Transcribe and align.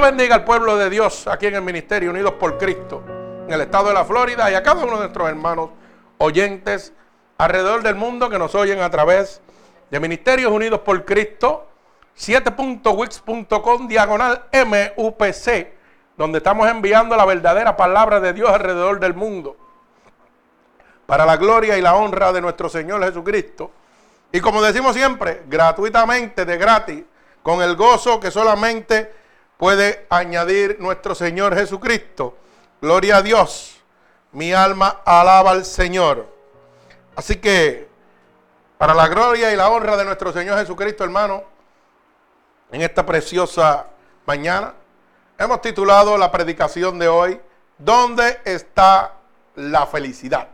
Bendiga 0.00 0.34
al 0.34 0.44
pueblo 0.44 0.76
de 0.76 0.90
Dios 0.90 1.26
aquí 1.26 1.46
en 1.46 1.54
el 1.54 1.62
Ministerio 1.62 2.10
Unidos 2.10 2.34
por 2.34 2.58
Cristo, 2.58 3.02
en 3.46 3.52
el 3.52 3.62
estado 3.62 3.88
de 3.88 3.94
la 3.94 4.04
Florida 4.04 4.50
y 4.50 4.54
a 4.54 4.62
cada 4.62 4.84
uno 4.84 4.92
de 4.92 4.98
nuestros 4.98 5.28
hermanos 5.28 5.70
oyentes 6.18 6.92
alrededor 7.38 7.82
del 7.82 7.94
mundo 7.94 8.28
que 8.28 8.38
nos 8.38 8.54
oyen 8.54 8.80
a 8.80 8.90
través 8.90 9.40
de 9.90 9.98
Ministerios 9.98 10.52
Unidos 10.52 10.80
por 10.80 11.04
Cristo, 11.04 11.66
7.wix.com 12.16 13.88
diagonal 13.88 14.44
MUPC, 14.52 15.68
donde 16.16 16.38
estamos 16.38 16.68
enviando 16.68 17.16
la 17.16 17.24
verdadera 17.24 17.76
palabra 17.76 18.20
de 18.20 18.34
Dios 18.34 18.50
alrededor 18.50 19.00
del 19.00 19.14
mundo, 19.14 19.56
para 21.06 21.24
la 21.24 21.36
gloria 21.36 21.78
y 21.78 21.82
la 21.82 21.96
honra 21.96 22.32
de 22.32 22.42
nuestro 22.42 22.68
Señor 22.68 23.02
Jesucristo. 23.02 23.70
Y 24.30 24.40
como 24.40 24.62
decimos 24.62 24.94
siempre, 24.94 25.42
gratuitamente, 25.48 26.44
de 26.44 26.58
gratis, 26.58 27.02
con 27.42 27.62
el 27.62 27.76
gozo 27.76 28.20
que 28.20 28.30
solamente 28.30 29.25
puede 29.56 30.06
añadir 30.10 30.78
nuestro 30.80 31.14
Señor 31.14 31.54
Jesucristo. 31.54 32.36
Gloria 32.80 33.18
a 33.18 33.22
Dios. 33.22 33.80
Mi 34.32 34.52
alma 34.52 35.00
alaba 35.04 35.52
al 35.52 35.64
Señor. 35.64 36.26
Así 37.14 37.36
que, 37.36 37.88
para 38.78 38.94
la 38.94 39.08
gloria 39.08 39.52
y 39.52 39.56
la 39.56 39.70
honra 39.70 39.96
de 39.96 40.04
nuestro 40.04 40.32
Señor 40.32 40.58
Jesucristo, 40.58 41.04
hermano, 41.04 41.44
en 42.70 42.82
esta 42.82 43.06
preciosa 43.06 43.86
mañana, 44.26 44.74
hemos 45.38 45.62
titulado 45.62 46.18
la 46.18 46.30
predicación 46.30 46.98
de 46.98 47.08
hoy, 47.08 47.40
¿Dónde 47.78 48.40
está 48.44 49.12
la 49.56 49.86
felicidad? 49.86 50.48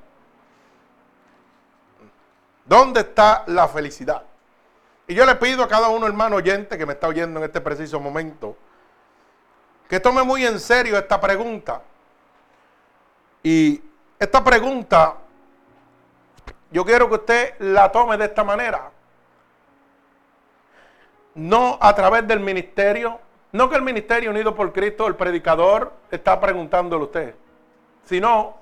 ¿Dónde 2.65 3.01
está 3.01 3.45
la 3.47 3.69
felicidad? 3.69 4.23
Y 5.07 5.15
yo 5.15 5.25
le 5.25 5.35
pido 5.37 5.63
a 5.63 5.69
cada 5.69 5.89
uno, 5.89 6.07
hermano 6.07 6.37
oyente, 6.37 6.77
que 6.79 6.87
me 6.87 6.95
está 6.95 7.09
oyendo 7.09 7.39
en 7.39 7.45
este 7.45 7.61
preciso 7.61 8.01
momento, 8.01 8.57
que 9.93 10.01
tome 10.01 10.23
muy 10.23 10.47
en 10.47 10.59
serio 10.59 10.97
esta 10.97 11.21
pregunta. 11.21 11.83
Y 13.43 13.79
esta 14.19 14.43
pregunta, 14.43 15.19
yo 16.71 16.83
quiero 16.83 17.11
que 17.11 17.17
usted 17.17 17.55
la 17.59 17.93
tome 17.93 18.17
de 18.17 18.25
esta 18.25 18.43
manera. 18.43 18.91
No 21.35 21.77
a 21.79 21.95
través 21.95 22.27
del 22.27 22.41
ministerio, 22.41 23.21
no 23.53 23.69
que 23.69 23.77
el 23.77 23.83
ministerio 23.83 24.31
unido 24.31 24.55
por 24.55 24.73
Cristo, 24.73 25.07
el 25.07 25.15
predicador, 25.15 25.93
está 26.11 26.41
preguntándole 26.41 27.03
a 27.03 27.05
usted, 27.05 27.35
sino 28.07 28.57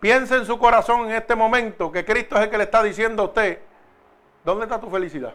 piense 0.00 0.36
en 0.36 0.46
su 0.46 0.58
corazón 0.58 1.02
en 1.02 1.16
este 1.16 1.36
momento 1.36 1.92
que 1.92 2.02
Cristo 2.02 2.36
es 2.36 2.44
el 2.44 2.50
que 2.50 2.56
le 2.56 2.64
está 2.64 2.82
diciendo 2.82 3.24
a 3.24 3.26
usted, 3.26 3.58
¿dónde 4.42 4.64
está 4.64 4.80
tu 4.80 4.88
felicidad? 4.88 5.34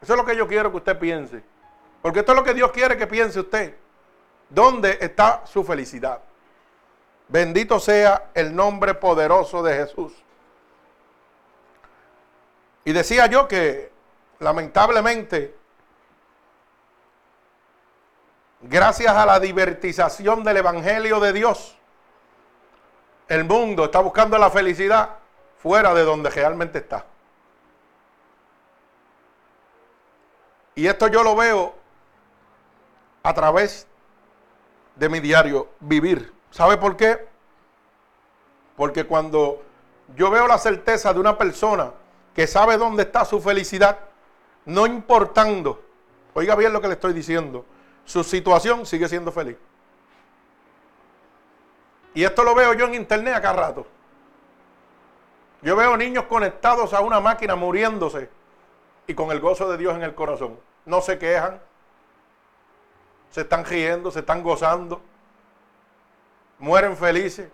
Eso 0.00 0.12
es 0.12 0.16
lo 0.16 0.24
que 0.24 0.36
yo 0.36 0.46
quiero 0.46 0.70
que 0.70 0.76
usted 0.76 0.96
piense. 0.96 1.53
Porque 2.04 2.18
esto 2.18 2.32
es 2.32 2.36
lo 2.36 2.44
que 2.44 2.52
Dios 2.52 2.70
quiere 2.70 2.98
que 2.98 3.06
piense 3.06 3.40
usted. 3.40 3.74
¿Dónde 4.50 4.98
está 5.00 5.40
su 5.46 5.64
felicidad? 5.64 6.20
Bendito 7.28 7.80
sea 7.80 8.28
el 8.34 8.54
nombre 8.54 8.92
poderoso 8.92 9.62
de 9.62 9.74
Jesús. 9.74 10.12
Y 12.84 12.92
decía 12.92 13.24
yo 13.24 13.48
que 13.48 13.90
lamentablemente, 14.40 15.56
gracias 18.60 19.16
a 19.16 19.24
la 19.24 19.40
divertización 19.40 20.44
del 20.44 20.58
Evangelio 20.58 21.20
de 21.20 21.32
Dios, 21.32 21.74
el 23.28 23.44
mundo 23.44 23.86
está 23.86 24.00
buscando 24.00 24.36
la 24.36 24.50
felicidad 24.50 25.08
fuera 25.56 25.94
de 25.94 26.02
donde 26.02 26.28
realmente 26.28 26.80
está. 26.80 27.06
Y 30.74 30.86
esto 30.86 31.08
yo 31.08 31.22
lo 31.22 31.34
veo 31.34 31.83
a 33.24 33.32
través 33.32 33.88
de 34.96 35.08
mi 35.08 35.18
diario 35.18 35.68
vivir. 35.80 36.32
¿Sabe 36.50 36.76
por 36.76 36.96
qué? 36.96 37.26
Porque 38.76 39.04
cuando 39.04 39.62
yo 40.14 40.30
veo 40.30 40.46
la 40.46 40.58
certeza 40.58 41.12
de 41.12 41.18
una 41.18 41.36
persona 41.36 41.92
que 42.34 42.46
sabe 42.46 42.76
dónde 42.76 43.04
está 43.04 43.24
su 43.24 43.40
felicidad, 43.40 43.98
no 44.66 44.86
importando, 44.86 45.82
oiga 46.34 46.54
bien 46.54 46.72
lo 46.72 46.80
que 46.82 46.88
le 46.88 46.94
estoy 46.94 47.14
diciendo, 47.14 47.64
su 48.04 48.22
situación 48.22 48.84
sigue 48.84 49.08
siendo 49.08 49.32
feliz. 49.32 49.56
Y 52.12 52.24
esto 52.24 52.44
lo 52.44 52.54
veo 52.54 52.74
yo 52.74 52.86
en 52.86 52.94
internet 52.94 53.34
acá 53.34 53.54
rato. 53.54 53.86
Yo 55.62 55.74
veo 55.76 55.96
niños 55.96 56.24
conectados 56.24 56.92
a 56.92 57.00
una 57.00 57.20
máquina 57.20 57.56
muriéndose 57.56 58.28
y 59.06 59.14
con 59.14 59.30
el 59.30 59.40
gozo 59.40 59.70
de 59.70 59.78
Dios 59.78 59.94
en 59.94 60.02
el 60.02 60.14
corazón. 60.14 60.58
No 60.84 61.00
se 61.00 61.18
quejan, 61.18 61.58
se 63.34 63.40
están 63.40 63.64
riendo, 63.64 64.12
se 64.12 64.20
están 64.20 64.44
gozando, 64.44 65.02
mueren 66.60 66.96
felices. 66.96 67.50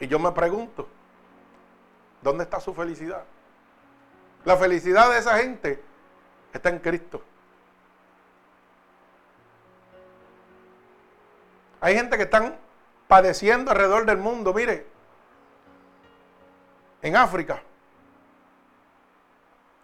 Y 0.00 0.06
yo 0.06 0.18
me 0.18 0.32
pregunto, 0.32 0.88
¿dónde 2.22 2.44
está 2.44 2.58
su 2.58 2.72
felicidad? 2.72 3.22
La 4.46 4.56
felicidad 4.56 5.10
de 5.10 5.18
esa 5.18 5.36
gente 5.36 5.84
está 6.54 6.70
en 6.70 6.78
Cristo. 6.78 7.22
Hay 11.78 11.94
gente 11.94 12.16
que 12.16 12.22
están 12.22 12.56
padeciendo 13.06 13.72
alrededor 13.72 14.06
del 14.06 14.16
mundo, 14.16 14.54
mire, 14.54 14.86
en 17.02 17.14
África, 17.14 17.62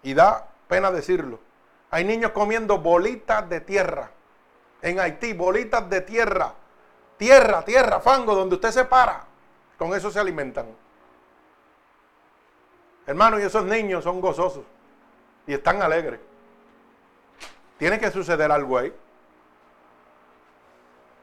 y 0.02 0.14
da 0.14 0.48
pena 0.66 0.90
decirlo. 0.90 1.47
Hay 1.90 2.04
niños 2.04 2.32
comiendo 2.32 2.78
bolitas 2.78 3.48
de 3.48 3.60
tierra. 3.60 4.10
En 4.82 5.00
Haití, 5.00 5.32
bolitas 5.32 5.88
de 5.88 6.00
tierra. 6.02 6.54
Tierra, 7.16 7.64
tierra, 7.64 8.00
fango, 8.00 8.34
donde 8.34 8.56
usted 8.56 8.70
se 8.70 8.84
para. 8.84 9.24
Con 9.78 9.94
eso 9.94 10.10
se 10.10 10.20
alimentan. 10.20 10.66
Hermanos, 13.06 13.40
y 13.40 13.44
esos 13.44 13.64
niños 13.64 14.04
son 14.04 14.20
gozosos. 14.20 14.64
Y 15.46 15.54
están 15.54 15.80
alegres. 15.80 16.20
Tiene 17.78 17.98
que 17.98 18.10
suceder 18.10 18.52
algo 18.52 18.76
ahí. 18.76 18.94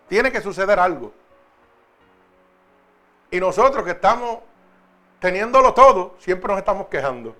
Tiene 0.07 0.31
que 0.31 0.41
suceder 0.41 0.79
algo. 0.79 1.11
Y 3.29 3.39
nosotros 3.39 3.83
que 3.83 3.91
estamos 3.91 4.39
teniéndolo 5.19 5.73
todo, 5.73 6.15
siempre 6.19 6.47
nos 6.49 6.57
estamos 6.57 6.87
quejando. 6.87 7.35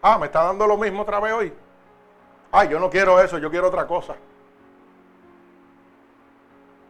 Ah, 0.00 0.18
me 0.18 0.26
está 0.26 0.44
dando 0.44 0.66
lo 0.66 0.76
mismo 0.76 1.02
otra 1.02 1.18
vez 1.20 1.32
hoy. 1.32 1.52
Ay, 2.56 2.68
yo 2.68 2.78
no 2.78 2.88
quiero 2.88 3.20
eso, 3.20 3.36
yo 3.38 3.50
quiero 3.50 3.66
otra 3.66 3.84
cosa. 3.84 4.14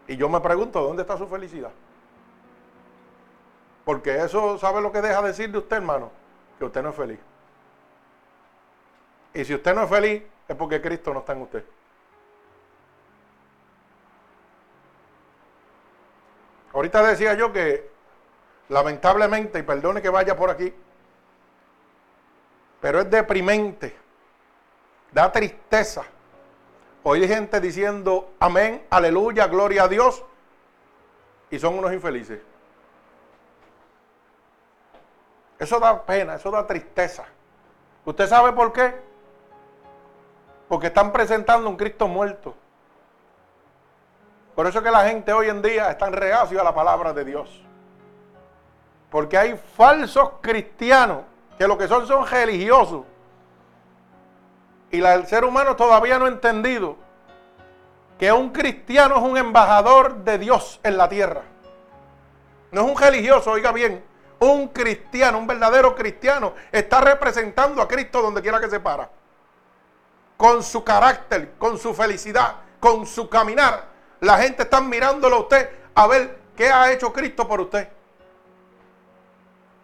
Y 0.06 0.14
yo 0.14 0.28
me 0.28 0.38
pregunto, 0.38 0.82
¿dónde 0.82 1.00
está 1.00 1.16
su 1.16 1.26
felicidad? 1.26 1.70
Porque 3.86 4.22
eso, 4.22 4.58
¿sabe 4.58 4.82
lo 4.82 4.92
que 4.92 5.00
deja 5.00 5.22
decir 5.22 5.50
de 5.50 5.56
usted, 5.56 5.76
hermano? 5.76 6.10
Que 6.58 6.66
usted 6.66 6.82
no 6.82 6.90
es 6.90 6.94
feliz. 6.94 7.18
Y 9.32 9.42
si 9.46 9.54
usted 9.54 9.74
no 9.74 9.84
es 9.84 9.88
feliz, 9.88 10.22
es 10.46 10.54
porque 10.54 10.82
Cristo 10.82 11.14
no 11.14 11.20
está 11.20 11.32
en 11.32 11.40
usted. 11.40 11.64
Ahorita 16.74 17.02
decía 17.04 17.32
yo 17.32 17.54
que, 17.54 17.90
lamentablemente, 18.68 19.60
y 19.60 19.62
perdone 19.62 20.02
que 20.02 20.10
vaya 20.10 20.36
por 20.36 20.50
aquí, 20.50 20.74
pero 22.82 23.00
es 23.00 23.10
deprimente, 23.10 24.03
da 25.14 25.30
tristeza. 25.30 26.04
Oír 27.04 27.28
gente 27.28 27.60
diciendo 27.60 28.32
amén, 28.40 28.84
aleluya, 28.90 29.46
gloria 29.46 29.84
a 29.84 29.88
Dios, 29.88 30.24
y 31.50 31.58
son 31.58 31.78
unos 31.78 31.92
infelices. 31.92 32.40
Eso 35.58 35.78
da 35.78 36.04
pena, 36.04 36.34
eso 36.34 36.50
da 36.50 36.66
tristeza. 36.66 37.24
¿Usted 38.04 38.26
sabe 38.26 38.52
por 38.52 38.72
qué? 38.72 38.94
Porque 40.68 40.88
están 40.88 41.12
presentando 41.12 41.70
un 41.70 41.76
Cristo 41.76 42.08
muerto. 42.08 42.54
Por 44.54 44.66
eso 44.66 44.78
es 44.78 44.84
que 44.84 44.90
la 44.90 45.06
gente 45.06 45.32
hoy 45.32 45.48
en 45.48 45.62
día 45.62 45.90
está 45.90 46.10
reacio 46.10 46.60
a 46.60 46.64
la 46.64 46.74
palabra 46.74 47.12
de 47.12 47.24
Dios. 47.24 47.62
Porque 49.10 49.38
hay 49.38 49.56
falsos 49.76 50.30
cristianos 50.40 51.22
que 51.56 51.68
lo 51.68 51.78
que 51.78 51.86
son 51.86 52.06
son 52.06 52.26
religiosos. 52.26 53.04
Y 54.94 55.04
el 55.04 55.26
ser 55.26 55.44
humano 55.44 55.74
todavía 55.74 56.20
no 56.20 56.26
ha 56.26 56.28
entendido 56.28 56.96
que 58.16 58.30
un 58.30 58.50
cristiano 58.50 59.16
es 59.16 59.22
un 59.22 59.36
embajador 59.36 60.18
de 60.18 60.38
Dios 60.38 60.78
en 60.84 60.96
la 60.96 61.08
tierra. 61.08 61.42
No 62.70 62.82
es 62.82 62.86
un 62.92 62.96
religioso, 62.96 63.50
oiga 63.50 63.72
bien, 63.72 64.04
un 64.38 64.68
cristiano, 64.68 65.38
un 65.38 65.48
verdadero 65.48 65.96
cristiano, 65.96 66.54
está 66.70 67.00
representando 67.00 67.82
a 67.82 67.88
Cristo 67.88 68.22
donde 68.22 68.40
quiera 68.40 68.60
que 68.60 68.70
se 68.70 68.78
para. 68.78 69.10
Con 70.36 70.62
su 70.62 70.84
carácter, 70.84 71.54
con 71.58 71.76
su 71.76 71.92
felicidad, 71.92 72.54
con 72.78 73.04
su 73.04 73.28
caminar. 73.28 73.86
La 74.20 74.38
gente 74.38 74.62
está 74.62 74.80
mirándolo 74.80 75.34
a 75.34 75.40
usted 75.40 75.70
a 75.92 76.06
ver 76.06 76.38
qué 76.56 76.70
ha 76.70 76.92
hecho 76.92 77.12
Cristo 77.12 77.48
por 77.48 77.60
usted. 77.60 77.88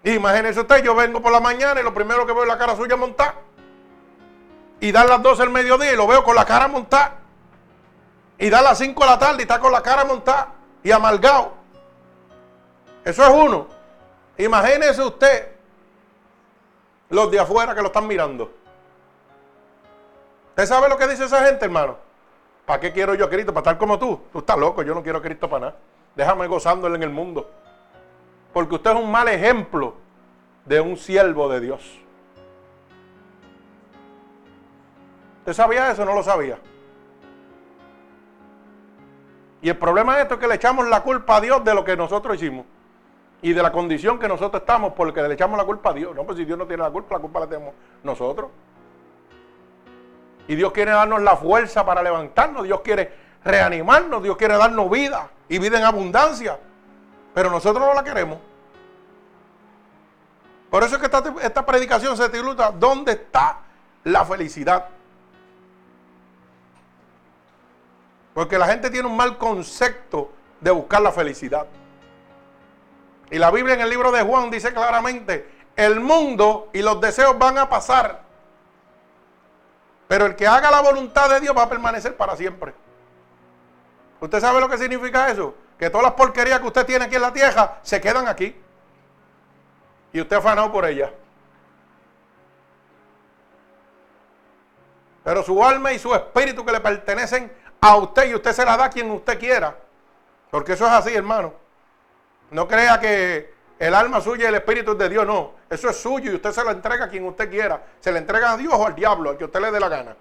Imagínese 0.05 0.61
usted, 0.61 0.85
yo 0.85 0.95
vengo 0.95 1.21
por 1.21 1.33
la 1.33 1.41
mañana 1.41 1.81
y 1.81 1.83
lo 1.83 1.93
primero 1.93 2.25
que 2.25 2.33
veo 2.33 2.43
es 2.43 2.49
la 2.49 2.57
cara 2.57 2.77
suya 2.77 2.95
montada. 2.95 3.50
Y 4.81 4.93
da 4.93 5.05
las 5.05 5.23
12 5.23 5.43
del 5.43 5.51
mediodía 5.51 5.93
y 5.93 5.97
lo 5.97 6.07
veo 6.07 6.25
con 6.25 6.35
la 6.35 6.45
cara 6.45 6.67
montada. 6.67 7.19
Y 8.39 8.49
da 8.49 8.63
las 8.63 8.79
5 8.79 8.99
de 9.03 9.11
la 9.11 9.19
tarde 9.19 9.37
y 9.39 9.43
está 9.43 9.61
con 9.61 9.71
la 9.71 9.83
cara 9.83 10.05
montada 10.05 10.55
y 10.83 10.91
amargado. 10.91 11.53
Eso 13.05 13.23
es 13.23 13.31
uno. 13.31 13.67
Imagínese 14.39 15.03
usted 15.03 15.49
los 17.11 17.31
de 17.31 17.39
afuera 17.39 17.75
que 17.75 17.83
lo 17.83 17.89
están 17.89 18.07
mirando. 18.07 18.51
¿Usted 20.51 20.67
sabe 20.67 20.89
lo 20.89 20.97
que 20.97 21.07
dice 21.07 21.25
esa 21.25 21.45
gente, 21.45 21.67
hermano? 21.67 21.97
¿Para 22.65 22.81
qué 22.81 22.93
quiero 22.93 23.15
yo 23.15 23.27
a 23.27 23.31
Cristo? 23.31 23.53
¿Para 23.53 23.73
estar 23.73 23.79
como 23.79 23.99
tú? 23.99 24.21
Tú 24.33 24.39
estás 24.39 24.59
loco, 24.59 24.83
yo 24.83 24.95
no 24.95 25.03
quiero 25.03 25.19
a 25.19 25.23
Cristo 25.23 25.49
para 25.49 25.67
nada. 25.67 25.77
Déjame 26.15 26.47
gozándole 26.47 26.97
en 26.97 27.03
el 27.03 27.11
mundo. 27.11 27.51
Porque 28.53 28.75
usted 28.75 28.91
es 28.91 28.97
un 28.97 29.11
mal 29.11 29.29
ejemplo 29.29 29.95
de 30.65 30.81
un 30.81 30.97
siervo 30.97 31.49
de 31.49 31.61
Dios. 31.61 32.01
¿Usted 35.51 35.65
sabía 35.65 35.91
eso 35.91 36.05
no 36.05 36.15
lo 36.15 36.23
sabía? 36.23 36.61
Y 39.61 39.69
el 39.69 39.77
problema 39.77 40.15
de 40.15 40.23
esto 40.23 40.35
es 40.35 40.41
que 40.41 40.47
le 40.47 40.55
echamos 40.55 40.87
la 40.87 41.03
culpa 41.03 41.39
a 41.39 41.41
Dios 41.41 41.65
de 41.65 41.75
lo 41.75 41.83
que 41.85 41.97
nosotros 41.97 42.37
hicimos. 42.37 42.67
Y 43.43 43.53
de 43.53 43.61
la 43.61 43.73
condición 43.73 44.21
que 44.21 44.29
nosotros 44.29 44.61
estamos 44.61 44.93
porque 44.93 45.21
le 45.23 45.35
echamos 45.35 45.59
la 45.59 45.65
culpa 45.65 45.91
a 45.91 45.93
Dios. 45.95 46.15
No, 46.15 46.23
pues 46.23 46.39
si 46.39 46.45
Dios 46.45 46.57
no 46.57 46.69
tiene 46.69 46.85
la 46.85 46.91
culpa, 46.91 47.17
la 47.17 47.21
culpa 47.21 47.41
la 47.41 47.49
tenemos 47.49 47.75
nosotros. 48.05 48.49
Y 50.47 50.55
Dios 50.55 50.71
quiere 50.71 50.93
darnos 50.93 51.21
la 51.21 51.37
fuerza 51.37 51.85
para 51.85 52.01
levantarnos. 52.01 52.63
Dios 52.63 52.81
quiere 52.83 53.13
reanimarnos. 53.43 54.23
Dios 54.23 54.37
quiere 54.37 54.57
darnos 54.57 54.89
vida 54.89 55.31
y 55.49 55.59
vida 55.59 55.79
en 55.79 55.85
abundancia. 55.85 56.61
Pero 57.35 57.51
nosotros 57.51 57.85
no 57.85 57.93
la 57.93 58.05
queremos. 58.05 58.39
Por 60.71 60.85
eso 60.85 60.95
es 60.95 61.01
que 61.01 61.07
esta, 61.07 61.25
esta 61.43 61.67
predicación 61.67 62.17
se 62.17 62.29
titula 62.29 62.71
¿Dónde 62.71 63.13
está 63.13 63.59
la 64.05 64.25
felicidad? 64.25 65.00
Porque 68.41 68.57
la 68.57 68.69
gente 68.69 68.89
tiene 68.89 69.07
un 69.07 69.19
mal 69.19 69.37
concepto 69.37 70.33
de 70.63 70.71
buscar 70.71 71.03
la 71.03 71.13
felicidad. 71.13 71.67
Y 73.31 73.37
la 73.37 73.51
Biblia 73.51 73.75
en 73.75 73.83
el 73.83 73.91
libro 73.91 74.11
de 74.11 74.23
Juan 74.23 74.51
dice 74.51 74.73
claramente, 74.73 75.47
el 75.77 76.01
mundo 76.01 76.71
y 76.73 76.81
los 76.81 76.99
deseos 77.03 77.39
van 77.39 77.59
a 77.59 77.69
pasar. 77.69 78.23
Pero 80.09 80.25
el 80.25 80.37
que 80.37 80.47
haga 80.47 80.71
la 80.71 80.81
voluntad 80.81 81.29
de 81.29 81.41
Dios 81.41 81.55
va 81.55 81.65
a 81.65 81.69
permanecer 81.69 82.17
para 82.17 82.35
siempre. 82.35 82.73
¿Usted 84.21 84.41
sabe 84.41 84.59
lo 84.59 84.71
que 84.71 84.79
significa 84.79 85.29
eso? 85.29 85.55
Que 85.79 85.91
todas 85.91 86.05
las 86.05 86.15
porquerías 86.15 86.61
que 86.61 86.67
usted 86.67 86.87
tiene 86.87 87.05
aquí 87.05 87.17
en 87.17 87.23
la 87.23 87.35
tierra 87.35 87.81
se 87.83 88.01
quedan 88.01 88.27
aquí. 88.27 88.59
Y 90.15 90.21
usted 90.23 90.37
afanado 90.37 90.73
por 90.73 90.87
ellas. 90.87 91.11
Pero 95.25 95.43
su 95.43 95.63
alma 95.63 95.93
y 95.93 95.99
su 95.99 96.15
espíritu 96.15 96.65
que 96.65 96.73
le 96.73 96.81
pertenecen 96.81 97.61
a 97.81 97.97
usted 97.97 98.31
y 98.31 98.35
usted 98.35 98.53
se 98.53 98.65
la 98.65 98.77
da 98.77 98.87
a 98.87 98.91
quien 98.91 99.11
usted 99.11 99.39
quiera. 99.39 99.77
Porque 100.51 100.73
eso 100.73 100.87
es 100.87 100.93
así, 100.93 101.15
hermano. 101.15 101.55
No 102.51 102.67
crea 102.67 102.99
que 102.99 103.55
el 103.79 103.95
alma 103.95 104.21
suya 104.21 104.45
y 104.45 104.49
el 104.49 104.57
espíritu 104.57 104.93
es 104.93 104.99
de 104.99 105.09
Dios, 105.09 105.27
no. 105.27 105.53
Eso 105.69 105.89
es 105.89 105.97
suyo 105.97 106.33
y 106.33 106.35
usted 106.35 106.53
se 106.53 106.65
lo 106.65 106.71
entrega 106.71 107.07
a 107.07 107.09
quien 107.09 107.25
usted 107.25 107.49
quiera. 107.49 107.83
Se 108.01 108.13
le 108.13 108.19
entrega 108.19 108.53
a 108.53 108.57
Dios 108.57 108.75
o 108.75 108.87
al 108.87 108.95
diablo, 108.95 109.31
al 109.31 109.39
que 109.39 109.45
usted 109.45 109.61
le 109.61 109.71
dé 109.71 109.81
la 109.81 109.89
gana. 109.89 110.17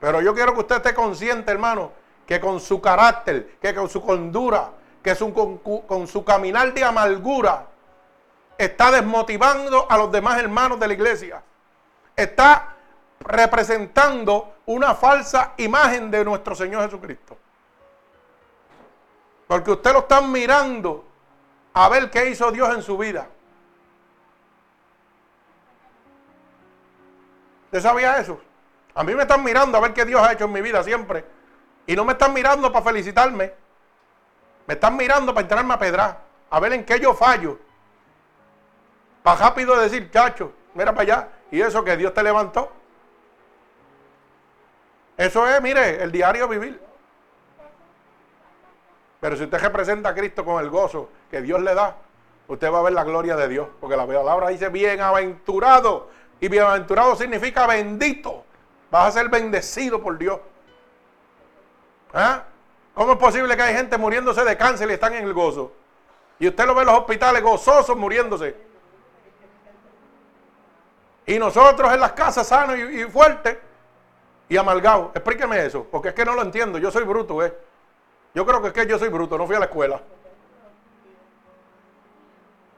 Pero 0.00 0.20
yo 0.20 0.34
quiero 0.34 0.54
que 0.54 0.60
usted 0.60 0.76
esté 0.76 0.94
consciente, 0.94 1.52
hermano, 1.52 1.92
que 2.26 2.40
con 2.40 2.58
su 2.58 2.80
carácter, 2.80 3.56
que 3.60 3.74
con 3.74 3.88
su 3.88 4.04
condura, 4.04 4.70
que 5.02 5.14
con, 5.14 5.58
con 5.58 6.08
su 6.08 6.24
caminar 6.24 6.72
de 6.72 6.82
amargura, 6.82 7.66
está 8.58 8.90
desmotivando 8.90 9.86
a 9.88 9.96
los 9.96 10.10
demás 10.10 10.40
hermanos 10.40 10.80
de 10.80 10.88
la 10.88 10.94
iglesia. 10.94 11.42
Está 12.16 12.71
representando 13.24 14.54
una 14.66 14.94
falsa 14.94 15.54
imagen 15.56 16.10
de 16.10 16.24
nuestro 16.24 16.54
Señor 16.54 16.84
Jesucristo. 16.84 17.36
Porque 19.46 19.70
usted 19.70 19.92
lo 19.92 20.00
está 20.00 20.20
mirando 20.20 21.04
a 21.74 21.88
ver 21.88 22.10
qué 22.10 22.30
hizo 22.30 22.50
Dios 22.50 22.74
en 22.74 22.82
su 22.82 22.96
vida. 22.96 23.28
¿Usted 27.66 27.80
sabía 27.80 28.18
eso? 28.18 28.40
A 28.94 29.02
mí 29.02 29.14
me 29.14 29.22
están 29.22 29.42
mirando 29.42 29.78
a 29.78 29.80
ver 29.80 29.94
qué 29.94 30.04
Dios 30.04 30.20
ha 30.20 30.32
hecho 30.32 30.44
en 30.44 30.52
mi 30.52 30.60
vida 30.60 30.82
siempre. 30.82 31.24
Y 31.86 31.96
no 31.96 32.04
me 32.04 32.12
están 32.12 32.32
mirando 32.32 32.70
para 32.70 32.84
felicitarme. 32.84 33.52
Me 34.66 34.74
están 34.74 34.96
mirando 34.96 35.32
para 35.32 35.42
entrarme 35.42 35.74
a 35.74 35.78
pedrar. 35.78 36.20
A 36.50 36.60
ver 36.60 36.74
en 36.74 36.84
qué 36.84 37.00
yo 37.00 37.14
fallo. 37.14 37.58
Para 39.22 39.40
rápido 39.40 39.78
decir, 39.78 40.10
chacho, 40.10 40.52
mira 40.74 40.92
para 40.92 41.02
allá. 41.02 41.28
Y 41.50 41.60
eso 41.60 41.82
que 41.82 41.96
Dios 41.96 42.12
te 42.12 42.22
levantó. 42.22 42.70
Eso 45.16 45.46
es, 45.48 45.60
mire, 45.62 46.02
el 46.02 46.10
diario 46.10 46.48
vivir. 46.48 46.80
Pero 49.20 49.36
si 49.36 49.44
usted 49.44 49.60
representa 49.60 50.08
a 50.08 50.14
Cristo 50.14 50.44
con 50.44 50.62
el 50.62 50.68
gozo 50.68 51.08
que 51.30 51.40
Dios 51.40 51.60
le 51.60 51.74
da, 51.74 51.96
usted 52.48 52.72
va 52.72 52.80
a 52.80 52.82
ver 52.82 52.92
la 52.92 53.04
gloria 53.04 53.36
de 53.36 53.48
Dios. 53.48 53.68
Porque 53.80 53.96
la 53.96 54.06
palabra 54.06 54.48
dice 54.48 54.68
bienaventurado. 54.68 56.10
Y 56.40 56.48
bienaventurado 56.48 57.14
significa 57.14 57.66
bendito. 57.66 58.44
Vas 58.90 59.08
a 59.08 59.20
ser 59.20 59.28
bendecido 59.28 60.02
por 60.02 60.18
Dios. 60.18 60.40
¿Ah? 62.12 62.42
¿Cómo 62.94 63.12
es 63.12 63.18
posible 63.18 63.56
que 63.56 63.62
hay 63.62 63.74
gente 63.74 63.96
muriéndose 63.96 64.44
de 64.44 64.56
cáncer 64.56 64.90
y 64.90 64.94
están 64.94 65.14
en 65.14 65.24
el 65.24 65.32
gozo? 65.32 65.72
Y 66.38 66.48
usted 66.48 66.66
lo 66.66 66.74
ve 66.74 66.80
en 66.80 66.88
los 66.88 66.98
hospitales 66.98 67.42
gozosos 67.42 67.96
muriéndose. 67.96 68.56
Y 71.26 71.38
nosotros 71.38 71.92
en 71.92 72.00
las 72.00 72.12
casas 72.12 72.48
sanos 72.48 72.76
y, 72.76 73.04
fuertes 73.04 73.56
y 74.48 74.56
amargados. 74.56 75.10
Explíqueme 75.14 75.64
eso, 75.64 75.86
porque 75.90 76.08
es 76.08 76.14
que 76.14 76.24
no 76.24 76.34
lo 76.34 76.42
entiendo. 76.42 76.78
Yo 76.78 76.90
soy 76.90 77.04
bruto, 77.04 77.44
¿eh? 77.44 77.56
Yo 78.34 78.46
creo 78.46 78.62
que 78.62 78.68
es 78.68 78.74
que 78.74 78.86
yo 78.86 78.98
soy 78.98 79.08
bruto, 79.08 79.36
no 79.36 79.46
fui 79.46 79.56
a 79.56 79.58
la 79.58 79.66
escuela. 79.66 80.00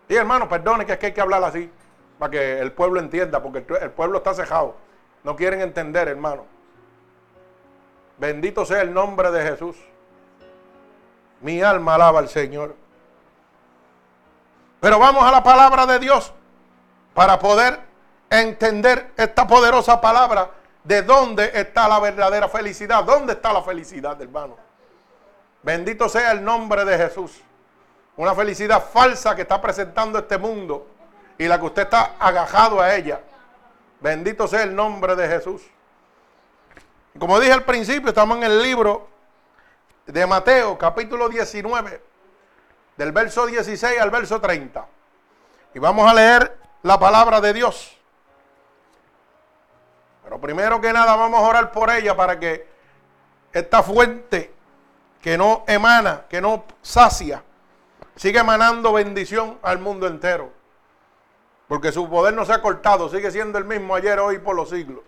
Y 0.08 0.14
hermano, 0.14 0.48
perdone 0.48 0.84
que 0.84 0.92
es 0.92 0.98
que 0.98 1.06
hay 1.06 1.12
que 1.12 1.20
hablar 1.20 1.42
así, 1.44 1.70
para 2.18 2.30
que 2.30 2.58
el 2.58 2.72
pueblo 2.72 3.00
entienda, 3.00 3.42
porque 3.42 3.64
el 3.80 3.90
pueblo 3.90 4.18
está 4.18 4.34
cejado. 4.34 4.76
No 5.22 5.34
quieren 5.36 5.60
entender, 5.60 6.08
hermano. 6.08 6.44
Bendito 8.18 8.64
sea 8.64 8.82
el 8.82 8.92
nombre 8.92 9.30
de 9.30 9.42
Jesús. 9.42 9.76
Mi 11.40 11.62
alma 11.62 11.94
alaba 11.94 12.20
al 12.20 12.28
Señor. 12.28 12.76
Pero 14.80 14.98
vamos 14.98 15.24
a 15.24 15.32
la 15.32 15.42
palabra 15.42 15.86
de 15.86 15.98
Dios 15.98 16.32
para 17.14 17.38
poder 17.38 17.80
entender 18.28 19.12
esta 19.16 19.46
poderosa 19.46 20.00
palabra 20.00 20.50
de 20.84 21.02
dónde 21.02 21.50
está 21.54 21.88
la 21.88 21.98
verdadera 21.98 22.48
felicidad. 22.48 23.02
¿Dónde 23.02 23.32
está 23.32 23.52
la 23.52 23.62
felicidad, 23.62 24.20
hermano? 24.20 24.56
Bendito 25.62 26.08
sea 26.08 26.32
el 26.32 26.44
nombre 26.44 26.84
de 26.84 26.96
Jesús. 26.96 27.40
Una 28.16 28.34
felicidad 28.34 28.84
falsa 28.92 29.34
que 29.34 29.42
está 29.42 29.60
presentando 29.60 30.18
este 30.18 30.38
mundo 30.38 30.86
y 31.38 31.48
la 31.48 31.58
que 31.58 31.64
usted 31.64 31.82
está 31.82 32.12
agajado 32.18 32.80
a 32.80 32.94
ella. 32.94 33.20
Bendito 34.00 34.46
sea 34.46 34.62
el 34.62 34.76
nombre 34.76 35.16
de 35.16 35.26
Jesús. 35.26 35.62
Como 37.18 37.40
dije 37.40 37.52
al 37.52 37.64
principio, 37.64 38.10
estamos 38.10 38.36
en 38.36 38.44
el 38.44 38.62
libro 38.62 39.08
de 40.06 40.26
Mateo, 40.26 40.76
capítulo 40.76 41.28
19, 41.28 42.02
del 42.96 43.12
verso 43.12 43.46
16 43.46 43.98
al 43.98 44.10
verso 44.10 44.40
30. 44.40 44.86
Y 45.74 45.78
vamos 45.78 46.08
a 46.08 46.14
leer 46.14 46.58
la 46.82 46.98
palabra 46.98 47.40
de 47.40 47.54
Dios. 47.54 47.96
Pero 50.24 50.40
primero 50.40 50.80
que 50.80 50.92
nada 50.92 51.14
vamos 51.14 51.40
a 51.40 51.46
orar 51.46 51.70
por 51.70 51.90
ella 51.90 52.16
para 52.16 52.40
que 52.40 52.66
esta 53.52 53.82
fuente 53.82 54.52
que 55.20 55.38
no 55.38 55.64
emana, 55.66 56.24
que 56.28 56.40
no 56.40 56.64
sacia, 56.82 57.42
sigue 58.16 58.40
emanando 58.40 58.92
bendición 58.92 59.58
al 59.62 59.78
mundo 59.78 60.06
entero. 60.06 60.50
Porque 61.68 61.92
su 61.92 62.08
poder 62.08 62.34
no 62.34 62.44
se 62.44 62.52
ha 62.52 62.60
cortado, 62.60 63.08
sigue 63.08 63.30
siendo 63.30 63.58
el 63.58 63.64
mismo 63.64 63.94
ayer, 63.94 64.18
hoy, 64.18 64.38
por 64.38 64.56
los 64.56 64.70
siglos. 64.70 65.00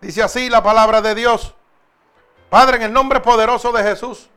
Dice 0.00 0.22
así 0.22 0.50
la 0.50 0.62
palabra 0.62 1.00
de 1.00 1.14
Dios. 1.14 1.54
Padre, 2.50 2.76
en 2.76 2.82
el 2.82 2.92
nombre 2.92 3.20
poderoso 3.20 3.72
de 3.72 3.82
Jesús 3.82 4.28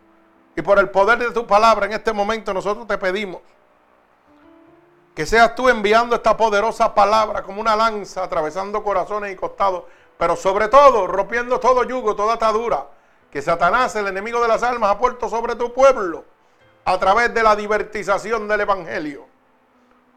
y 0.56 0.62
por 0.62 0.80
el 0.80 0.90
poder 0.90 1.20
de 1.20 1.32
tu 1.32 1.46
palabra 1.46 1.86
en 1.86 1.94
este 1.94 2.14
momento 2.14 2.54
nosotros 2.54 2.88
te 2.88 2.98
pedimos 2.98 3.42
que 5.16 5.26
seas 5.26 5.56
tú 5.56 5.70
enviando 5.70 6.18
esta 6.18 6.36
poderosa 6.36 6.94
palabra 6.94 7.42
como 7.42 7.62
una 7.62 7.76
lanza 7.76 8.24
atravesando 8.24 8.84
corazones 8.84 9.32
y 9.32 9.36
costados, 9.38 9.86
pero 10.18 10.36
sobre 10.36 10.68
todo 10.68 11.08
rompiendo 11.08 11.58
todo 11.58 11.84
yugo, 11.84 12.16
toda 12.16 12.34
atadura 12.34 12.86
que 13.32 13.42
Satanás, 13.42 13.96
el 13.96 14.08
enemigo 14.08 14.42
de 14.42 14.50
las 14.50 14.62
almas, 14.62 14.92
ha 14.92 15.00
puesto 15.00 15.30
sobre 15.30 15.56
tu 15.56 15.74
pueblo 15.74 16.26
a 16.84 16.98
través 17.00 17.34
de 17.34 17.44
la 17.44 17.56
divertización 17.56 18.48
del 18.48 18.62
Evangelio. 18.62 19.26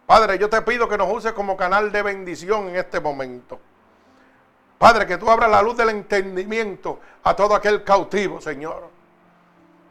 Padre, 0.04 0.36
yo 0.38 0.48
te 0.48 0.62
pido 0.62 0.88
que 0.88 0.98
nos 0.98 1.12
uses 1.12 1.32
como 1.32 1.56
canal 1.56 1.92
de 1.92 2.02
bendición 2.02 2.68
en 2.68 2.76
este 2.76 3.00
momento. 3.00 3.60
Padre, 4.78 5.06
que 5.06 5.16
tú 5.16 5.30
abras 5.30 5.50
la 5.50 5.62
luz 5.62 5.76
del 5.76 5.90
entendimiento 5.90 7.00
a 7.22 7.34
todo 7.36 7.54
aquel 7.54 7.84
cautivo, 7.84 8.40
Señor. 8.40 8.88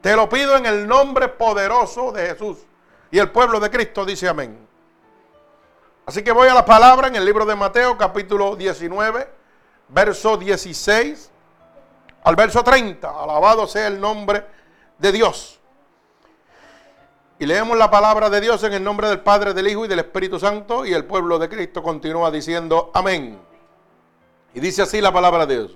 Te 0.01 0.15
lo 0.15 0.27
pido 0.27 0.55
en 0.55 0.65
el 0.65 0.87
nombre 0.87 1.29
poderoso 1.29 2.11
de 2.11 2.27
Jesús. 2.27 2.57
Y 3.11 3.19
el 3.19 3.31
pueblo 3.31 3.59
de 3.59 3.69
Cristo 3.69 4.05
dice 4.05 4.27
amén. 4.27 4.66
Así 6.07 6.23
que 6.23 6.31
voy 6.31 6.47
a 6.47 6.53
la 6.53 6.63
palabra 6.63 7.09
en 7.09 7.17
el 7.17 7.25
libro 7.25 7.45
de 7.45 7.53
Mateo, 7.53 7.97
capítulo 7.97 8.55
19, 8.55 9.29
verso 9.89 10.37
16 10.37 11.29
al 12.23 12.35
verso 12.37 12.63
30. 12.63 13.09
Alabado 13.09 13.67
sea 13.67 13.87
el 13.87 13.99
nombre 13.99 14.45
de 14.97 15.11
Dios. 15.11 15.59
Y 17.39 17.45
leemos 17.45 17.77
la 17.77 17.91
palabra 17.91 18.29
de 18.29 18.39
Dios 18.39 18.63
en 18.63 18.71
el 18.71 18.85
nombre 18.85 19.09
del 19.09 19.19
Padre, 19.19 19.53
del 19.53 19.67
Hijo 19.67 19.83
y 19.83 19.89
del 19.89 19.99
Espíritu 19.99 20.39
Santo. 20.39 20.85
Y 20.85 20.93
el 20.93 21.03
pueblo 21.03 21.37
de 21.39 21.49
Cristo 21.49 21.83
continúa 21.83 22.31
diciendo 22.31 22.89
amén. 22.93 23.37
Y 24.53 24.61
dice 24.61 24.83
así 24.83 25.01
la 25.01 25.11
palabra 25.11 25.45
de 25.45 25.55
Dios. 25.55 25.75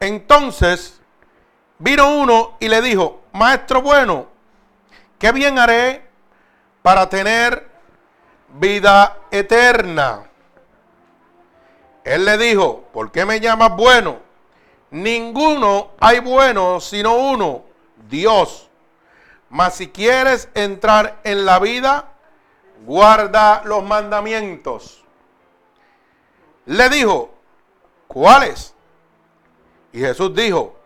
Entonces 0.00 1.00
vino 1.78 2.12
uno 2.18 2.56
y 2.58 2.66
le 2.66 2.82
dijo, 2.82 3.20
Maestro 3.34 3.82
bueno, 3.82 4.26
¿qué 5.16 5.30
bien 5.30 5.60
haré 5.60 6.10
para 6.82 7.08
tener 7.08 7.67
vida 8.54 9.18
eterna? 9.30 10.28
Él 12.04 12.24
le 12.24 12.38
dijo, 12.38 12.84
¿por 12.92 13.10
qué 13.12 13.24
me 13.24 13.40
llamas 13.40 13.76
bueno? 13.76 14.18
Ninguno 14.90 15.90
hay 16.00 16.20
bueno 16.20 16.80
sino 16.80 17.14
uno, 17.14 17.64
Dios. 18.08 18.68
Mas 19.50 19.74
si 19.74 19.88
quieres 19.88 20.48
entrar 20.54 21.20
en 21.24 21.44
la 21.44 21.58
vida, 21.58 22.12
guarda 22.84 23.62
los 23.64 23.82
mandamientos. 23.82 25.04
Le 26.66 26.88
dijo, 26.88 27.30
¿cuáles? 28.06 28.74
Y 29.92 30.00
Jesús 30.00 30.34
dijo, 30.34 30.76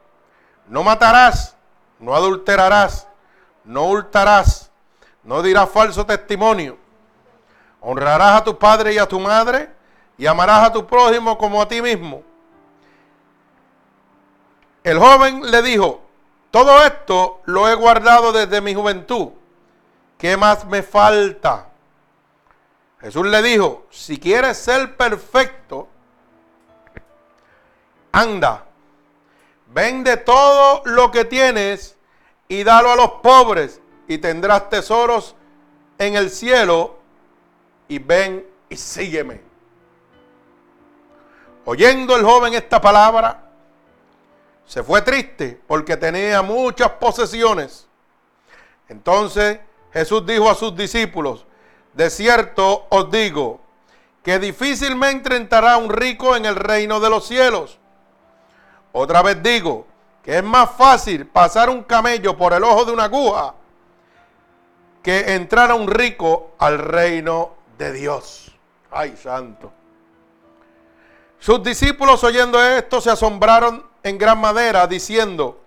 no 0.69 0.83
matarás, 0.83 1.57
no 1.99 2.15
adulterarás, 2.15 3.09
no 3.65 3.89
hurtarás, 3.89 4.71
no 5.23 5.43
dirás 5.43 5.69
falso 5.71 6.07
testimonio, 6.07 6.79
honrarás 7.83 8.41
a 8.41 8.45
tu 8.45 8.57
padre 8.57 8.95
y 8.95 8.99
a 8.99 9.07
tu 9.07 9.21
madre 9.21 9.69
y 10.17 10.27
amarás 10.27 10.69
a 10.69 10.73
tu 10.73 10.87
prójimo 10.87 11.37
como 11.37 11.61
a 11.61 11.69
ti 11.69 11.83
mismo. 11.83 12.23
El 14.85 14.99
joven 14.99 15.51
le 15.51 15.63
dijo, 15.63 16.01
todo 16.51 16.85
esto 16.85 17.41
lo 17.45 17.69
he 17.69 17.75
guardado 17.75 18.33
desde 18.33 18.61
mi 18.61 18.75
juventud. 18.75 19.29
¿Qué 20.19 20.37
más 20.37 20.65
me 20.65 20.83
falta? 20.83 21.69
Jesús 23.01 23.27
le 23.27 23.43
dijo, 23.43 23.87
si 23.91 24.19
quieres 24.19 24.59
ser 24.59 24.97
perfecto, 24.97 25.89
anda, 28.13 28.65
vende 29.67 30.17
todo 30.19 30.83
lo 30.85 31.11
que 31.11 31.25
tienes 31.25 31.97
y 32.47 32.63
dalo 32.63 32.93
a 32.93 32.97
los 32.97 33.11
pobres 33.23 33.81
y 34.07 34.19
tendrás 34.19 34.69
tesoros 34.69 35.35
en 35.99 36.15
el 36.15 36.31
cielo 36.31 37.02
y 37.93 37.99
ven 37.99 38.47
y 38.71 38.77
sígueme. 38.77 39.43
Oyendo 41.67 42.17
el 42.17 42.25
joven 42.25 42.55
esta 42.55 42.81
palabra, 42.81 43.51
se 44.65 44.83
fue 44.83 45.03
triste 45.03 45.61
porque 45.67 45.99
tenía 45.99 46.41
muchas 46.41 46.89
posesiones. 46.93 47.87
Entonces 48.89 49.61
Jesús 49.93 50.25
dijo 50.25 50.49
a 50.49 50.55
sus 50.55 50.75
discípulos, 50.75 51.45
de 51.93 52.09
cierto 52.09 52.87
os 52.89 53.11
digo, 53.11 53.61
que 54.23 54.39
difícilmente 54.39 55.37
entrará 55.37 55.77
un 55.77 55.91
rico 55.91 56.35
en 56.35 56.47
el 56.47 56.57
reino 56.57 56.99
de 56.99 57.11
los 57.11 57.27
cielos. 57.27 57.79
Otra 58.93 59.21
vez 59.21 59.43
digo 59.43 59.87
que 60.23 60.39
es 60.39 60.43
más 60.43 60.71
fácil 60.79 61.27
pasar 61.27 61.69
un 61.69 61.83
camello 61.83 62.39
por 62.39 62.55
el 62.55 62.65
ojo 62.65 62.87
de 62.87 62.93
una 62.93 63.05
aguja 63.05 63.55
que 65.03 65.35
entrar 65.35 65.71
a 65.71 65.75
un 65.75 65.89
rico 65.89 66.53
al 66.59 66.79
reino 66.79 67.62
de 67.83 67.93
Dios. 67.93 68.53
Ay, 68.91 69.17
santo. 69.21 69.73
Sus 71.41 71.63
discípulos 71.65 72.23
oyendo 72.23 72.63
esto 72.63 73.01
se 73.01 73.11
asombraron 73.11 73.85
en 74.05 74.19
gran 74.19 74.41
manera, 74.41 74.87
diciendo, 74.87 75.61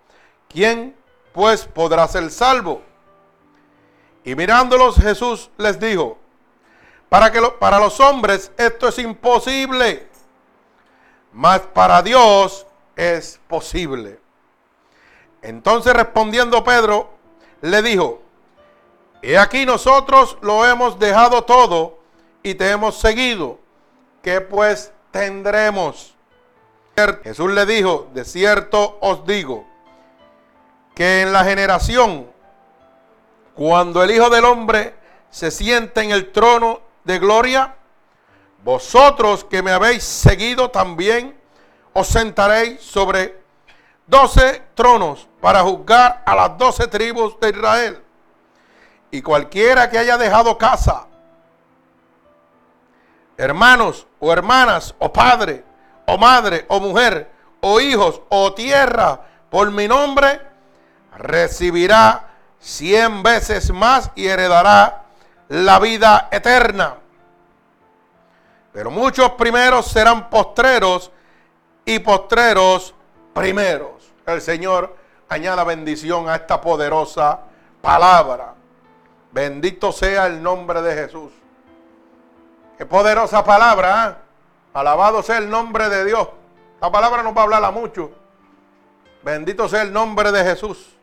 ¿quién 0.48 0.96
pues 1.34 1.66
podrá 1.66 2.08
ser 2.08 2.32
salvo? 2.32 2.82
Y 4.24 4.36
mirándolos 4.36 4.96
Jesús 4.96 5.50
les 5.58 5.78
dijo, 5.78 6.18
para, 7.10 7.32
que 7.32 7.42
para 7.60 7.80
los 7.80 8.00
hombres 8.00 8.52
esto 8.58 8.88
es 8.88 8.98
imposible, 9.00 10.08
mas 11.34 11.60
para 11.60 12.02
Dios 12.02 12.66
es 12.96 13.42
posible. 13.48 14.20
Entonces 15.42 15.94
respondiendo 15.94 16.64
Pedro, 16.64 17.10
le 17.62 17.82
dijo, 17.82 18.22
he 19.22 19.38
aquí 19.38 19.66
nosotros 19.66 20.38
lo 20.42 20.66
hemos 20.66 20.98
dejado 20.98 21.44
todo 21.44 21.95
y 22.46 22.54
te 22.54 22.70
hemos 22.70 23.00
seguido. 23.00 23.58
¿Qué 24.22 24.40
pues 24.40 24.94
tendremos? 25.10 26.16
Jesús 27.24 27.52
le 27.52 27.66
dijo, 27.66 28.08
de 28.14 28.24
cierto 28.24 29.00
os 29.02 29.26
digo, 29.26 29.68
que 30.94 31.24
en 31.24 31.34
la 31.34 31.44
generación, 31.44 32.28
cuando 33.56 34.04
el 34.04 34.12
Hijo 34.12 34.30
del 34.30 34.46
Hombre 34.46 34.94
se 35.32 35.50
siente 35.50 36.02
en 36.02 36.12
el 36.12 36.32
trono 36.32 36.82
de 37.04 37.18
gloria, 37.18 37.78
vosotros 38.64 39.44
que 39.44 39.64
me 39.64 39.72
habéis 39.72 40.04
seguido 40.04 40.70
también, 40.70 41.36
os 41.94 42.06
sentaréis 42.06 42.80
sobre 42.80 43.42
doce 44.06 44.62
tronos 44.76 45.28
para 45.42 45.64
juzgar 45.64 46.22
a 46.24 46.36
las 46.36 46.56
doce 46.60 46.86
tribus 46.88 47.40
de 47.40 47.50
Israel. 47.50 48.04
Y 49.10 49.24
cualquiera 49.24 49.90
que 49.90 49.98
haya 49.98 50.16
dejado 50.16 50.60
casa, 50.60 51.08
hermanos 53.38 54.08
o 54.20 54.32
hermanas 54.32 54.96
o 55.00 55.12
padre, 55.12 55.64
o 56.06 56.18
madre, 56.18 56.66
o 56.68 56.80
mujer, 56.80 57.30
o 57.62 57.80
hijos, 57.80 58.22
o 58.30 58.54
tierra, 58.54 59.22
por 59.50 59.72
mi 59.72 59.88
nombre, 59.88 60.42
recibirá 61.18 62.28
cien 62.60 63.24
veces 63.24 63.72
más 63.72 64.12
y 64.16 64.28
heredará 64.28 65.04
la 65.50 65.80
vida 65.80 66.28
eterna. 66.32 66.96
Pero 68.72 68.92
muchos 68.92 69.32
primeros 69.32 69.88
serán 69.88 70.30
postreros 70.30 71.12
y 71.86 72.00
postreros 72.00 72.94
primeros. 73.34 74.12
El 74.26 74.42
Señor 74.42 74.96
añada 75.30 75.64
bendición 75.64 76.28
a 76.28 76.36
esta 76.36 76.60
poderosa 76.60 77.40
palabra. 77.82 78.54
Bendito 79.32 79.92
sea 79.92 80.26
el 80.28 80.42
nombre 80.42 80.82
de 80.82 80.94
Jesús. 80.94 81.32
Qué 82.78 82.86
poderosa 82.86 83.44
palabra. 83.44 84.10
¿eh? 84.10 84.26
Alabado 84.74 85.24
sea 85.24 85.38
el 85.38 85.50
nombre 85.50 85.88
de 85.90 86.06
Dios. 86.06 86.28
La 86.82 86.92
palabra 86.92 87.24
nos 87.24 87.36
va 87.36 87.42
a 87.42 87.44
hablar 87.44 87.72
mucho. 87.72 88.12
Bendito 89.24 89.70
sea 89.70 89.82
el 89.82 89.94
nombre 89.94 90.32
de 90.32 90.44
Jesús. 90.44 90.98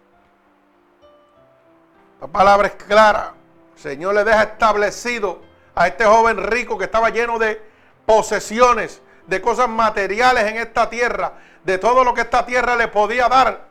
La 2.21 2.27
palabra 2.27 2.69
es 2.69 2.75
clara. 2.75 3.33
El 3.75 3.81
Señor 3.81 4.15
le 4.15 4.25
deja 4.25 4.43
establecido 4.43 5.41
a 5.75 5.87
este 5.87 6.05
joven 6.05 6.37
rico 6.37 6.77
que 6.77 6.85
estaba 6.85 7.09
lleno 7.09 7.39
de 7.39 7.61
posesiones, 8.05 9.01
de 9.27 9.41
cosas 9.41 9.69
materiales 9.69 10.45
en 10.45 10.59
esta 10.59 10.91
tierra, 10.91 11.33
de 11.65 11.79
todo 11.79 12.05
lo 12.05 12.13
que 12.13 12.21
esta 12.21 12.45
tierra 12.45 12.77
le 12.77 12.89
podía 12.89 13.29
dar. 13.29 13.67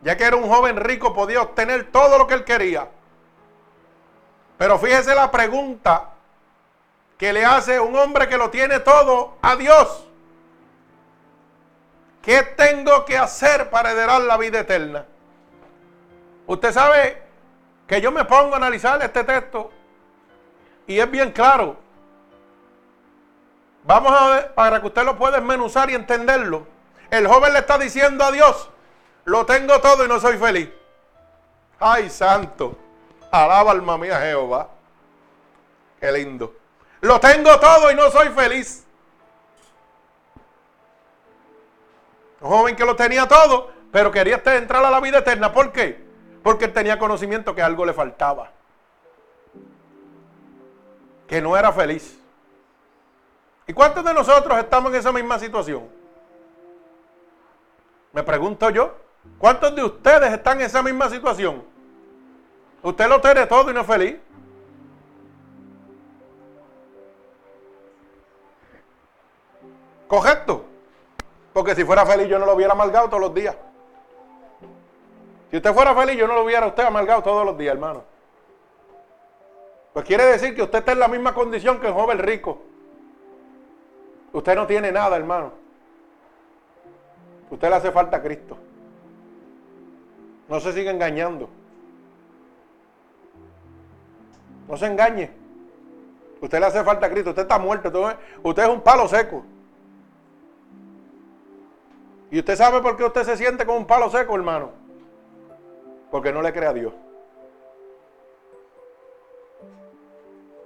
Ya 0.00 0.16
que 0.16 0.24
era 0.24 0.36
un 0.36 0.48
joven 0.48 0.76
rico, 0.76 1.14
podía 1.14 1.42
obtener 1.42 1.90
todo 1.90 2.16
lo 2.16 2.26
que 2.26 2.34
él 2.34 2.44
quería. 2.44 2.88
Pero 4.56 4.78
fíjese 4.78 5.14
la 5.14 5.30
pregunta 5.30 6.15
que 7.18 7.32
le 7.32 7.44
hace 7.44 7.80
un 7.80 7.96
hombre 7.96 8.28
que 8.28 8.36
lo 8.36 8.50
tiene 8.50 8.80
todo 8.80 9.36
a 9.42 9.56
Dios. 9.56 10.06
¿Qué 12.22 12.42
tengo 12.42 13.04
que 13.04 13.16
hacer 13.16 13.70
para 13.70 13.92
heredar 13.92 14.20
la 14.22 14.36
vida 14.36 14.60
eterna? 14.60 15.06
Usted 16.46 16.72
sabe 16.72 17.22
que 17.86 18.00
yo 18.00 18.10
me 18.10 18.24
pongo 18.24 18.54
a 18.54 18.56
analizar 18.56 19.00
este 19.02 19.24
texto 19.24 19.70
y 20.86 20.98
es 20.98 21.10
bien 21.10 21.30
claro. 21.30 21.76
Vamos 23.84 24.12
a 24.12 24.30
ver 24.30 24.54
para 24.54 24.80
que 24.80 24.86
usted 24.88 25.04
lo 25.04 25.16
pueda 25.16 25.36
desmenuzar 25.36 25.88
y 25.90 25.94
entenderlo. 25.94 26.66
El 27.10 27.28
joven 27.28 27.52
le 27.52 27.60
está 27.60 27.78
diciendo 27.78 28.24
a 28.24 28.32
Dios, 28.32 28.68
lo 29.24 29.46
tengo 29.46 29.80
todo 29.80 30.04
y 30.04 30.08
no 30.08 30.18
soy 30.18 30.36
feliz. 30.36 30.68
Ay, 31.78 32.10
santo. 32.10 32.76
Alaba 33.30 33.70
alma 33.70 33.96
mía 33.98 34.20
Jehová. 34.20 34.68
Qué 36.00 36.10
lindo. 36.10 36.54
Lo 37.06 37.20
tengo 37.20 37.60
todo 37.60 37.92
y 37.92 37.94
no 37.94 38.10
soy 38.10 38.30
feliz. 38.30 38.84
Un 42.40 42.50
joven 42.50 42.74
que 42.74 42.84
lo 42.84 42.96
tenía 42.96 43.28
todo, 43.28 43.70
pero 43.92 44.10
quería 44.10 44.42
entrar 44.44 44.84
a 44.84 44.90
la 44.90 44.98
vida 44.98 45.18
eterna. 45.18 45.52
¿Por 45.52 45.70
qué? 45.70 46.04
Porque 46.42 46.64
él 46.64 46.72
tenía 46.72 46.98
conocimiento 46.98 47.54
que 47.54 47.62
algo 47.62 47.86
le 47.86 47.92
faltaba. 47.92 48.50
Que 51.28 51.40
no 51.40 51.56
era 51.56 51.72
feliz. 51.72 52.18
¿Y 53.68 53.72
cuántos 53.72 54.04
de 54.04 54.12
nosotros 54.12 54.58
estamos 54.58 54.92
en 54.92 54.98
esa 54.98 55.12
misma 55.12 55.38
situación? 55.38 55.88
Me 58.12 58.24
pregunto 58.24 58.68
yo. 58.70 58.96
¿Cuántos 59.38 59.76
de 59.76 59.84
ustedes 59.84 60.32
están 60.32 60.60
en 60.60 60.66
esa 60.66 60.82
misma 60.82 61.08
situación? 61.08 61.62
Usted 62.82 63.08
lo 63.08 63.20
tiene 63.20 63.46
todo 63.46 63.70
y 63.70 63.74
no 63.74 63.82
es 63.82 63.86
feliz. 63.86 64.16
¿Correcto? 70.08 70.64
Porque 71.52 71.74
si 71.74 71.84
fuera 71.84 72.04
feliz 72.06 72.28
yo 72.28 72.38
no 72.38 72.46
lo 72.46 72.54
hubiera 72.54 72.72
amargado 72.72 73.08
todos 73.08 73.20
los 73.20 73.34
días. 73.34 73.56
Si 75.50 75.56
usted 75.56 75.72
fuera 75.72 75.94
feliz 75.94 76.16
yo 76.16 76.26
no 76.26 76.34
lo 76.34 76.44
hubiera 76.44 76.66
usted 76.66 76.84
amargado 76.84 77.22
todos 77.22 77.44
los 77.44 77.56
días, 77.56 77.74
hermano. 77.74 78.04
Pues 79.92 80.04
quiere 80.04 80.24
decir 80.26 80.54
que 80.54 80.62
usted 80.62 80.80
está 80.80 80.92
en 80.92 80.98
la 80.98 81.08
misma 81.08 81.32
condición 81.32 81.80
que 81.80 81.86
el 81.86 81.94
joven 81.94 82.18
rico. 82.18 82.58
Usted 84.32 84.54
no 84.54 84.66
tiene 84.66 84.92
nada, 84.92 85.16
hermano. 85.16 85.52
Usted 87.50 87.70
le 87.70 87.76
hace 87.76 87.90
falta 87.90 88.18
a 88.18 88.22
Cristo. 88.22 88.58
No 90.48 90.60
se 90.60 90.72
siga 90.72 90.90
engañando. 90.90 91.48
No 94.68 94.76
se 94.76 94.86
engañe. 94.86 95.30
Usted 96.40 96.60
le 96.60 96.66
hace 96.66 96.84
falta 96.84 97.06
a 97.06 97.10
Cristo. 97.10 97.30
Usted 97.30 97.42
está 97.42 97.58
muerto. 97.58 97.88
Usted 98.42 98.62
es 98.62 98.68
un 98.68 98.82
palo 98.82 99.08
seco. 99.08 99.42
¿Y 102.30 102.38
usted 102.40 102.56
sabe 102.56 102.80
por 102.80 102.96
qué 102.96 103.04
usted 103.04 103.24
se 103.24 103.36
siente 103.36 103.64
como 103.64 103.78
un 103.78 103.86
palo 103.86 104.10
seco, 104.10 104.34
hermano? 104.34 104.70
Porque 106.10 106.32
no 106.32 106.42
le 106.42 106.52
cree 106.52 106.68
a 106.68 106.72
Dios. 106.72 106.92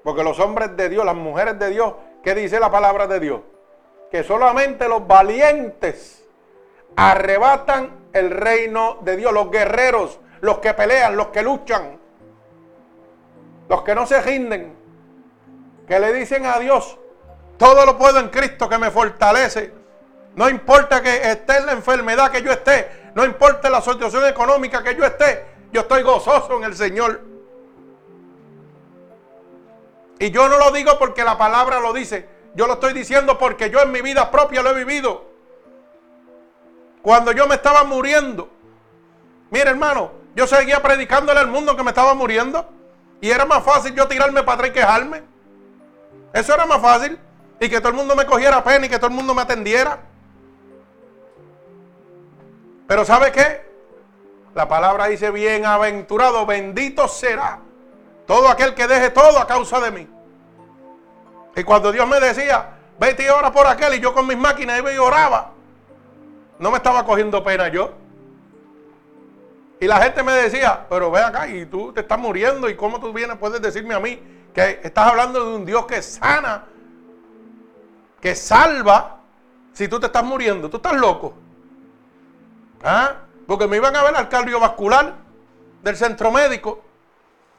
Porque 0.03 0.23
los 0.23 0.39
hombres 0.41 0.77
de 0.77 0.89
Dios, 0.89 1.05
las 1.05 1.15
mujeres 1.15 1.59
de 1.59 1.69
Dios, 1.71 1.95
¿qué 2.23 2.35
dice 2.35 2.59
la 2.59 2.71
palabra 2.71 3.07
de 3.07 3.21
Dios? 3.21 3.41
Que 4.11 4.25
solamente 4.25 4.89
los 4.89 5.07
valientes 5.07 6.27
arrebatan 6.97 8.07
el 8.13 8.31
reino 8.31 8.99
de 9.03 9.17
Dios. 9.17 9.33
Los 9.33 9.51
guerreros, 9.51 10.19
los 10.41 10.59
que 10.59 10.73
pelean, 10.73 11.17
los 11.17 11.29
que 11.29 11.43
luchan, 11.43 11.99
los 13.69 13.83
que 13.83 13.95
no 13.95 14.07
se 14.07 14.21
rinden, 14.23 14.75
que 15.87 16.01
le 16.01 16.13
dicen 16.15 16.47
a 16.47 16.59
Dios, 16.59 16.99
todo 17.59 17.85
lo 17.85 17.99
puedo 17.99 18.19
en 18.19 18.29
Cristo 18.29 18.69
que 18.69 18.79
me 18.79 18.91
fortalece. 18.91 19.80
No 20.35 20.49
importa 20.49 21.03
que 21.03 21.31
esté 21.31 21.61
la 21.63 21.73
enfermedad 21.73 22.31
que 22.31 22.43
yo 22.43 22.53
esté, 22.53 23.11
no 23.15 23.25
importa 23.25 23.69
la 23.69 23.81
situación 23.81 24.27
económica 24.27 24.83
que 24.83 24.95
yo 24.95 25.05
esté, 25.05 25.45
yo 25.73 25.83
estoy 25.83 26.03
gozoso 26.03 26.57
en 26.57 26.65
el 26.65 26.77
Señor. 26.77 27.21
Y 30.19 30.31
yo 30.31 30.49
no 30.49 30.59
lo 30.59 30.71
digo 30.71 30.99
porque 30.99 31.25
la 31.25 31.39
palabra 31.39 31.81
lo 31.81 31.93
dice, 31.93 32.29
yo 32.55 32.67
lo 32.67 32.75
estoy 32.75 32.93
diciendo 32.93 33.39
porque 33.39 33.71
yo 33.71 33.81
en 33.81 33.91
mi 33.91 34.03
vida 34.03 34.31
propia 34.31 34.63
lo 34.63 34.71
he 34.71 34.75
vivido. 34.75 35.25
Cuando 37.03 37.33
yo 37.33 37.47
me 37.47 37.55
estaba 37.55 37.85
muriendo, 37.85 38.51
mire 39.51 39.71
hermano, 39.71 40.13
yo 40.35 40.47
seguía 40.47 40.83
predicándole 40.83 41.41
al 41.41 41.49
mundo 41.49 41.77
que 41.77 41.83
me 41.83 41.91
estaba 41.91 42.15
muriendo. 42.15 42.69
Y 43.21 43.31
era 43.31 43.45
más 43.45 43.63
fácil 43.65 43.95
yo 43.95 44.09
tirarme 44.09 44.43
para 44.43 44.55
atrás 44.55 44.71
y 44.71 44.73
quejarme. 44.73 45.23
Eso 46.33 46.55
era 46.55 46.67
más 46.67 46.81
fácil. 46.81 47.19
Y 47.59 47.69
que 47.69 47.79
todo 47.81 47.91
el 47.91 47.95
mundo 47.95 48.17
me 48.17 48.25
cogiera 48.25 48.65
pena 48.65 48.87
y 48.87 48.89
que 48.89 48.97
todo 48.97 49.09
el 49.09 49.17
mundo 49.17 49.35
me 49.35 49.43
atendiera. 49.43 49.99
Pero 52.91 53.05
¿sabe 53.05 53.31
qué? 53.31 53.63
La 54.53 54.67
palabra 54.67 55.07
dice, 55.07 55.31
bienaventurado, 55.31 56.45
bendito 56.45 57.07
será 57.07 57.61
todo 58.27 58.49
aquel 58.49 58.75
que 58.75 58.89
deje 58.89 59.11
todo 59.11 59.39
a 59.39 59.47
causa 59.47 59.79
de 59.79 59.93
mí. 59.93 60.09
Y 61.55 61.63
cuando 61.63 61.93
Dios 61.93 62.09
me 62.09 62.19
decía, 62.19 62.71
vete 62.99 63.27
y 63.27 63.29
ora 63.29 63.53
por 63.53 63.69
aquel, 63.69 63.95
y 63.95 64.01
yo 64.01 64.13
con 64.13 64.27
mis 64.27 64.37
máquinas 64.37 64.81
iba 64.81 64.93
y 64.93 64.99
oraba, 64.99 65.53
no 66.59 66.73
me 66.73 66.79
estaba 66.79 67.05
cogiendo 67.05 67.45
pena 67.45 67.69
yo. 67.69 67.93
Y 69.79 69.87
la 69.87 70.03
gente 70.03 70.25
me 70.25 70.33
decía, 70.33 70.85
pero 70.91 71.13
ve 71.13 71.21
acá 71.21 71.47
y 71.47 71.67
tú 71.67 71.93
te 71.93 72.01
estás 72.01 72.19
muriendo 72.19 72.69
y 72.69 72.75
cómo 72.75 72.99
tú 72.99 73.13
vienes, 73.13 73.37
puedes 73.37 73.63
decirme 73.63 73.95
a 73.95 74.01
mí 74.01 74.21
que 74.53 74.81
estás 74.83 75.07
hablando 75.07 75.49
de 75.49 75.55
un 75.55 75.65
Dios 75.65 75.87
que 75.87 76.03
sana, 76.03 76.65
que 78.21 78.35
salva, 78.35 79.21
si 79.73 79.87
tú 79.87 80.01
te 80.01 80.07
estás 80.07 80.25
muriendo, 80.25 80.69
tú 80.69 80.79
estás 80.79 80.95
loco. 80.95 81.35
¿Ah? 82.83 83.15
Porque 83.47 83.67
me 83.67 83.77
iban 83.77 83.95
a 83.97 84.03
ver 84.03 84.15
al 84.17 84.29
cardiovascular 84.29 85.15
del 85.83 85.97
centro 85.97 86.31
médico. 86.31 86.83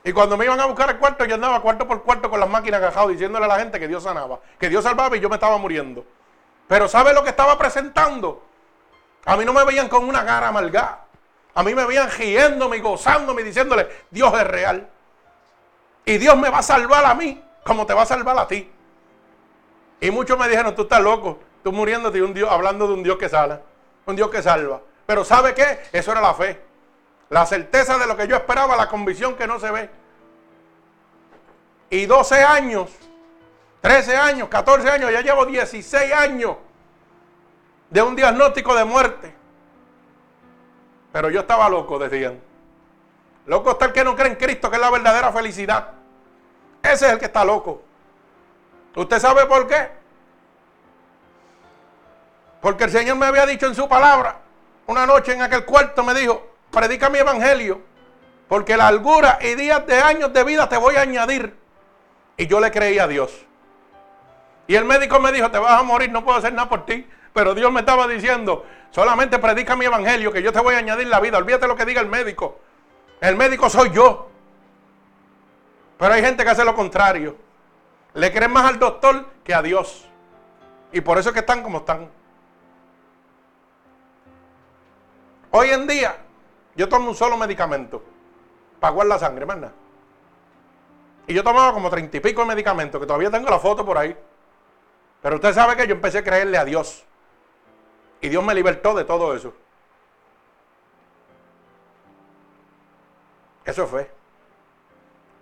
Y 0.03 0.13
cuando 0.13 0.35
me 0.37 0.45
iban 0.45 0.59
a 0.59 0.65
buscar 0.65 0.89
el 0.89 0.97
cuarto, 0.97 1.25
yo 1.25 1.35
andaba 1.35 1.61
cuarto 1.61 1.87
por 1.87 2.01
cuarto 2.03 2.29
con 2.29 2.39
las 2.39 2.49
máquinas 2.49 2.81
agajadas 2.81 3.09
diciéndole 3.09 3.45
a 3.45 3.47
la 3.47 3.59
gente 3.59 3.79
que 3.79 3.87
Dios 3.87 4.03
sanaba, 4.03 4.39
que 4.59 4.69
Dios 4.69 4.83
salvaba 4.83 5.15
y 5.15 5.19
yo 5.19 5.29
me 5.29 5.35
estaba 5.35 5.57
muriendo. 5.57 6.03
Pero 6.67 6.87
¿sabe 6.87 7.13
lo 7.13 7.23
que 7.23 7.29
estaba 7.29 7.57
presentando? 7.57 8.43
A 9.25 9.37
mí 9.37 9.45
no 9.45 9.53
me 9.53 9.63
veían 9.63 9.89
con 9.89 10.07
una 10.07 10.25
cara 10.25 10.47
amargada. 10.47 11.05
A 11.53 11.63
mí 11.63 11.75
me 11.75 11.85
veían 11.85 12.09
riéndome 12.09 12.77
y 12.77 12.79
gozándome 12.79 13.41
y 13.41 13.45
diciéndole, 13.45 13.87
Dios 14.09 14.33
es 14.33 14.47
real. 14.47 14.89
Y 16.05 16.17
Dios 16.17 16.35
me 16.37 16.49
va 16.49 16.59
a 16.59 16.63
salvar 16.63 17.05
a 17.05 17.13
mí 17.13 17.43
como 17.63 17.85
te 17.85 17.93
va 17.93 18.03
a 18.03 18.05
salvar 18.05 18.37
a 18.39 18.47
ti. 18.47 18.71
Y 19.99 20.09
muchos 20.09 20.37
me 20.39 20.47
dijeron, 20.47 20.73
tú 20.73 20.83
estás 20.83 21.01
loco, 21.01 21.39
tú 21.63 21.71
muriéndote 21.71 22.23
un 22.23 22.33
Dios, 22.33 22.49
hablando 22.49 22.87
de 22.87 22.93
un 22.93 23.03
Dios 23.03 23.17
que 23.17 23.29
salva, 23.29 23.61
un 24.05 24.15
Dios 24.15 24.29
que 24.31 24.41
salva. 24.41 24.81
Pero 25.11 25.25
¿sabe 25.25 25.53
qué? 25.53 25.77
Eso 25.91 26.13
era 26.13 26.21
la 26.21 26.33
fe. 26.33 26.57
La 27.27 27.45
certeza 27.45 27.97
de 27.97 28.07
lo 28.07 28.15
que 28.15 28.29
yo 28.29 28.37
esperaba, 28.37 28.77
la 28.77 28.87
convicción 28.87 29.35
que 29.35 29.45
no 29.45 29.59
se 29.59 29.69
ve. 29.69 29.89
Y 31.89 32.05
12 32.05 32.41
años, 32.41 32.89
13 33.81 34.15
años, 34.15 34.47
14 34.47 34.89
años, 34.89 35.11
ya 35.11 35.19
llevo 35.19 35.45
16 35.45 36.13
años 36.13 36.55
de 37.89 38.01
un 38.01 38.15
diagnóstico 38.15 38.73
de 38.73 38.85
muerte. 38.85 39.35
Pero 41.11 41.29
yo 41.29 41.41
estaba 41.41 41.67
loco, 41.67 41.99
decían. 41.99 42.39
Loco 43.47 43.71
está 43.71 43.87
el 43.87 43.91
que 43.91 44.05
no 44.05 44.15
cree 44.15 44.29
en 44.29 44.35
Cristo, 44.37 44.69
que 44.69 44.77
es 44.77 44.81
la 44.81 44.91
verdadera 44.91 45.33
felicidad. 45.33 45.89
Ese 46.81 47.07
es 47.07 47.11
el 47.11 47.19
que 47.19 47.25
está 47.25 47.43
loco. 47.43 47.81
¿Usted 48.95 49.19
sabe 49.19 49.45
por 49.45 49.67
qué? 49.67 49.89
Porque 52.61 52.85
el 52.85 52.91
Señor 52.91 53.17
me 53.17 53.25
había 53.25 53.45
dicho 53.45 53.67
en 53.67 53.75
su 53.75 53.89
palabra 53.89 54.40
una 54.91 55.05
noche 55.05 55.33
en 55.33 55.41
aquel 55.41 55.65
cuarto 55.65 56.03
me 56.03 56.13
dijo, 56.13 56.47
predica 56.69 57.09
mi 57.09 57.19
evangelio, 57.19 57.81
porque 58.47 58.75
la 58.75 58.91
largura 58.91 59.39
y 59.41 59.55
días 59.55 59.85
de 59.87 59.99
años 59.99 60.33
de 60.33 60.43
vida 60.43 60.67
te 60.67 60.77
voy 60.77 60.95
a 60.95 61.01
añadir. 61.01 61.55
Y 62.37 62.47
yo 62.47 62.59
le 62.59 62.71
creí 62.71 62.99
a 62.99 63.07
Dios. 63.07 63.31
Y 64.67 64.75
el 64.75 64.85
médico 64.85 65.19
me 65.19 65.31
dijo, 65.31 65.49
te 65.49 65.57
vas 65.57 65.79
a 65.79 65.83
morir, 65.83 66.11
no 66.11 66.23
puedo 66.23 66.37
hacer 66.37 66.53
nada 66.53 66.69
por 66.69 66.85
ti. 66.85 67.07
Pero 67.33 67.55
Dios 67.55 67.71
me 67.71 67.79
estaba 67.79 68.07
diciendo, 68.07 68.65
solamente 68.89 69.39
predica 69.39 69.75
mi 69.75 69.85
evangelio, 69.85 70.31
que 70.31 70.41
yo 70.41 70.51
te 70.51 70.59
voy 70.59 70.75
a 70.75 70.79
añadir 70.79 71.07
la 71.07 71.19
vida. 71.19 71.37
Olvídate 71.37 71.67
lo 71.67 71.75
que 71.75 71.85
diga 71.85 72.01
el 72.01 72.07
médico. 72.07 72.59
El 73.21 73.35
médico 73.35 73.69
soy 73.69 73.91
yo. 73.91 74.29
Pero 75.97 76.13
hay 76.13 76.21
gente 76.21 76.43
que 76.43 76.49
hace 76.49 76.65
lo 76.65 76.75
contrario. 76.75 77.37
Le 78.13 78.31
creen 78.33 78.51
más 78.51 78.65
al 78.65 78.79
doctor 78.79 79.27
que 79.43 79.53
a 79.53 79.61
Dios. 79.61 80.09
Y 80.91 81.01
por 81.01 81.17
eso 81.17 81.29
es 81.29 81.33
que 81.33 81.39
están 81.39 81.63
como 81.63 81.79
están. 81.79 82.09
Hoy 85.51 85.69
en 85.69 85.85
día, 85.85 86.15
yo 86.75 86.87
tomo 86.87 87.09
un 87.09 87.15
solo 87.15 87.37
medicamento 87.37 88.01
para 88.79 88.93
guardar 88.93 89.19
la 89.19 89.27
sangre, 89.27 89.45
¿verdad? 89.45 89.71
Y 91.27 91.33
yo 91.33 91.43
tomaba 91.43 91.73
como 91.73 91.89
treinta 91.89 92.17
y 92.17 92.19
pico 92.19 92.41
de 92.41 92.47
medicamentos, 92.47 92.99
que 92.99 93.05
todavía 93.05 93.29
tengo 93.29 93.49
la 93.49 93.59
foto 93.59 93.85
por 93.85 93.97
ahí. 93.97 94.17
Pero 95.21 95.35
usted 95.35 95.53
sabe 95.53 95.75
que 95.75 95.85
yo 95.87 95.93
empecé 95.93 96.19
a 96.19 96.23
creerle 96.23 96.57
a 96.57 96.65
Dios. 96.65 97.05
Y 98.21 98.29
Dios 98.29 98.43
me 98.43 98.53
libertó 98.53 98.93
de 98.93 99.03
todo 99.03 99.35
eso. 99.35 99.53
Eso 103.65 103.85
fue. 103.87 104.11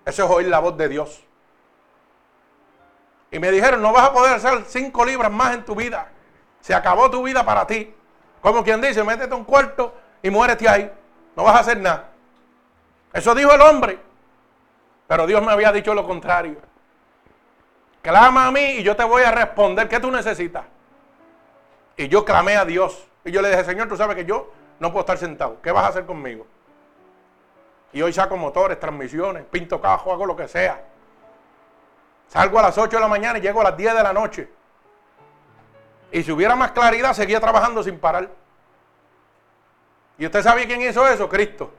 Eso 0.05 0.25
es 0.25 0.29
oír 0.29 0.47
la 0.47 0.59
voz 0.59 0.75
de 0.75 0.89
Dios. 0.89 1.23
Y 3.31 3.39
me 3.39 3.51
dijeron, 3.51 3.81
no 3.81 3.93
vas 3.93 4.09
a 4.09 4.13
poder 4.13 4.33
hacer 4.33 4.65
cinco 4.65 5.05
libras 5.05 5.31
más 5.31 5.53
en 5.53 5.63
tu 5.63 5.75
vida. 5.75 6.11
Se 6.61 6.73
acabó 6.73 7.09
tu 7.09 7.23
vida 7.23 7.45
para 7.45 7.67
ti. 7.67 7.95
Como 8.41 8.63
quien 8.63 8.81
dice, 8.81 9.03
métete 9.03 9.33
un 9.33 9.43
cuarto 9.43 9.93
y 10.21 10.29
muérete 10.29 10.67
ahí. 10.67 10.91
No 11.35 11.43
vas 11.43 11.55
a 11.55 11.59
hacer 11.59 11.77
nada. 11.77 12.09
Eso 13.13 13.35
dijo 13.35 13.51
el 13.51 13.61
hombre. 13.61 13.99
Pero 15.07 15.25
Dios 15.25 15.41
me 15.41 15.51
había 15.51 15.71
dicho 15.71 15.93
lo 15.93 16.05
contrario. 16.05 16.57
Clama 18.01 18.47
a 18.47 18.51
mí 18.51 18.61
y 18.77 18.83
yo 18.83 18.95
te 18.95 19.03
voy 19.03 19.23
a 19.23 19.31
responder. 19.31 19.89
¿Qué 19.89 19.99
tú 19.99 20.11
necesitas? 20.11 20.65
Y 21.97 22.07
yo 22.07 22.23
clamé 22.23 22.55
a 22.55 22.65
Dios. 22.65 23.07
Y 23.25 23.31
yo 23.31 23.41
le 23.41 23.49
dije, 23.49 23.63
Señor, 23.65 23.89
tú 23.89 23.97
sabes 23.97 24.15
que 24.15 24.25
yo 24.25 24.51
no 24.79 24.91
puedo 24.91 25.01
estar 25.01 25.17
sentado. 25.17 25.61
¿Qué 25.61 25.71
vas 25.71 25.83
a 25.83 25.87
hacer 25.87 26.05
conmigo? 26.05 26.47
Y 27.91 28.01
hoy 28.01 28.13
saco 28.13 28.37
motores, 28.37 28.79
transmisiones, 28.79 29.43
pinto 29.45 29.81
cajo, 29.81 30.13
hago 30.13 30.25
lo 30.25 30.35
que 30.35 30.47
sea. 30.47 30.83
Salgo 32.27 32.59
a 32.59 32.61
las 32.61 32.77
8 32.77 32.95
de 32.95 33.01
la 33.01 33.07
mañana 33.07 33.39
y 33.39 33.41
llego 33.41 33.61
a 33.61 33.65
las 33.65 33.77
10 33.77 33.95
de 33.95 34.03
la 34.03 34.13
noche. 34.13 34.49
Y 36.11 36.23
si 36.23 36.31
hubiera 36.31 36.55
más 36.55 36.71
claridad, 36.71 37.13
seguía 37.13 37.39
trabajando 37.39 37.83
sin 37.83 37.99
parar. 37.99 38.29
¿Y 40.17 40.25
usted 40.25 40.41
sabe 40.41 40.65
quién 40.65 40.81
hizo 40.81 41.07
eso? 41.07 41.29
Cristo. 41.29 41.71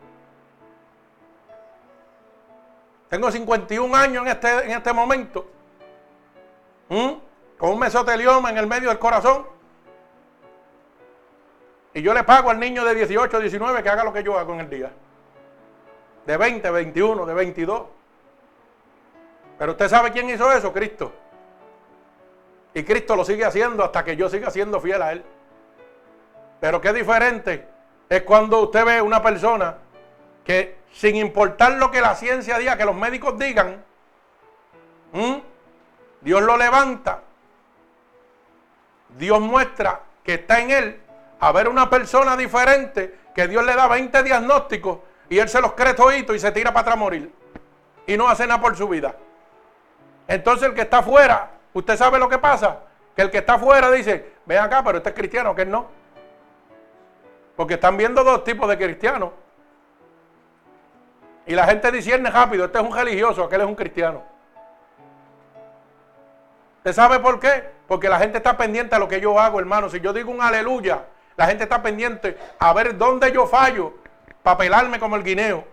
Tengo 3.09 3.31
51 3.31 3.97
años 3.97 4.23
en 4.25 4.29
este, 4.29 4.65
en 4.65 4.71
este 4.71 4.93
momento. 4.93 5.51
¿Mm? 6.89 7.11
Con 7.59 7.71
un 7.71 7.79
mesotelioma 7.79 8.51
en 8.51 8.59
el 8.59 8.67
medio 8.67 8.89
del 8.89 8.99
corazón. 8.99 9.47
Y 11.93 12.03
yo 12.03 12.15
le 12.15 12.23
pago 12.23 12.51
al 12.51 12.61
niño 12.61 12.85
de 12.85 12.95
18, 12.95 13.41
19 13.41 13.83
que 13.83 13.89
haga 13.89 14.05
lo 14.05 14.13
que 14.13 14.23
yo 14.23 14.39
hago 14.39 14.55
en 14.55 14.61
el 14.61 14.71
día. 14.71 14.93
De 16.25 16.37
20, 16.37 16.71
21, 16.71 17.27
de 17.27 17.35
22. 17.35 17.83
Pero 19.59 19.73
usted 19.73 19.89
sabe 19.89 20.13
quién 20.13 20.31
hizo 20.31 20.51
eso, 20.53 20.73
Cristo. 20.73 21.13
Y 22.75 22.85
Cristo 22.85 23.17
lo 23.17 23.25
sigue 23.25 23.45
haciendo 23.45 23.85
hasta 23.85 24.05
que 24.05 24.17
yo 24.17 24.29
siga 24.29 24.51
siendo 24.51 24.81
fiel 24.81 25.03
a 25.03 25.13
Él. 25.13 25.25
Pero 26.61 26.81
qué 26.81 26.93
diferente 26.93 27.67
es 28.09 28.23
cuando 28.23 28.61
usted 28.61 28.85
ve 28.85 29.03
una 29.03 29.23
persona 29.23 29.77
que 30.45 30.79
sin 30.93 31.17
importar 31.17 31.73
lo 31.73 31.91
que 31.91 32.01
la 32.01 32.15
ciencia 32.15 32.59
diga, 32.59 32.77
que 32.77 32.85
los 32.85 32.95
médicos 32.95 33.39
digan, 33.39 33.85
Dios 36.21 36.43
lo 36.43 36.57
levanta, 36.57 37.23
Dios 39.17 39.41
muestra 39.41 40.01
que 40.23 40.35
está 40.35 40.61
en 40.61 40.71
él 40.71 41.01
a 41.41 41.53
ver 41.53 41.69
una 41.69 41.89
persona 41.89 42.37
diferente 42.37 43.19
que 43.35 43.49
Dios 43.49 43.65
le 43.65 43.75
da 43.75 43.89
20 43.89 44.23
diagnósticos 44.23 44.99
y 45.29 45.39
él 45.39 45.49
se 45.49 45.61
los 45.61 45.73
cree 45.73 45.95
toditos 45.95 46.37
y 46.37 46.39
se 46.39 46.53
tira 46.53 46.73
para 46.73 46.83
atrás 46.83 46.99
morir 46.99 47.33
y 48.07 48.17
no 48.17 48.29
hace 48.29 48.47
nada 48.47 48.61
por 48.61 48.77
su 48.77 48.89
vida. 48.89 49.15
Entonces 50.29 50.69
el 50.69 50.75
que 50.75 50.83
está 50.83 50.99
afuera, 50.99 51.51
usted 51.73 51.97
sabe 51.97 52.19
lo 52.19 52.29
que 52.29 52.39
pasa, 52.39 52.81
que 53.15 53.23
el 53.23 53.31
que 53.31 53.39
está 53.39 53.55
afuera 53.55 53.91
dice, 53.91 54.35
ven 54.47 54.59
acá, 54.59 54.83
pero 54.83 54.99
este 54.99 55.11
es 55.11 55.15
cristiano, 55.15 55.55
que 55.55 55.67
no. 55.67 55.87
Porque 57.57 57.75
están 57.75 57.97
viendo 57.97 58.25
dos 58.25 58.45
tipos 58.45 58.69
de 58.69 58.79
cristianos. 58.79 59.31
Y 61.47 61.55
la 61.55 61.67
gente 61.67 61.91
discierne 61.91 62.31
rápido, 62.31 62.67
este 62.67 62.79
es 62.79 62.85
un 62.85 62.95
religioso, 62.95 63.45
aquel 63.45 63.63
es 63.63 63.67
un 63.67 63.75
cristiano. 63.75 64.23
¿Usted 66.79 66.93
sabe 66.93 67.19
por 67.21 67.39
qué? 67.39 67.71
Porque 67.87 68.09
la 68.09 68.19
gente 68.19 68.39
está 68.39 68.57
pendiente 68.57 68.95
a 68.95 68.99
lo 68.99 69.09
que 69.09 69.21
yo 69.21 69.39
hago, 69.39 69.61
hermano. 69.61 69.91
Si 69.91 70.01
yo 70.01 70.13
digo 70.13 70.31
un 70.31 70.41
aleluya, 70.41 71.05
la 71.37 71.47
gente 71.47 71.65
está 71.65 71.83
pendiente 71.83 72.39
a 72.59 72.73
ver 72.73 72.97
dónde 72.97 73.33
yo 73.33 73.47
fallo 73.47 73.95
para 74.43 74.57
pelarme 74.57 74.99
como 74.99 75.17
el 75.17 75.23
guineo. 75.23 75.65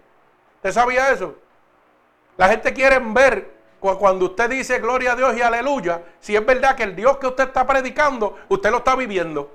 ¿Usted 0.56 0.72
sabía 0.72 1.12
eso? 1.12 1.36
La 2.36 2.50
gente 2.50 2.74
quiere 2.74 3.00
ver 3.00 3.57
cuando 3.80 4.26
usted 4.26 4.50
dice 4.50 4.80
gloria 4.80 5.14
a 5.14 5.16
Dios 5.16 5.36
y 5.36 5.42
aleluya, 5.42 6.02
si 6.20 6.36
es 6.36 6.46
verdad 6.46 6.76
que 6.76 6.84
el 6.84 6.96
Dios 6.96 7.18
que 7.18 7.28
usted 7.28 7.46
está 7.46 7.66
predicando, 7.66 8.38
usted 8.50 8.72
lo 8.72 8.78
está 8.78 8.96
viviendo. 8.96 9.52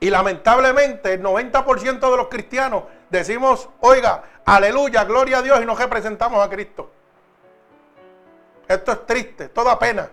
Y 0.00 0.10
lamentablemente 0.10 1.14
el 1.14 1.22
90% 1.22 2.10
de 2.10 2.16
los 2.16 2.28
cristianos 2.28 2.84
decimos, 3.08 3.68
oiga, 3.80 4.24
aleluya, 4.44 5.04
gloria 5.04 5.38
a 5.38 5.42
Dios 5.42 5.60
y 5.62 5.64
nos 5.64 5.78
representamos 5.78 6.44
a 6.44 6.50
Cristo. 6.50 6.90
Esto 8.68 8.92
es 8.92 9.06
triste, 9.06 9.48
toda 9.48 9.78
pena. 9.78 10.10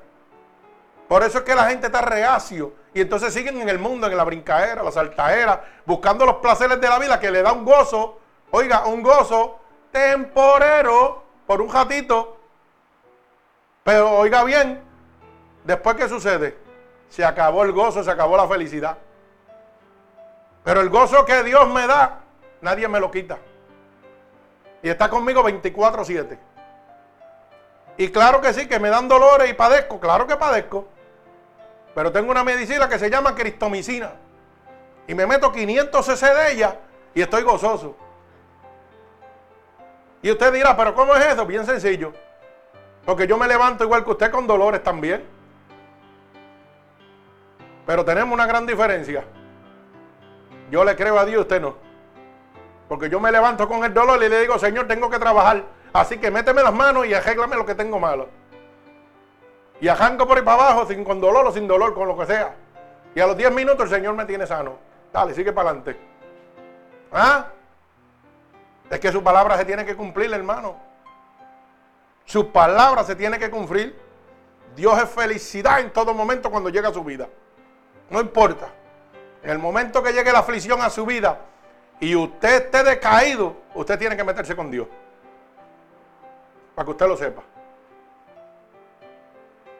Por 1.07 1.23
eso 1.23 1.39
es 1.39 1.43
que 1.43 1.55
la 1.55 1.67
gente 1.67 1.87
está 1.87 2.01
reacio 2.01 2.73
y 2.93 3.01
entonces 3.01 3.33
siguen 3.33 3.59
en 3.59 3.67
el 3.67 3.79
mundo, 3.79 4.07
en 4.07 4.15
la 4.15 4.23
brincadera, 4.23 4.81
la 4.81 4.91
saltadera, 4.91 5.61
buscando 5.85 6.25
los 6.25 6.35
placeres 6.37 6.79
de 6.79 6.87
la 6.87 6.99
vida 6.99 7.19
que 7.19 7.31
le 7.31 7.41
da 7.41 7.51
un 7.51 7.65
gozo, 7.65 8.19
oiga, 8.51 8.85
un 8.85 9.01
gozo 9.01 9.59
temporero 9.91 11.20
por 11.51 11.61
un 11.61 11.69
ratito. 11.69 12.37
Pero 13.83 14.09
oiga 14.09 14.41
bien, 14.45 14.81
después 15.65 15.97
qué 15.97 16.07
sucede? 16.07 16.57
Se 17.09 17.25
acabó 17.25 17.65
el 17.65 17.73
gozo, 17.73 18.05
se 18.05 18.09
acabó 18.09 18.37
la 18.37 18.47
felicidad. 18.47 18.97
Pero 20.63 20.79
el 20.79 20.89
gozo 20.89 21.25
que 21.25 21.43
Dios 21.43 21.67
me 21.67 21.87
da, 21.87 22.21
nadie 22.61 22.87
me 22.87 23.01
lo 23.01 23.11
quita. 23.11 23.37
Y 24.81 24.87
está 24.87 25.09
conmigo 25.09 25.43
24/7. 25.43 26.39
Y 27.97 28.07
claro 28.13 28.39
que 28.39 28.53
sí, 28.53 28.65
que 28.65 28.79
me 28.79 28.87
dan 28.87 29.09
dolores 29.09 29.49
y 29.49 29.53
padezco, 29.53 29.99
claro 29.99 30.25
que 30.25 30.37
padezco. 30.37 30.87
Pero 31.93 32.13
tengo 32.13 32.31
una 32.31 32.45
medicina 32.45 32.87
que 32.87 32.97
se 32.97 33.09
llama 33.09 33.35
cristomicina. 33.35 34.13
Y 35.05 35.13
me 35.15 35.27
meto 35.27 35.51
500 35.51 36.05
cc 36.05 36.33
de 36.33 36.51
ella 36.53 36.79
y 37.13 37.21
estoy 37.21 37.43
gozoso. 37.43 37.97
Y 40.21 40.31
usted 40.31 40.53
dirá, 40.53 40.75
pero 40.77 40.93
¿cómo 40.93 41.15
es 41.15 41.25
eso? 41.25 41.45
Bien 41.45 41.65
sencillo. 41.65 42.13
Porque 43.05 43.25
yo 43.25 43.37
me 43.37 43.47
levanto 43.47 43.83
igual 43.83 44.03
que 44.03 44.11
usted 44.11 44.31
con 44.31 44.45
dolores 44.45 44.83
también. 44.83 45.25
Pero 47.85 48.05
tenemos 48.05 48.33
una 48.33 48.45
gran 48.45 48.65
diferencia. 48.65 49.23
Yo 50.69 50.85
le 50.85 50.95
creo 50.95 51.17
a 51.17 51.25
Dios, 51.25 51.41
usted 51.41 51.59
no. 51.59 51.75
Porque 52.87 53.09
yo 53.09 53.19
me 53.19 53.31
levanto 53.31 53.67
con 53.67 53.83
el 53.83 53.93
dolor 53.93 54.21
y 54.23 54.29
le 54.29 54.41
digo, 54.41 54.59
Señor, 54.59 54.87
tengo 54.87 55.09
que 55.09 55.17
trabajar. 55.17 55.63
Así 55.93 56.17
que 56.17 56.29
méteme 56.29 56.61
las 56.61 56.73
manos 56.73 57.05
y 57.07 57.13
arréglame 57.13 57.55
lo 57.55 57.65
que 57.65 57.75
tengo 57.75 57.99
malo. 57.99 58.29
Y 59.79 59.87
arranco 59.87 60.27
por 60.27 60.37
ahí 60.37 60.43
para 60.43 60.61
abajo, 60.61 60.85
sin, 60.85 61.03
con 61.03 61.19
dolor 61.19 61.47
o 61.47 61.51
sin 61.51 61.67
dolor, 61.67 61.93
con 61.93 62.07
lo 62.07 62.17
que 62.17 62.27
sea. 62.27 62.55
Y 63.15 63.19
a 63.19 63.27
los 63.27 63.35
10 63.35 63.51
minutos 63.51 63.81
el 63.81 63.89
Señor 63.89 64.13
me 64.15 64.25
tiene 64.25 64.45
sano. 64.45 64.77
Dale, 65.11 65.33
sigue 65.33 65.51
para 65.51 65.69
adelante. 65.69 65.97
¿Ah? 67.11 67.47
Es 68.91 68.99
que 68.99 69.09
su 69.09 69.23
palabra 69.23 69.57
se 69.57 69.63
tiene 69.63 69.85
que 69.85 69.95
cumplir, 69.95 70.31
hermano. 70.33 70.75
Su 72.25 72.51
palabra 72.51 73.05
se 73.05 73.15
tiene 73.15 73.39
que 73.39 73.49
cumplir. 73.49 73.97
Dios 74.75 75.01
es 75.01 75.09
felicidad 75.09 75.79
en 75.79 75.91
todo 75.91 76.13
momento 76.13 76.51
cuando 76.51 76.69
llega 76.69 76.89
a 76.89 76.93
su 76.93 77.01
vida. 77.01 77.29
No 78.09 78.19
importa. 78.19 78.67
En 79.43 79.49
el 79.51 79.59
momento 79.59 80.03
que 80.03 80.11
llegue 80.11 80.33
la 80.33 80.39
aflicción 80.39 80.81
a 80.81 80.89
su 80.89 81.05
vida 81.05 81.39
y 82.01 82.15
usted 82.15 82.65
esté 82.65 82.83
decaído, 82.83 83.55
usted 83.73 83.97
tiene 83.97 84.17
que 84.17 84.25
meterse 84.25 84.57
con 84.57 84.69
Dios. 84.69 84.87
Para 86.75 86.85
que 86.85 86.91
usted 86.91 87.07
lo 87.07 87.15
sepa. 87.15 87.43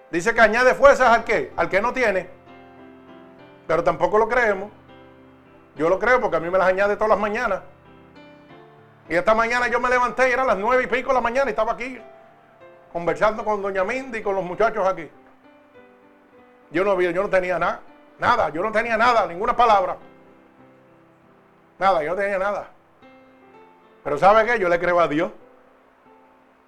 Dice 0.10 0.34
que 0.34 0.40
añade 0.40 0.74
fuerzas 0.74 1.10
al 1.10 1.26
que, 1.26 1.52
al 1.58 1.70
que 1.70 1.82
no 1.82 1.92
tiene. 1.92 2.30
Pero 3.68 3.84
tampoco 3.84 4.18
lo 4.18 4.30
creemos. 4.30 4.72
Yo 5.76 5.90
lo 5.90 6.00
creo 6.00 6.22
porque 6.22 6.38
a 6.38 6.40
mí 6.40 6.50
me 6.50 6.58
las 6.58 6.68
añade 6.68 6.96
todas 6.96 7.10
las 7.10 7.20
mañanas. 7.20 7.62
Y 9.12 9.16
esta 9.18 9.36
mañana 9.36 9.68
yo 9.68 9.78
me 9.82 9.90
levanté 9.90 10.30
y 10.30 10.32
eran 10.32 10.48
las 10.48 10.58
nueve 10.58 10.84
y 10.84 10.88
pico 10.88 11.10
de 11.10 11.16
la 11.16 11.20
mañana 11.20 11.48
y 11.48 11.50
estaba 11.50 11.74
aquí 11.74 12.00
conversando 12.94 13.44
con 13.44 13.62
doña 13.62 13.84
Mindy 13.84 14.20
y 14.20 14.22
con 14.22 14.36
los 14.36 14.44
muchachos 14.46 14.88
aquí. 14.88 15.10
Yo 16.72 16.86
no, 16.86 17.00
yo 17.02 17.22
no 17.22 17.30
tenía 17.30 17.60
nada. 17.60 17.82
Nada, 18.18 18.48
yo 18.52 18.64
no 18.64 18.72
tenía 18.72 18.96
nada, 18.96 19.28
ninguna 19.28 19.54
palabra. 19.54 19.98
Nada, 21.78 22.02
yo 22.04 22.12
no 22.12 22.16
tenía 22.16 22.40
nada. 22.40 22.70
Pero 24.02 24.18
¿sabe 24.18 24.46
qué? 24.46 24.58
Yo 24.58 24.70
le 24.70 24.80
creo 24.80 24.98
a 25.02 25.10
Dios. 25.10 25.30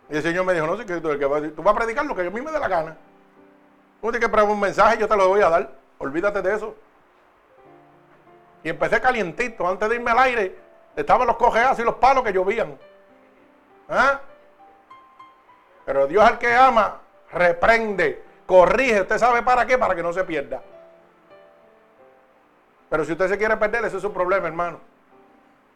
Y 0.09 0.17
el 0.17 0.21
Señor 0.21 0.43
me 0.43 0.53
dijo, 0.53 0.67
no, 0.67 0.75
sé 0.75 0.85
que 0.85 0.99
tú, 0.99 1.07
vas 1.17 1.73
a 1.73 1.77
predicar 1.77 2.05
lo 2.05 2.13
que 2.13 2.25
yo 2.25 2.29
a 2.29 2.33
mí 2.33 2.41
me 2.41 2.51
dé 2.51 2.59
la 2.59 2.67
gana. 2.67 2.97
Tú 4.01 4.11
tienes 4.11 4.19
que 4.19 4.27
preparar 4.27 4.51
un 4.51 4.59
mensaje, 4.59 4.97
yo 4.97 5.07
te 5.07 5.15
lo 5.15 5.29
voy 5.29 5.39
a 5.39 5.49
dar. 5.49 5.71
Olvídate 5.97 6.41
de 6.41 6.55
eso. 6.55 6.75
Y 8.65 8.69
empecé 8.69 8.99
calientito. 8.99 9.65
Antes 9.65 9.87
de 9.87 9.95
irme 9.95 10.11
al 10.11 10.19
aire, 10.19 10.62
estaban 10.95 11.27
los 11.27 11.37
cojeazos 11.37 11.79
y 11.79 11.83
los 11.83 11.95
palos 11.95 12.23
que 12.23 12.33
llovían. 12.33 12.77
¿Ah? 13.89 14.19
Pero 15.85 16.07
Dios 16.07 16.23
al 16.23 16.37
que 16.37 16.53
ama, 16.53 17.01
reprende, 17.31 18.23
corrige. 18.45 19.01
¿Usted 19.01 19.17
sabe 19.17 19.41
para 19.41 19.65
qué? 19.65 19.77
Para 19.77 19.95
que 19.95 20.03
no 20.03 20.13
se 20.13 20.23
pierda. 20.23 20.61
Pero 22.89 23.05
si 23.05 23.11
usted 23.13 23.27
se 23.27 23.37
quiere 23.37 23.57
perder, 23.57 23.85
ese 23.85 23.97
es 23.97 24.01
su 24.01 24.13
problema, 24.13 24.47
hermano. 24.47 24.79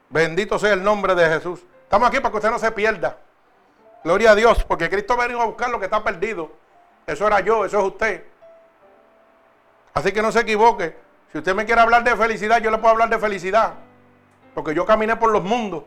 Bendito 0.09 0.57
sea 0.59 0.73
el 0.73 0.83
nombre 0.83 1.15
de 1.15 1.27
Jesús. 1.27 1.65
Estamos 1.83 2.07
aquí 2.07 2.19
para 2.19 2.31
que 2.31 2.37
usted 2.37 2.51
no 2.51 2.59
se 2.59 2.71
pierda. 2.71 3.17
Gloria 4.03 4.31
a 4.31 4.35
Dios, 4.35 4.63
porque 4.63 4.89
Cristo 4.89 5.17
venido 5.17 5.41
a 5.41 5.45
buscar 5.45 5.69
lo 5.69 5.79
que 5.79 5.85
está 5.85 6.03
perdido. 6.03 6.51
Eso 7.05 7.27
era 7.27 7.39
yo, 7.39 7.65
eso 7.65 7.79
es 7.79 7.85
usted. 7.85 8.23
Así 9.93 10.11
que 10.11 10.21
no 10.21 10.31
se 10.31 10.41
equivoque. 10.41 10.95
Si 11.31 11.39
usted 11.39 11.55
me 11.55 11.65
quiere 11.65 11.81
hablar 11.81 12.03
de 12.03 12.15
felicidad, 12.15 12.61
yo 12.61 12.71
le 12.71 12.77
puedo 12.77 12.91
hablar 12.91 13.09
de 13.09 13.17
felicidad. 13.17 13.73
Porque 14.57 14.73
yo 14.73 14.87
caminé 14.87 15.15
por 15.15 15.31
los 15.31 15.43
mundos. 15.43 15.83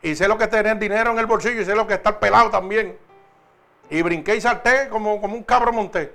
Y 0.00 0.14
sé 0.14 0.28
lo 0.28 0.38
que 0.38 0.44
es 0.44 0.50
tener 0.50 0.78
dinero 0.78 1.10
en 1.10 1.18
el 1.18 1.26
bolsillo 1.26 1.60
y 1.60 1.64
sé 1.64 1.74
lo 1.74 1.88
que 1.88 1.94
es 1.94 1.98
estar 1.98 2.20
pelado 2.20 2.50
también. 2.50 2.96
Y 3.90 4.00
brinqué 4.00 4.36
y 4.36 4.40
salté 4.40 4.88
como, 4.88 5.20
como 5.20 5.34
un 5.34 5.42
cabro 5.42 5.72
monté. 5.72 6.14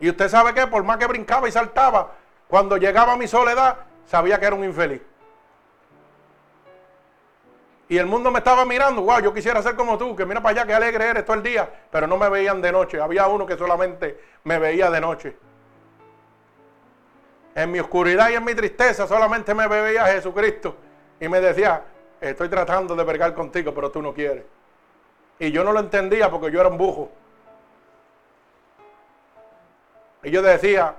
Y 0.00 0.10
usted 0.10 0.28
sabe 0.28 0.52
que 0.52 0.66
por 0.66 0.84
más 0.84 0.98
que 0.98 1.06
brincaba 1.06 1.48
y 1.48 1.50
saltaba, 1.50 2.12
cuando 2.46 2.76
llegaba 2.76 3.14
a 3.14 3.16
mi 3.16 3.26
soledad, 3.26 3.78
sabía 4.04 4.38
que 4.38 4.44
era 4.44 4.54
un 4.54 4.64
infeliz. 4.64 5.00
Y 7.88 7.96
el 7.96 8.04
mundo 8.04 8.30
me 8.30 8.40
estaba 8.40 8.66
mirando, 8.66 9.00
wow, 9.00 9.20
yo 9.20 9.32
quisiera 9.32 9.62
ser 9.62 9.76
como 9.76 9.96
tú, 9.96 10.14
que 10.14 10.26
mira 10.26 10.42
para 10.42 10.60
allá, 10.60 10.66
que 10.66 10.74
alegre 10.74 11.08
eres 11.08 11.24
todo 11.24 11.38
el 11.38 11.42
día, 11.42 11.70
pero 11.90 12.06
no 12.06 12.18
me 12.18 12.28
veían 12.28 12.60
de 12.60 12.70
noche. 12.70 13.00
Había 13.00 13.28
uno 13.28 13.46
que 13.46 13.56
solamente 13.56 14.20
me 14.44 14.58
veía 14.58 14.90
de 14.90 15.00
noche. 15.00 15.36
En 17.54 17.70
mi 17.70 17.78
oscuridad 17.78 18.30
y 18.30 18.34
en 18.34 18.44
mi 18.44 18.54
tristeza 18.54 19.06
solamente 19.06 19.54
me 19.54 19.66
veía 19.68 20.06
Jesucristo 20.06 20.76
y 21.20 21.28
me 21.28 21.40
decía, 21.40 21.82
estoy 22.20 22.48
tratando 22.48 22.96
de 22.96 23.04
vergar 23.04 23.34
contigo, 23.34 23.72
pero 23.72 23.90
tú 23.90 24.02
no 24.02 24.12
quieres. 24.12 24.44
Y 25.38 25.50
yo 25.50 25.62
no 25.64 25.72
lo 25.72 25.80
entendía 25.80 26.30
porque 26.30 26.50
yo 26.50 26.60
era 26.60 26.68
un 26.68 26.78
bujo. 26.78 27.10
Y 30.22 30.30
yo 30.30 30.42
decía, 30.42 30.96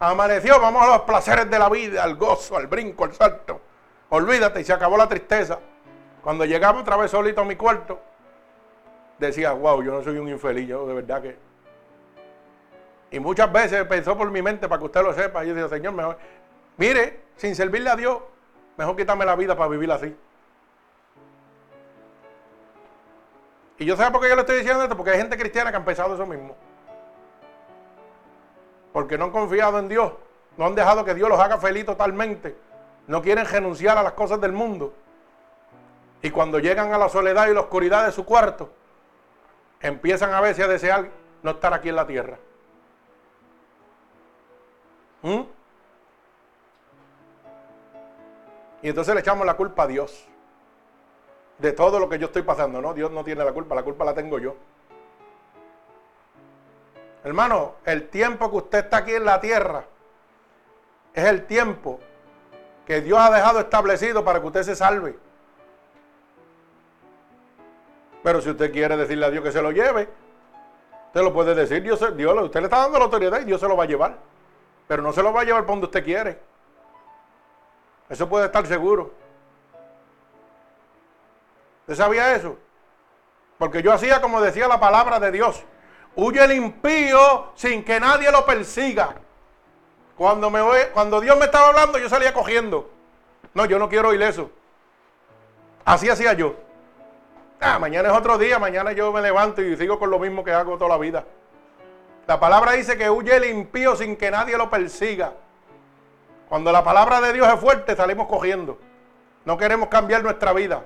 Amaneció, 0.00 0.60
vamos 0.60 0.82
a 0.82 0.86
los 0.86 1.00
placeres 1.00 1.50
de 1.50 1.58
la 1.58 1.68
vida, 1.68 2.04
al 2.04 2.14
gozo, 2.14 2.56
al 2.56 2.68
brinco, 2.68 3.04
al 3.04 3.12
salto. 3.14 3.60
Olvídate, 4.10 4.60
y 4.60 4.64
se 4.64 4.72
acabó 4.72 4.96
la 4.96 5.08
tristeza. 5.08 5.58
Cuando 6.22 6.44
llegaba 6.44 6.80
otra 6.80 6.96
vez 6.96 7.10
solito 7.10 7.40
a 7.40 7.44
mi 7.44 7.56
cuarto, 7.56 8.00
decía, 9.18 9.52
wow, 9.52 9.82
yo 9.82 9.92
no 9.92 10.04
soy 10.04 10.18
un 10.18 10.28
infeliz, 10.28 10.68
yo 10.68 10.86
de 10.86 10.94
verdad 10.94 11.22
que. 11.22 11.47
Y 13.10 13.20
muchas 13.20 13.50
veces 13.50 13.84
pensó 13.84 14.16
por 14.16 14.30
mi 14.30 14.42
mente, 14.42 14.68
para 14.68 14.78
que 14.78 14.84
usted 14.86 15.02
lo 15.02 15.14
sepa, 15.14 15.44
y 15.44 15.48
yo 15.48 15.54
decía, 15.54 15.76
Señor, 15.76 15.94
mejor, 15.94 16.18
mire, 16.76 17.20
sin 17.36 17.54
servirle 17.54 17.90
a 17.90 17.96
Dios, 17.96 18.18
mejor 18.76 18.96
quítame 18.96 19.24
la 19.24 19.34
vida 19.34 19.56
para 19.56 19.70
vivir 19.70 19.90
así. 19.90 20.14
Y 23.78 23.84
yo 23.84 23.96
sé 23.96 24.10
por 24.10 24.20
qué 24.20 24.28
yo 24.28 24.34
le 24.34 24.40
estoy 24.42 24.58
diciendo 24.58 24.82
esto, 24.82 24.96
porque 24.96 25.12
hay 25.12 25.18
gente 25.18 25.38
cristiana 25.38 25.70
que 25.70 25.76
ha 25.76 25.80
empezado 25.80 26.14
eso 26.14 26.26
mismo. 26.26 26.54
porque 28.92 29.16
no 29.16 29.26
han 29.26 29.30
confiado 29.30 29.78
en 29.78 29.88
Dios, 29.88 30.12
no 30.56 30.66
han 30.66 30.74
dejado 30.74 31.04
que 31.04 31.14
Dios 31.14 31.28
los 31.28 31.38
haga 31.38 31.58
feliz 31.58 31.86
totalmente, 31.86 32.56
no 33.06 33.22
quieren 33.22 33.46
renunciar 33.46 33.96
a 33.96 34.02
las 34.02 34.12
cosas 34.12 34.40
del 34.40 34.50
mundo. 34.52 34.92
Y 36.20 36.30
cuando 36.30 36.58
llegan 36.58 36.92
a 36.92 36.98
la 36.98 37.08
soledad 37.08 37.46
y 37.48 37.54
la 37.54 37.60
oscuridad 37.60 38.06
de 38.06 38.12
su 38.12 38.24
cuarto, 38.24 38.70
empiezan 39.80 40.34
a 40.34 40.40
veces 40.40 40.64
a 40.64 40.68
desear 40.68 41.10
no 41.44 41.52
estar 41.52 41.72
aquí 41.72 41.90
en 41.90 41.96
la 41.96 42.06
tierra. 42.08 42.38
¿Mm? 45.22 45.40
Y 48.82 48.88
entonces 48.88 49.14
le 49.14 49.20
echamos 49.20 49.44
la 49.44 49.54
culpa 49.54 49.84
a 49.84 49.86
Dios 49.86 50.26
de 51.58 51.72
todo 51.72 51.98
lo 51.98 52.08
que 52.08 52.18
yo 52.18 52.26
estoy 52.26 52.42
pasando. 52.42 52.80
No, 52.80 52.94
Dios 52.94 53.10
no 53.10 53.24
tiene 53.24 53.44
la 53.44 53.52
culpa, 53.52 53.74
la 53.74 53.82
culpa 53.82 54.04
la 54.04 54.14
tengo 54.14 54.38
yo. 54.38 54.54
Hermano, 57.24 57.74
el 57.84 58.08
tiempo 58.08 58.50
que 58.50 58.56
usted 58.56 58.78
está 58.84 58.98
aquí 58.98 59.14
en 59.14 59.24
la 59.24 59.40
tierra 59.40 59.84
es 61.12 61.24
el 61.24 61.46
tiempo 61.46 61.98
que 62.86 63.00
Dios 63.00 63.18
ha 63.18 63.30
dejado 63.30 63.60
establecido 63.60 64.24
para 64.24 64.40
que 64.40 64.46
usted 64.46 64.62
se 64.62 64.76
salve. 64.76 65.18
Pero 68.22 68.40
si 68.40 68.50
usted 68.50 68.72
quiere 68.72 68.96
decirle 68.96 69.26
a 69.26 69.30
Dios 69.30 69.42
que 69.42 69.52
se 69.52 69.60
lo 69.60 69.72
lleve, 69.72 70.08
usted 71.08 71.22
lo 71.22 71.32
puede 71.32 71.54
decir, 71.54 71.82
Dios, 71.82 72.16
Dios 72.16 72.42
usted 72.42 72.60
le 72.60 72.66
está 72.66 72.78
dando 72.78 72.98
la 72.98 73.04
autoridad 73.06 73.40
y 73.40 73.44
Dios 73.44 73.60
se 73.60 73.68
lo 73.68 73.76
va 73.76 73.84
a 73.84 73.86
llevar. 73.86 74.16
Pero 74.88 75.02
no 75.02 75.12
se 75.12 75.22
lo 75.22 75.32
va 75.32 75.42
a 75.42 75.44
llevar 75.44 75.62
por 75.62 75.72
donde 75.72 75.86
usted 75.86 76.04
quiere. 76.04 76.40
Eso 78.08 78.28
puede 78.28 78.46
estar 78.46 78.66
seguro. 78.66 79.12
¿Usted 81.82 81.94
sabía 81.94 82.34
eso? 82.34 82.56
Porque 83.58 83.82
yo 83.82 83.92
hacía 83.92 84.20
como 84.20 84.40
decía 84.40 84.66
la 84.66 84.80
palabra 84.80 85.20
de 85.20 85.30
Dios. 85.30 85.62
Huye 86.16 86.42
el 86.42 86.52
impío 86.52 87.52
sin 87.54 87.84
que 87.84 88.00
nadie 88.00 88.32
lo 88.32 88.44
persiga. 88.46 89.14
Cuando, 90.16 90.50
me 90.50 90.60
cuando 90.92 91.20
Dios 91.20 91.38
me 91.38 91.44
estaba 91.44 91.68
hablando, 91.68 91.98
yo 91.98 92.08
salía 92.08 92.34
cogiendo. 92.34 92.90
No, 93.54 93.66
yo 93.66 93.78
no 93.78 93.88
quiero 93.88 94.08
oír 94.08 94.22
eso. 94.22 94.50
Así 95.84 96.08
hacía 96.08 96.32
yo. 96.32 96.56
Ah, 97.60 97.78
mañana 97.78 98.08
es 98.10 98.16
otro 98.16 98.38
día, 98.38 98.58
mañana 98.58 98.92
yo 98.92 99.12
me 99.12 99.20
levanto 99.20 99.62
y 99.62 99.76
sigo 99.76 99.98
con 99.98 100.10
lo 100.10 100.18
mismo 100.18 100.44
que 100.44 100.52
hago 100.52 100.76
toda 100.76 100.90
la 100.90 100.98
vida. 100.98 101.24
La 102.28 102.38
palabra 102.38 102.72
dice 102.72 102.96
que 102.96 103.10
huye 103.10 103.34
el 103.34 103.46
impío 103.46 103.96
sin 103.96 104.14
que 104.14 104.30
nadie 104.30 104.56
lo 104.56 104.70
persiga. 104.70 105.32
Cuando 106.48 106.70
la 106.70 106.84
palabra 106.84 107.20
de 107.20 107.32
Dios 107.32 107.48
es 107.52 107.58
fuerte, 107.58 107.96
salimos 107.96 108.28
cogiendo. 108.28 108.78
No 109.44 109.56
queremos 109.56 109.88
cambiar 109.88 110.22
nuestra 110.22 110.52
vida. 110.52 110.84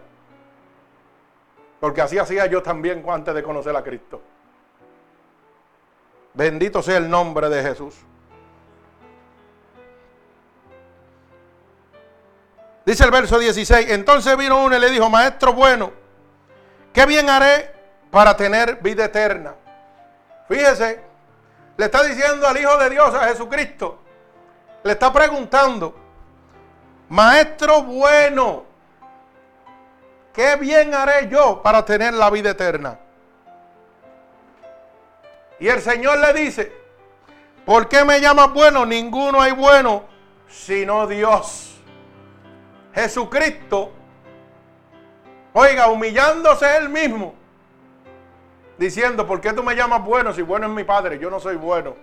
Porque 1.80 2.00
así 2.00 2.16
hacía 2.16 2.46
yo 2.46 2.62
también 2.62 3.04
antes 3.06 3.34
de 3.34 3.42
conocer 3.42 3.76
a 3.76 3.82
Cristo. 3.82 4.22
Bendito 6.32 6.82
sea 6.82 6.96
el 6.96 7.10
nombre 7.10 7.50
de 7.50 7.62
Jesús. 7.62 7.96
Dice 12.86 13.04
el 13.04 13.10
verso 13.10 13.38
16, 13.38 13.90
entonces 13.90 14.34
vino 14.38 14.64
uno 14.64 14.76
y 14.76 14.80
le 14.80 14.90
dijo, 14.90 15.10
maestro 15.10 15.52
bueno, 15.52 15.92
¿Qué 16.92 17.06
bien 17.06 17.30
haré 17.30 17.70
para 18.10 18.36
tener 18.36 18.76
vida 18.82 19.06
eterna? 19.06 19.54
Fíjese, 20.46 21.11
le 21.76 21.84
está 21.84 22.02
diciendo 22.04 22.46
al 22.46 22.58
Hijo 22.58 22.76
de 22.78 22.90
Dios, 22.90 23.14
a 23.14 23.28
Jesucristo, 23.28 23.98
le 24.82 24.92
está 24.92 25.12
preguntando, 25.12 25.94
Maestro 27.08 27.82
bueno, 27.82 28.64
¿qué 30.32 30.56
bien 30.56 30.94
haré 30.94 31.28
yo 31.28 31.62
para 31.62 31.84
tener 31.84 32.14
la 32.14 32.30
vida 32.30 32.50
eterna? 32.50 32.98
Y 35.58 35.68
el 35.68 35.80
Señor 35.80 36.18
le 36.18 36.32
dice, 36.32 36.72
¿por 37.64 37.88
qué 37.88 38.04
me 38.04 38.20
llamas 38.20 38.52
bueno? 38.52 38.84
Ninguno 38.84 39.40
hay 39.40 39.52
bueno 39.52 40.04
sino 40.48 41.06
Dios. 41.06 41.80
Jesucristo 42.94 43.92
Oiga, 45.54 45.88
humillándose 45.88 46.76
él 46.76 46.88
mismo. 46.88 47.34
Diciendo, 48.78 49.26
¿por 49.26 49.40
qué 49.40 49.52
tú 49.52 49.62
me 49.62 49.74
llamas 49.74 50.04
bueno 50.04 50.32
si 50.32 50.42
bueno 50.42 50.66
es 50.66 50.72
mi 50.72 50.84
padre? 50.84 51.18
Yo 51.18 51.30
no 51.30 51.40
soy 51.40 51.56
bueno. 51.56 51.94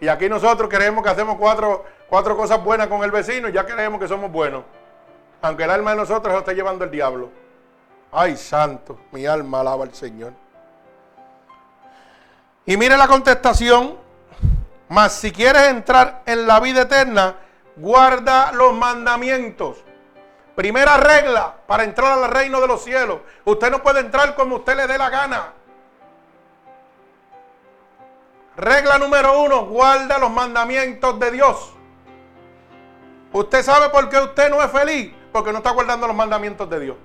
Y 0.00 0.08
aquí 0.08 0.28
nosotros 0.28 0.68
creemos 0.68 1.02
que 1.02 1.10
hacemos 1.10 1.36
cuatro, 1.36 1.84
cuatro 2.08 2.36
cosas 2.36 2.62
buenas 2.62 2.88
con 2.88 3.02
el 3.02 3.10
vecino 3.10 3.48
y 3.48 3.52
ya 3.52 3.64
creemos 3.64 4.00
que 4.00 4.08
somos 4.08 4.30
buenos. 4.30 4.64
Aunque 5.42 5.64
el 5.64 5.70
alma 5.70 5.92
de 5.92 5.96
nosotros 5.98 6.32
lo 6.32 6.40
esté 6.40 6.54
llevando 6.54 6.84
el 6.84 6.90
diablo. 6.90 7.30
Ay, 8.12 8.36
santo, 8.36 8.98
mi 9.12 9.26
alma 9.26 9.60
alaba 9.60 9.84
al 9.84 9.94
Señor. 9.94 10.32
Y 12.64 12.76
mire 12.76 12.96
la 12.96 13.08
contestación. 13.08 13.96
Mas 14.88 15.14
si 15.14 15.32
quieres 15.32 15.62
entrar 15.62 16.22
en 16.26 16.46
la 16.46 16.60
vida 16.60 16.82
eterna, 16.82 17.34
guarda 17.76 18.52
los 18.52 18.72
mandamientos. 18.72 19.78
Primera 20.54 20.96
regla 20.96 21.54
para 21.66 21.84
entrar 21.84 22.18
al 22.18 22.30
reino 22.30 22.60
de 22.60 22.68
los 22.68 22.84
cielos. 22.84 23.20
Usted 23.44 23.70
no 23.70 23.82
puede 23.82 24.00
entrar 24.00 24.34
como 24.34 24.56
usted 24.56 24.76
le 24.76 24.86
dé 24.86 24.96
la 24.96 25.10
gana. 25.10 25.52
Regla 28.56 28.98
número 28.98 29.40
uno, 29.42 29.66
guarda 29.66 30.18
los 30.18 30.30
mandamientos 30.30 31.18
de 31.18 31.30
Dios. 31.30 31.72
¿Usted 33.32 33.62
sabe 33.62 33.90
por 33.90 34.08
qué 34.08 34.18
usted 34.18 34.50
no 34.50 34.62
es 34.62 34.70
feliz? 34.70 35.12
Porque 35.32 35.52
no 35.52 35.58
está 35.58 35.70
guardando 35.72 36.06
los 36.06 36.16
mandamientos 36.16 36.68
de 36.70 36.80
Dios. 36.80 36.96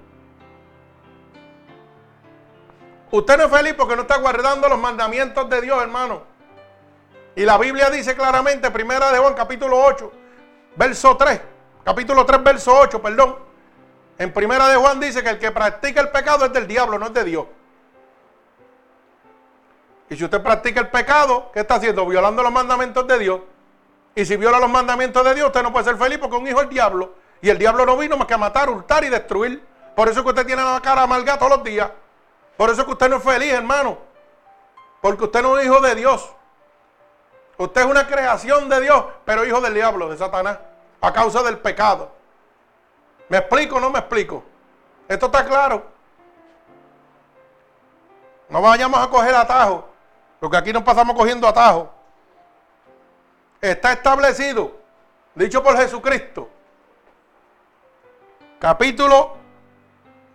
Usted 3.12 3.38
no 3.38 3.44
es 3.44 3.52
feliz 3.52 3.74
porque 3.78 3.96
no 3.96 4.04
está 4.04 4.18
guardando 4.18 4.70
los 4.70 4.80
mandamientos 4.80 5.50
de 5.50 5.62
Dios, 5.62 5.82
hermano. 5.82 6.24
Y 7.36 7.44
la 7.44 7.58
Biblia 7.58 7.90
dice 7.90 8.16
claramente, 8.16 8.72
primera 8.72 9.12
de 9.12 9.20
Juan, 9.20 9.34
capítulo 9.34 9.84
8, 9.84 10.12
verso 10.78 11.18
3 11.18 11.42
capítulo 11.84 12.26
3, 12.26 12.44
verso 12.44 12.78
8, 12.78 13.02
perdón. 13.02 13.36
En 14.18 14.32
primera 14.34 14.68
de 14.68 14.76
Juan 14.76 15.00
dice 15.00 15.24
que 15.24 15.30
el 15.30 15.40
que 15.40 15.52
practica 15.52 16.02
el 16.02 16.10
pecado 16.10 16.46
es 16.46 16.54
del 16.54 16.68
diablo, 16.68 17.00
no 17.00 17.08
es 17.08 17.14
de 17.14 17.24
Dios. 17.24 17.46
Y 20.12 20.18
si 20.18 20.26
usted 20.26 20.44
practica 20.44 20.82
el 20.82 20.90
pecado, 20.90 21.50
¿qué 21.54 21.62
está 21.62 21.76
haciendo? 21.76 22.06
Violando 22.06 22.44
los 22.44 22.52
mandamientos 22.52 23.08
de 23.08 23.18
Dios. 23.18 23.40
Y 24.14 24.26
si 24.26 24.36
viola 24.36 24.60
los 24.60 24.70
mandamientos 24.70 25.24
de 25.24 25.34
Dios, 25.34 25.48
usted 25.48 25.64
no 25.64 25.72
puede 25.72 25.86
ser 25.86 25.96
feliz 25.96 26.18
porque 26.20 26.36
es 26.36 26.42
un 26.42 26.48
hijo 26.50 26.60
del 26.60 26.68
diablo. 26.68 27.14
Y 27.42 27.50
el 27.50 27.58
diablo 27.58 27.86
no 27.86 27.96
vino 27.96 28.18
más 28.18 28.28
que 28.28 28.34
a 28.34 28.38
matar, 28.38 28.70
hurtar 28.70 29.06
y 29.06 29.10
destruir. 29.10 29.66
Por 29.96 30.10
eso 30.10 30.22
que 30.22 30.28
usted 30.28 30.46
tiene 30.46 30.62
la 30.66 30.82
cara 30.82 31.04
amarga 31.04 31.40
todos 31.40 31.54
los 31.54 31.64
días. 31.64 31.90
Por 32.58 32.70
eso 32.70 32.86
que 32.86 32.92
usted 32.92 33.10
no 33.10 33.16
es 33.16 33.24
feliz, 33.24 33.54
hermano. 33.54 34.00
Porque 35.00 35.24
usted 35.24 35.42
no 35.42 35.58
es 35.58 35.66
hijo 35.66 35.80
de 35.80 35.96
Dios. 35.96 36.30
Usted 37.58 37.80
es 37.80 37.88
una 37.88 38.06
creación 38.06 38.68
de 38.68 38.82
Dios, 38.82 39.06
pero 39.24 39.46
hijo 39.46 39.62
del 39.62 39.74
diablo, 39.74 40.10
de 40.10 40.18
Satanás 40.18 40.58
a 41.00 41.14
causa 41.14 41.42
del 41.42 41.58
pecado. 41.60 42.12
¿Me 43.30 43.38
explico 43.38 43.78
o 43.78 43.80
no 43.80 43.90
me 43.90 44.00
explico? 44.00 44.44
¿Esto 45.08 45.28
está 45.28 45.46
claro? 45.46 45.86
No 48.50 48.62
vayamos 48.62 49.00
a 49.00 49.10
coger 49.10 49.34
atajo, 49.34 49.88
porque 50.42 50.58
aquí 50.58 50.74
no 50.74 50.84
pasamos 50.84 51.16
cogiendo 51.16 51.48
atajo. 51.48 51.94
Está 53.62 53.94
establecido, 53.94 54.76
dicho 55.36 55.62
por 55.62 55.78
Jesucristo, 55.78 56.50
capítulo 58.58 59.38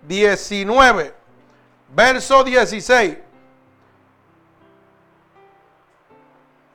19, 0.02 1.12
verso 1.88 2.44
16. 2.44 3.18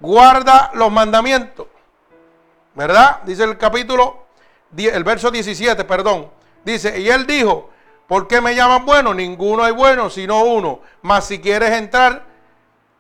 Guarda 0.02 0.72
los 0.74 0.92
mandamientos 0.92 1.68
¿Verdad? 2.74 3.22
Dice 3.24 3.44
el 3.44 3.58
capítulo, 3.58 4.26
el 4.76 5.04
verso 5.04 5.32
17, 5.32 5.86
perdón. 5.86 6.30
Dice, 6.66 7.00
y 7.00 7.10
él 7.10 7.26
dijo, 7.26 7.70
¿por 8.08 8.28
qué 8.28 8.42
me 8.42 8.56
llaman 8.56 8.86
bueno? 8.86 9.14
Ninguno 9.14 9.64
hay 9.64 9.72
bueno, 9.72 10.10
sino 10.10 10.44
uno. 10.44 10.82
Mas 11.02 11.28
si 11.28 11.40
quieres 11.40 11.72
entrar 11.72 12.31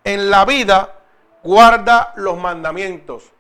en 0.03 0.29
la 0.29 0.45
vida, 0.45 0.95
guarda 1.43 2.13
los 2.15 2.37
mandamientos. 2.37 3.31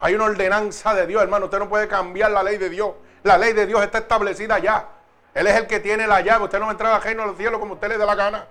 Hay 0.00 0.14
una 0.14 0.24
ordenanza 0.24 0.94
de 0.94 1.06
Dios, 1.06 1.22
hermano. 1.22 1.46
Usted 1.46 1.58
no 1.58 1.68
puede 1.68 1.88
cambiar 1.88 2.30
la 2.30 2.42
ley 2.42 2.58
de 2.58 2.68
Dios. 2.68 2.92
La 3.22 3.38
ley 3.38 3.52
de 3.52 3.66
Dios 3.66 3.82
está 3.82 3.98
establecida 3.98 4.58
ya. 4.58 4.88
Él 5.34 5.46
es 5.46 5.56
el 5.56 5.66
que 5.66 5.80
tiene 5.80 6.06
la 6.06 6.20
llave. 6.20 6.44
Usted 6.44 6.58
no 6.58 6.66
va 6.66 6.70
a 6.70 6.72
entrar 6.72 6.92
al 6.92 7.02
reino 7.02 7.22
de 7.22 7.28
los 7.28 7.36
cielos 7.36 7.58
como 7.58 7.74
usted 7.74 7.88
le 7.88 7.98
dé 7.98 8.06
la 8.06 8.14
gana. 8.14 8.46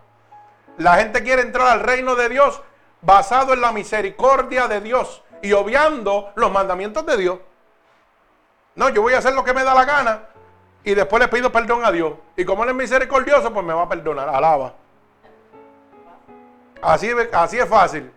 La 0.78 0.96
gente 0.96 1.24
quiere 1.24 1.42
entrar 1.42 1.68
al 1.68 1.80
reino 1.80 2.16
de 2.16 2.30
Dios 2.30 2.62
basado 3.02 3.54
en 3.54 3.62
la 3.62 3.72
misericordia 3.72 4.68
de 4.68 4.82
Dios 4.82 5.24
y 5.42 5.54
obviando 5.54 6.32
los 6.36 6.52
mandamientos 6.52 7.06
de 7.06 7.18
Dios. 7.18 7.40
No, 8.76 8.90
yo 8.90 9.02
voy 9.02 9.14
a 9.14 9.20
hacer 9.20 9.34
lo 9.34 9.44
que 9.44 9.54
me 9.54 9.64
da 9.64 9.74
la 9.74 9.86
gana 9.86 10.24
y 10.84 10.94
después 10.94 11.22
le 11.22 11.28
pido 11.30 11.52
perdón 11.52 11.86
a 11.86 11.92
Dios. 11.92 12.14
Y 12.36 12.44
como 12.44 12.64
Él 12.64 12.70
es 12.70 12.76
misericordioso, 12.76 13.54
pues 13.54 13.66
me 13.66 13.74
va 13.74 13.84
a 13.84 13.90
perdonar. 13.90 14.28
Alaba. 14.30 14.74
Así, 16.86 17.58
es 17.58 17.68
fácil. 17.68 18.12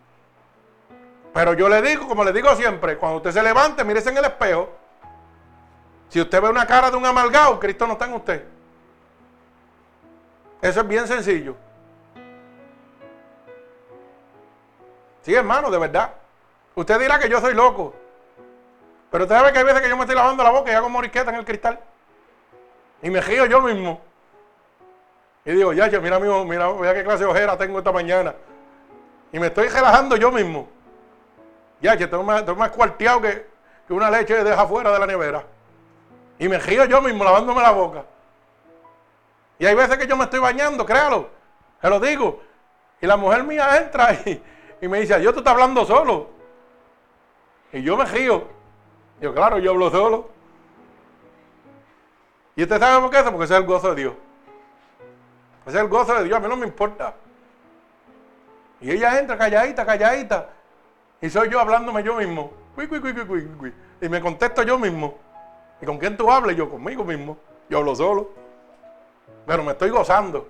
Pero 1.32 1.54
yo 1.54 1.70
le 1.70 1.80
digo, 1.80 2.06
como 2.06 2.22
le 2.22 2.34
digo 2.34 2.54
siempre, 2.54 2.98
cuando 2.98 3.16
usted 3.16 3.32
se 3.32 3.42
levante, 3.42 3.82
mírese 3.82 4.10
en 4.10 4.18
el 4.18 4.24
espejo. 4.26 4.68
Si 6.10 6.20
usted 6.20 6.42
ve 6.42 6.50
una 6.50 6.66
cara 6.66 6.90
de 6.90 6.96
un 6.98 7.06
amargado, 7.06 7.58
Cristo 7.58 7.86
no 7.86 7.94
está 7.94 8.04
en 8.04 8.12
usted. 8.12 8.44
Eso 10.60 10.80
es 10.80 10.88
bien 10.88 11.06
sencillo. 11.06 11.56
Sí, 15.22 15.34
hermano, 15.34 15.70
de 15.70 15.78
verdad. 15.78 16.12
Usted 16.74 17.00
dirá 17.00 17.18
que 17.18 17.30
yo 17.30 17.40
soy 17.40 17.54
loco. 17.54 17.94
Pero 19.10 19.24
usted 19.24 19.34
sabe 19.36 19.52
que 19.52 19.60
hay 19.60 19.64
veces 19.64 19.80
que 19.80 19.88
yo 19.88 19.96
me 19.96 20.02
estoy 20.02 20.16
lavando 20.16 20.42
la 20.42 20.50
boca 20.50 20.70
y 20.70 20.74
hago 20.74 20.90
morisqueta 20.90 21.30
en 21.30 21.36
el 21.36 21.44
cristal. 21.46 21.80
Y 23.00 23.08
me 23.08 23.22
río 23.22 23.46
yo 23.46 23.62
mismo. 23.62 24.02
Y 25.46 25.52
digo, 25.52 25.72
ya, 25.72 25.88
mira, 26.00 26.18
mira, 26.18 26.44
mira 26.44 26.94
qué 26.94 27.02
clase 27.02 27.24
de 27.24 27.30
ojera 27.30 27.56
tengo 27.56 27.78
esta 27.78 27.92
mañana. 27.92 28.34
Y 29.32 29.38
me 29.38 29.48
estoy 29.48 29.68
relajando 29.68 30.16
yo 30.16 30.30
mismo. 30.30 30.68
Ya, 31.80 31.96
que 31.96 32.04
estoy 32.04 32.22
más, 32.24 32.44
más 32.56 32.70
cuarteado 32.70 33.20
que, 33.20 33.46
que 33.86 33.92
una 33.92 34.10
leche 34.10 34.42
deja 34.42 34.66
fuera 34.66 34.90
de 34.90 34.98
la 34.98 35.06
nevera. 35.06 35.44
Y 36.38 36.48
me 36.48 36.58
río 36.58 36.84
yo 36.84 37.00
mismo 37.00 37.24
lavándome 37.24 37.62
la 37.62 37.70
boca. 37.70 38.04
Y 39.58 39.66
hay 39.66 39.74
veces 39.74 39.98
que 39.98 40.06
yo 40.06 40.16
me 40.16 40.24
estoy 40.24 40.40
bañando, 40.40 40.86
créalo. 40.86 41.28
Se 41.80 41.88
lo 41.88 42.00
digo. 42.00 42.40
Y 43.00 43.06
la 43.06 43.16
mujer 43.16 43.44
mía 43.44 43.76
entra 43.78 44.12
y, 44.26 44.42
y 44.80 44.88
me 44.88 45.00
dice, 45.00 45.20
yo 45.22 45.32
tú 45.32 45.40
estás 45.40 45.52
hablando 45.52 45.84
solo. 45.84 46.30
Y 47.72 47.82
yo 47.82 47.96
me 47.96 48.04
río. 48.04 48.44
Yo, 49.20 49.34
claro, 49.34 49.58
yo 49.58 49.72
hablo 49.72 49.90
solo. 49.90 50.30
¿Y 52.56 52.62
usted 52.62 52.78
sabe 52.78 53.00
por 53.00 53.10
qué 53.10 53.18
eso? 53.18 53.30
Porque 53.30 53.44
ese 53.44 53.54
es 53.54 53.60
el 53.60 53.66
gozo 53.66 53.94
de 53.94 54.02
Dios. 54.02 54.14
Ese 55.66 55.76
es 55.76 55.82
el 55.82 55.88
gozo 55.88 56.14
de 56.14 56.24
Dios, 56.24 56.36
a 56.36 56.40
mí 56.40 56.48
no 56.48 56.56
me 56.56 56.66
importa. 56.66 57.14
Y 58.80 58.90
ella 58.90 59.18
entra 59.18 59.36
calladita, 59.36 59.84
calladita. 59.84 60.50
Y 61.20 61.30
soy 61.30 61.50
yo 61.50 61.60
hablándome 61.60 62.02
yo 62.02 62.16
mismo. 62.16 62.52
Y 64.00 64.08
me 64.08 64.20
contesto 64.20 64.62
yo 64.62 64.78
mismo. 64.78 65.18
¿Y 65.80 65.86
con 65.86 65.98
quién 65.98 66.16
tú 66.16 66.30
hablas? 66.30 66.56
Yo 66.56 66.70
conmigo 66.70 67.04
mismo. 67.04 67.36
Yo 67.68 67.78
hablo 67.78 67.94
solo. 67.94 68.30
Pero 69.46 69.62
me 69.64 69.72
estoy 69.72 69.90
gozando. 69.90 70.48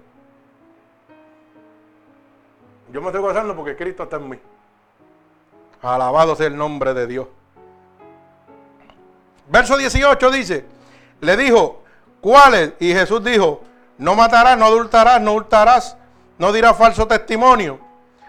Yo 2.92 3.00
me 3.00 3.08
estoy 3.08 3.20
gozando 3.20 3.54
porque 3.54 3.76
Cristo 3.76 4.02
está 4.02 4.16
en 4.16 4.28
mí. 4.28 4.38
Alabado 5.82 6.34
sea 6.34 6.46
el 6.46 6.56
nombre 6.56 6.92
de 6.94 7.06
Dios. 7.06 7.28
Verso 9.48 9.76
18 9.76 10.30
dice, 10.30 10.64
le 11.20 11.36
dijo, 11.36 11.82
¿cuáles? 12.20 12.74
Y 12.80 12.92
Jesús 12.92 13.22
dijo, 13.24 13.62
no 13.96 14.14
matarás, 14.14 14.58
no 14.58 14.66
adultarás, 14.66 15.20
no 15.20 15.32
hurtarás, 15.32 15.96
no 16.38 16.52
dirás 16.52 16.76
falso 16.76 17.06
testimonio, 17.06 17.78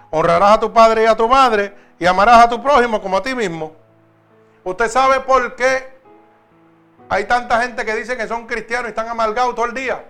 honrarás 0.10 0.58
a 0.58 0.60
tu 0.60 0.74
padre 0.74 1.04
y 1.04 1.06
a 1.06 1.15
tu 1.15 1.28
madre 1.28 1.74
y 2.00 2.06
amarás 2.06 2.45
a 2.45 2.50
tu 2.50 2.62
prójimo 2.62 3.02
como 3.02 3.17
a 3.17 3.22
ti 3.22 3.36
mismo. 3.36 3.74
¿Usted 4.63 4.89
sabe 4.89 5.19
por 5.22 5.56
qué 5.56 6.00
hay 7.10 7.26
tanta 7.26 7.62
gente 7.62 7.86
que 7.86 7.95
dice 7.95 8.17
que 8.17 8.28
son 8.28 8.45
cristianos 8.48 8.88
y 8.88 8.89
están 8.89 9.08
amargados 9.08 9.56
todo 9.56 9.65
el 9.65 9.74
día? 9.74 10.04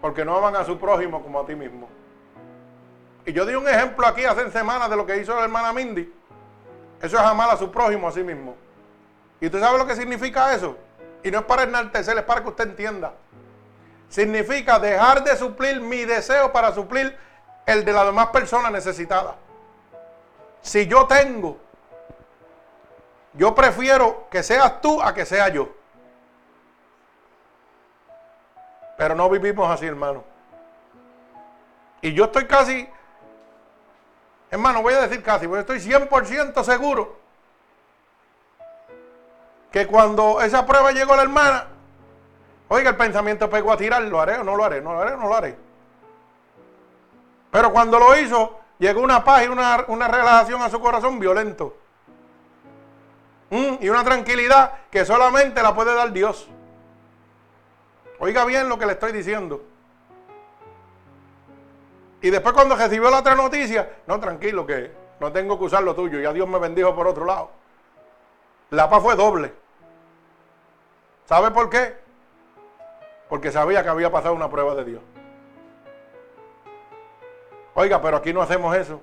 Porque 0.00 0.24
no 0.24 0.36
aman 0.36 0.56
a 0.56 0.64
su 0.64 0.78
prójimo 0.78 1.22
como 1.22 1.40
a 1.40 1.46
ti 1.46 1.54
mismo. 1.54 1.88
Y 3.24 3.32
yo 3.32 3.44
di 3.44 3.54
un 3.54 3.68
ejemplo 3.68 4.06
aquí 4.06 4.24
hace 4.24 4.50
semanas 4.50 4.88
de 4.88 4.96
lo 4.96 5.04
que 5.04 5.16
hizo 5.16 5.34
la 5.34 5.42
hermana 5.42 5.72
Mindy. 5.72 6.12
Eso 7.02 7.16
es 7.16 7.22
amar 7.22 7.50
a 7.50 7.56
su 7.56 7.70
prójimo 7.70 8.08
a 8.08 8.12
sí 8.12 8.22
mismo. 8.22 8.54
¿Y 9.40 9.46
usted 9.46 9.60
sabe 9.60 9.78
lo 9.78 9.86
que 9.86 9.96
significa 9.96 10.54
eso? 10.54 10.76
Y 11.22 11.30
no 11.30 11.40
es 11.40 11.44
para 11.44 11.64
enaltecer, 11.64 12.16
es 12.16 12.24
para 12.24 12.42
que 12.42 12.48
usted 12.48 12.68
entienda. 12.68 13.14
Significa 14.08 14.78
dejar 14.78 15.24
de 15.24 15.36
suplir 15.36 15.80
mi 15.80 16.04
deseo 16.04 16.52
para 16.52 16.72
suplir 16.72 17.18
el 17.66 17.84
de 17.84 17.92
las 17.92 18.06
demás 18.06 18.28
personas 18.28 18.72
necesitadas. 18.72 19.34
Si 20.62 20.86
yo 20.86 21.06
tengo, 21.06 21.58
yo 23.34 23.54
prefiero 23.54 24.26
que 24.30 24.42
seas 24.42 24.80
tú 24.80 25.02
a 25.02 25.12
que 25.12 25.26
sea 25.26 25.48
yo. 25.48 25.68
Pero 28.96 29.14
no 29.14 29.28
vivimos 29.28 29.70
así, 29.70 29.86
hermano. 29.86 30.24
Y 32.00 32.14
yo 32.14 32.24
estoy 32.24 32.46
casi 32.46 32.88
Hermano, 34.50 34.82
voy 34.82 34.94
a 34.94 35.00
decir 35.02 35.22
casi, 35.22 35.48
porque 35.48 35.60
estoy 35.60 35.78
100% 35.80 36.62
seguro 36.62 37.16
que 39.72 39.86
cuando 39.86 40.40
esa 40.40 40.64
prueba 40.64 40.92
llegó 40.92 41.14
a 41.14 41.16
la 41.16 41.22
hermana, 41.24 41.66
oiga, 42.68 42.90
el 42.90 42.96
pensamiento 42.96 43.50
pegó 43.50 43.72
a 43.72 43.76
tirar, 43.76 44.02
¿lo 44.02 44.20
haré 44.20 44.38
o 44.38 44.44
no 44.44 44.56
lo 44.56 44.64
haré? 44.64 44.80
¿No 44.80 44.92
lo 44.92 45.00
haré 45.00 45.16
no 45.16 45.28
lo 45.28 45.36
haré? 45.36 45.56
Pero 47.56 47.72
cuando 47.72 47.98
lo 47.98 48.14
hizo, 48.18 48.60
llegó 48.78 49.00
una 49.00 49.24
paz 49.24 49.46
y 49.46 49.48
una, 49.48 49.78
relajación 49.78 50.60
a 50.60 50.68
su 50.68 50.78
corazón 50.78 51.18
violento. 51.18 51.74
Mm, 53.48 53.76
y 53.80 53.88
una 53.88 54.04
tranquilidad 54.04 54.72
que 54.90 55.06
solamente 55.06 55.62
la 55.62 55.74
puede 55.74 55.94
dar 55.94 56.12
Dios. 56.12 56.50
Oiga 58.18 58.44
bien 58.44 58.68
lo 58.68 58.78
que 58.78 58.84
le 58.84 58.92
estoy 58.92 59.10
diciendo. 59.10 59.62
Y 62.20 62.28
después 62.28 62.52
cuando 62.52 62.76
recibió 62.76 63.10
la 63.10 63.20
otra 63.20 63.34
noticia, 63.34 63.90
no, 64.06 64.20
tranquilo, 64.20 64.66
que 64.66 64.92
no 65.18 65.32
tengo 65.32 65.58
que 65.58 65.64
usar 65.64 65.82
lo 65.82 65.94
tuyo, 65.94 66.20
ya 66.20 66.34
Dios 66.34 66.46
me 66.46 66.58
bendijo 66.58 66.94
por 66.94 67.06
otro 67.06 67.24
lado. 67.24 67.52
La 68.68 68.90
paz 68.90 69.02
fue 69.02 69.16
doble. 69.16 69.54
¿Sabe 71.24 71.50
por 71.52 71.70
qué? 71.70 71.96
Porque 73.30 73.50
sabía 73.50 73.82
que 73.82 73.88
había 73.88 74.12
pasado 74.12 74.34
una 74.34 74.50
prueba 74.50 74.74
de 74.74 74.84
Dios. 74.84 75.02
Oiga, 77.78 78.00
pero 78.00 78.16
aquí 78.16 78.32
no 78.32 78.40
hacemos 78.40 78.74
eso. 78.74 79.00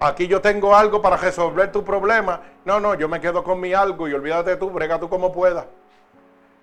Aquí 0.00 0.26
yo 0.26 0.40
tengo 0.40 0.74
algo 0.74 1.00
para 1.00 1.16
resolver 1.16 1.70
tu 1.70 1.84
problema. 1.84 2.42
No, 2.64 2.80
no, 2.80 2.94
yo 2.94 3.08
me 3.08 3.20
quedo 3.20 3.44
con 3.44 3.60
mi 3.60 3.72
algo 3.72 4.08
y 4.08 4.12
olvídate 4.12 4.56
tú, 4.56 4.70
brega 4.70 4.98
tú 4.98 5.08
como 5.08 5.32
puedas. 5.32 5.64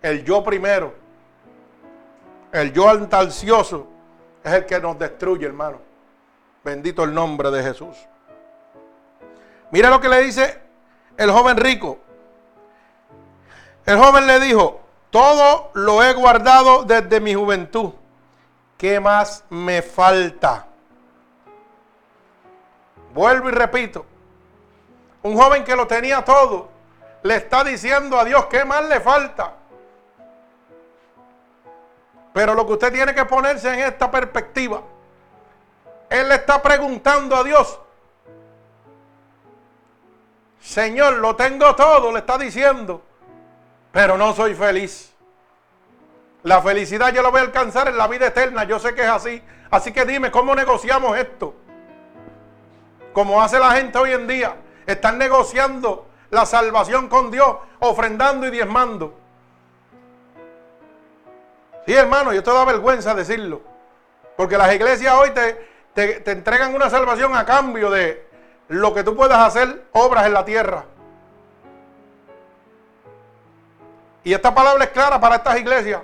El 0.02 0.26
yo 0.26 0.44
primero. 0.44 0.94
El 2.52 2.74
yo 2.74 2.90
antalcioso 2.90 3.88
es 4.44 4.52
el 4.52 4.66
que 4.66 4.82
nos 4.82 5.00
destruye, 5.00 5.46
hermano. 5.46 5.78
Bendito 6.62 7.06
el 7.06 7.14
nombre 7.14 7.52
de 7.52 7.64
Jesús. 7.64 7.96
Mira 9.72 9.90
lo 9.90 10.02
que 10.02 10.10
le 10.10 10.22
dice 10.24 10.60
el 11.16 11.32
joven 11.32 11.56
rico. 11.56 12.00
El 13.86 13.98
joven 13.98 14.28
le 14.28 14.42
dijo, 14.42 14.82
todo 15.10 15.72
lo 15.74 16.04
he 16.04 16.12
guardado 16.12 16.84
desde 16.84 17.22
mi 17.22 17.34
juventud. 17.34 17.94
¿Qué 18.80 18.98
más 18.98 19.44
me 19.50 19.82
falta? 19.82 20.66
Vuelvo 23.14 23.50
y 23.50 23.52
repito. 23.52 24.06
Un 25.22 25.36
joven 25.36 25.66
que 25.66 25.76
lo 25.76 25.86
tenía 25.86 26.24
todo, 26.24 26.70
le 27.24 27.36
está 27.36 27.66
diciendo 27.66 28.18
a 28.18 28.24
Dios, 28.24 28.46
¿qué 28.46 28.64
más 28.64 28.86
le 28.86 29.02
falta? 29.02 29.54
Pero 32.32 32.54
lo 32.54 32.66
que 32.66 32.72
usted 32.72 32.94
tiene 32.94 33.14
que 33.14 33.26
ponerse 33.26 33.74
en 33.74 33.82
esta 33.82 34.10
perspectiva, 34.10 34.82
Él 36.10 36.30
le 36.30 36.36
está 36.36 36.62
preguntando 36.62 37.36
a 37.36 37.44
Dios, 37.44 37.78
Señor, 40.62 41.16
lo 41.16 41.36
tengo 41.36 41.76
todo, 41.76 42.14
le 42.14 42.20
está 42.20 42.38
diciendo, 42.38 43.02
pero 43.92 44.18
no 44.18 44.34
soy 44.34 44.56
feliz. 44.56 45.14
La 46.44 46.62
felicidad 46.62 47.14
yo 47.14 47.22
la 47.22 47.30
voy 47.30 47.40
a 47.40 47.44
alcanzar 47.44 47.90
en 47.90 47.98
la 47.98 48.08
vida 48.08 48.28
eterna, 48.28 48.64
yo 48.64 48.80
sé 48.80 48.96
que 48.96 49.02
es 49.02 49.10
así. 49.10 49.42
Así 49.70 49.92
que 49.92 50.06
dime, 50.06 50.32
¿cómo 50.32 50.56
negociamos 50.56 51.18
esto? 51.18 51.54
Como 53.14 53.42
hace 53.42 53.60
la 53.60 53.72
gente 53.72 53.98
hoy 53.98 54.14
en 54.14 54.28
día, 54.28 54.56
están 54.86 55.18
negociando 55.18 56.08
la 56.30 56.46
salvación 56.46 57.10
con 57.10 57.30
Dios, 57.30 57.58
ofrendando 57.80 58.48
y 58.48 58.52
diezmando. 58.52 59.14
Sí, 61.86 61.94
hermano, 61.94 62.34
yo 62.34 62.42
te 62.42 62.52
da 62.52 62.64
vergüenza 62.66 63.14
decirlo. 63.14 63.62
Porque 64.38 64.58
las 64.58 64.74
iglesias 64.74 65.14
hoy 65.16 65.32
te, 65.32 65.68
te, 65.94 66.32
entregan 66.32 66.74
una 66.74 66.90
salvación 66.90 67.36
a 67.36 67.46
cambio 67.46 67.90
de 67.90 68.28
lo 68.70 68.94
que 68.94 69.04
tú 69.04 69.16
puedas 69.16 69.40
hacer 69.40 69.88
obras 69.92 70.26
en 70.26 70.34
la 70.34 70.46
tierra. 70.46 70.86
Y 74.24 74.34
esta 74.34 74.54
palabra 74.54 74.86
es 74.86 74.92
clara 74.92 75.20
para 75.20 75.38
estas 75.38 75.60
iglesias 75.60 76.02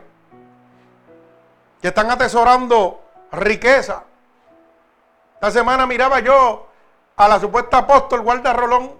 que 1.85 1.89
están 1.89 2.09
atesorando 2.09 2.99
riqueza. 3.31 4.05
Esta 5.35 5.51
semana 5.51 5.85
miraba 5.85 6.19
yo 6.19 6.65
a 7.15 7.27
la 7.27 7.39
supuesta 7.39 7.77
apóstol 7.77 8.21
Guarda 8.21 8.53
Rolón. 8.53 8.93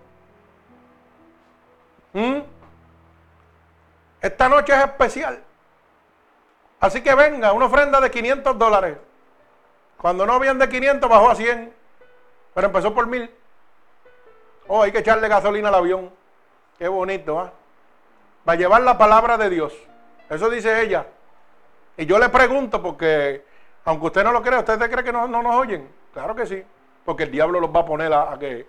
¿Mm? 2.13 2.41
Esta 4.21 4.49
noche 4.49 4.71
es 4.71 4.83
especial. 4.83 5.43
Así 6.79 7.01
que 7.01 7.15
venga, 7.15 7.53
una 7.53 7.65
ofrenda 7.65 7.99
de 7.99 8.11
500 8.11 8.55
dólares. 8.55 8.99
Cuando 9.97 10.23
no 10.27 10.33
habían 10.33 10.59
de 10.59 10.69
500 10.69 11.09
bajó 11.09 11.31
a 11.31 11.36
100, 11.36 11.73
pero 12.53 12.67
empezó 12.67 12.93
por 12.93 13.07
1000. 13.07 13.36
Oh, 14.67 14.83
hay 14.83 14.91
que 14.91 14.99
echarle 14.99 15.27
gasolina 15.27 15.69
al 15.69 15.75
avión. 15.75 16.11
Qué 16.77 16.88
bonito, 16.88 17.39
¿ah? 17.39 17.51
Va 18.47 18.53
a 18.53 18.57
llevar 18.57 18.83
la 18.83 18.95
palabra 18.95 19.39
de 19.39 19.49
Dios. 19.49 19.73
Eso 20.29 20.51
dice 20.51 20.83
ella. 20.83 21.07
Y 21.97 22.05
yo 22.05 22.19
le 22.19 22.29
pregunto, 22.29 22.81
porque 22.81 23.45
aunque 23.85 24.05
usted 24.07 24.23
no 24.23 24.31
lo 24.31 24.41
crea, 24.41 24.59
¿usted 24.59 24.79
cree 24.91 25.03
que 25.03 25.13
no, 25.13 25.27
nos 25.27 25.55
oyen? 25.55 25.87
Claro 26.13 26.35
que 26.35 26.45
sí. 26.45 26.63
Porque 27.03 27.23
el 27.23 27.31
diablo 27.31 27.59
los 27.59 27.73
va 27.73 27.81
a 27.81 27.85
poner 27.85 28.11
a, 28.13 28.37
que, 28.39 28.67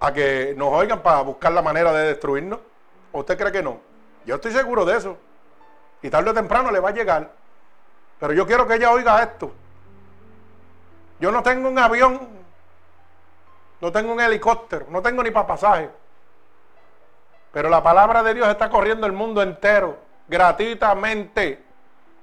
a 0.00 0.12
que 0.12 0.54
nos 0.56 0.72
oigan 0.72 1.00
para 1.00 1.22
buscar 1.22 1.52
la 1.52 1.62
manera 1.62 1.92
de 1.92 2.08
destruirnos. 2.08 2.58
¿O 3.12 3.20
usted 3.20 3.38
cree 3.38 3.52
que 3.52 3.62
no? 3.62 3.80
Yo 4.26 4.36
estoy 4.36 4.52
seguro 4.52 4.84
de 4.84 4.96
eso. 4.96 5.16
Y 6.02 6.10
tarde 6.10 6.30
o 6.30 6.34
temprano 6.34 6.70
le 6.70 6.80
va 6.80 6.88
a 6.88 6.92
llegar. 6.92 7.30
Pero 8.18 8.32
yo 8.32 8.46
quiero 8.46 8.66
que 8.66 8.74
ella 8.74 8.90
oiga 8.90 9.22
esto. 9.22 9.52
Yo 11.20 11.30
no 11.30 11.42
tengo 11.42 11.68
un 11.68 11.78
avión 11.78 12.42
no 13.82 13.90
tengo 13.90 14.12
un 14.12 14.20
helicóptero, 14.20 14.86
no 14.90 15.02
tengo 15.02 15.24
ni 15.24 15.32
para 15.32 15.48
pasaje. 15.48 15.90
Pero 17.50 17.68
la 17.68 17.82
palabra 17.82 18.22
de 18.22 18.32
Dios 18.32 18.46
está 18.46 18.70
corriendo 18.70 19.08
el 19.08 19.12
mundo 19.12 19.42
entero, 19.42 19.98
gratuitamente. 20.28 21.60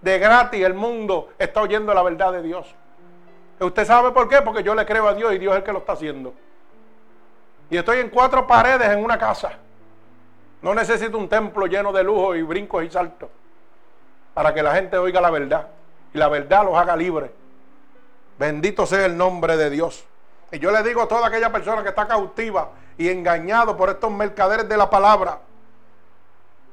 De 0.02 0.18
gratis 0.18 0.64
el 0.64 0.74
mundo 0.74 1.30
está 1.38 1.62
oyendo 1.62 1.93
la 1.93 2.04
verdad 2.04 2.32
de 2.32 2.41
Dios. 2.41 2.74
¿Usted 3.60 3.86
sabe 3.86 4.12
por 4.12 4.30
qué? 4.30 4.41
Porque 4.41 4.64
yo 4.64 4.74
le 4.74 4.86
creo 4.86 5.08
a 5.08 5.14
Dios 5.14 5.34
y 5.34 5.38
Dios 5.38 5.54
es 5.54 5.58
el 5.58 5.64
que 5.64 5.74
lo 5.74 5.80
está 5.80 5.93
haciendo. 5.93 6.34
Y 7.70 7.78
estoy 7.78 8.00
en 8.00 8.10
cuatro 8.10 8.47
paredes 8.47 8.89
en 8.89 9.04
una 9.04 9.18
casa. 9.18 9.52
No 10.62 10.74
necesito 10.74 11.18
un 11.18 11.28
templo 11.28 11.66
lleno 11.68 11.91
de 11.91 12.04
lujo 12.04 12.36
y 12.36 12.41
brincos 12.41 12.84
y 12.84 12.89
saltos 12.89 13.30
para 14.34 14.54
que 14.54 14.64
la 14.64 14.74
gente 14.74 14.97
oiga 14.97 15.20
la 15.20 15.30
verdad 15.30 15.68
y 16.14 16.18
la 16.18 16.30
verdad 16.30 16.64
los 16.64 16.78
haga 16.78 16.95
libres. 16.95 17.32
Bendito 18.38 18.86
sea 18.86 19.06
el 19.06 19.18
nombre 19.18 19.58
de 19.58 19.70
Dios. 19.70 20.06
Y 20.52 20.60
yo 20.60 20.72
le 20.72 20.82
digo 20.82 21.02
a 21.02 21.08
toda 21.08 21.28
aquella 21.28 21.52
persona 21.52 21.84
que 21.84 21.89
está 21.89 22.08
cautiva 22.08 22.70
y 22.97 23.10
engañado 23.10 23.78
por 23.78 23.89
estos 23.89 24.12
mercaderes 24.12 24.68
de 24.68 24.78
la 24.78 24.89
palabra, 24.89 25.39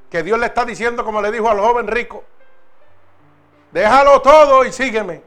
que 0.09 0.23
Dios 0.23 0.39
le 0.39 0.45
está 0.45 0.65
diciendo 0.65 1.03
como 1.03 1.21
le 1.21 1.31
dijo 1.31 1.49
al 1.49 1.59
joven 1.59 1.87
rico, 1.87 2.23
déjalo 3.71 4.21
todo 4.21 4.65
y 4.65 4.71
sígueme. 4.71 5.21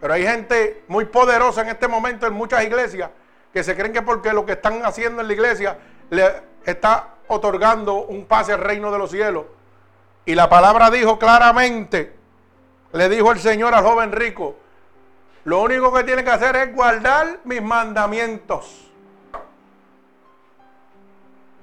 Pero 0.00 0.14
hay 0.14 0.22
gente 0.22 0.84
muy 0.88 1.06
poderosa 1.06 1.62
en 1.62 1.68
este 1.68 1.88
momento 1.88 2.26
en 2.26 2.34
muchas 2.34 2.62
iglesias 2.64 3.10
que 3.52 3.64
se 3.64 3.74
creen 3.74 3.92
que 3.92 4.02
porque 4.02 4.32
lo 4.32 4.44
que 4.44 4.52
están 4.52 4.84
haciendo 4.84 5.22
en 5.22 5.28
la 5.28 5.32
iglesia 5.32 5.78
le 6.10 6.42
está 6.64 7.14
otorgando 7.28 8.04
un 8.04 8.26
pase 8.26 8.52
al 8.52 8.60
reino 8.60 8.92
de 8.92 8.98
los 8.98 9.10
cielos. 9.10 9.46
Y 10.24 10.34
la 10.34 10.48
palabra 10.48 10.90
dijo 10.90 11.18
claramente, 11.18 12.14
le 12.92 13.08
dijo 13.08 13.32
el 13.32 13.38
Señor 13.38 13.74
al 13.74 13.84
joven 13.84 14.12
rico, 14.12 14.56
lo 15.44 15.62
único 15.62 15.92
que 15.92 16.04
tiene 16.04 16.24
que 16.24 16.30
hacer 16.30 16.56
es 16.56 16.74
guardar 16.74 17.38
mis 17.44 17.62
mandamientos. 17.62 18.90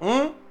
¿Mm? 0.00 0.43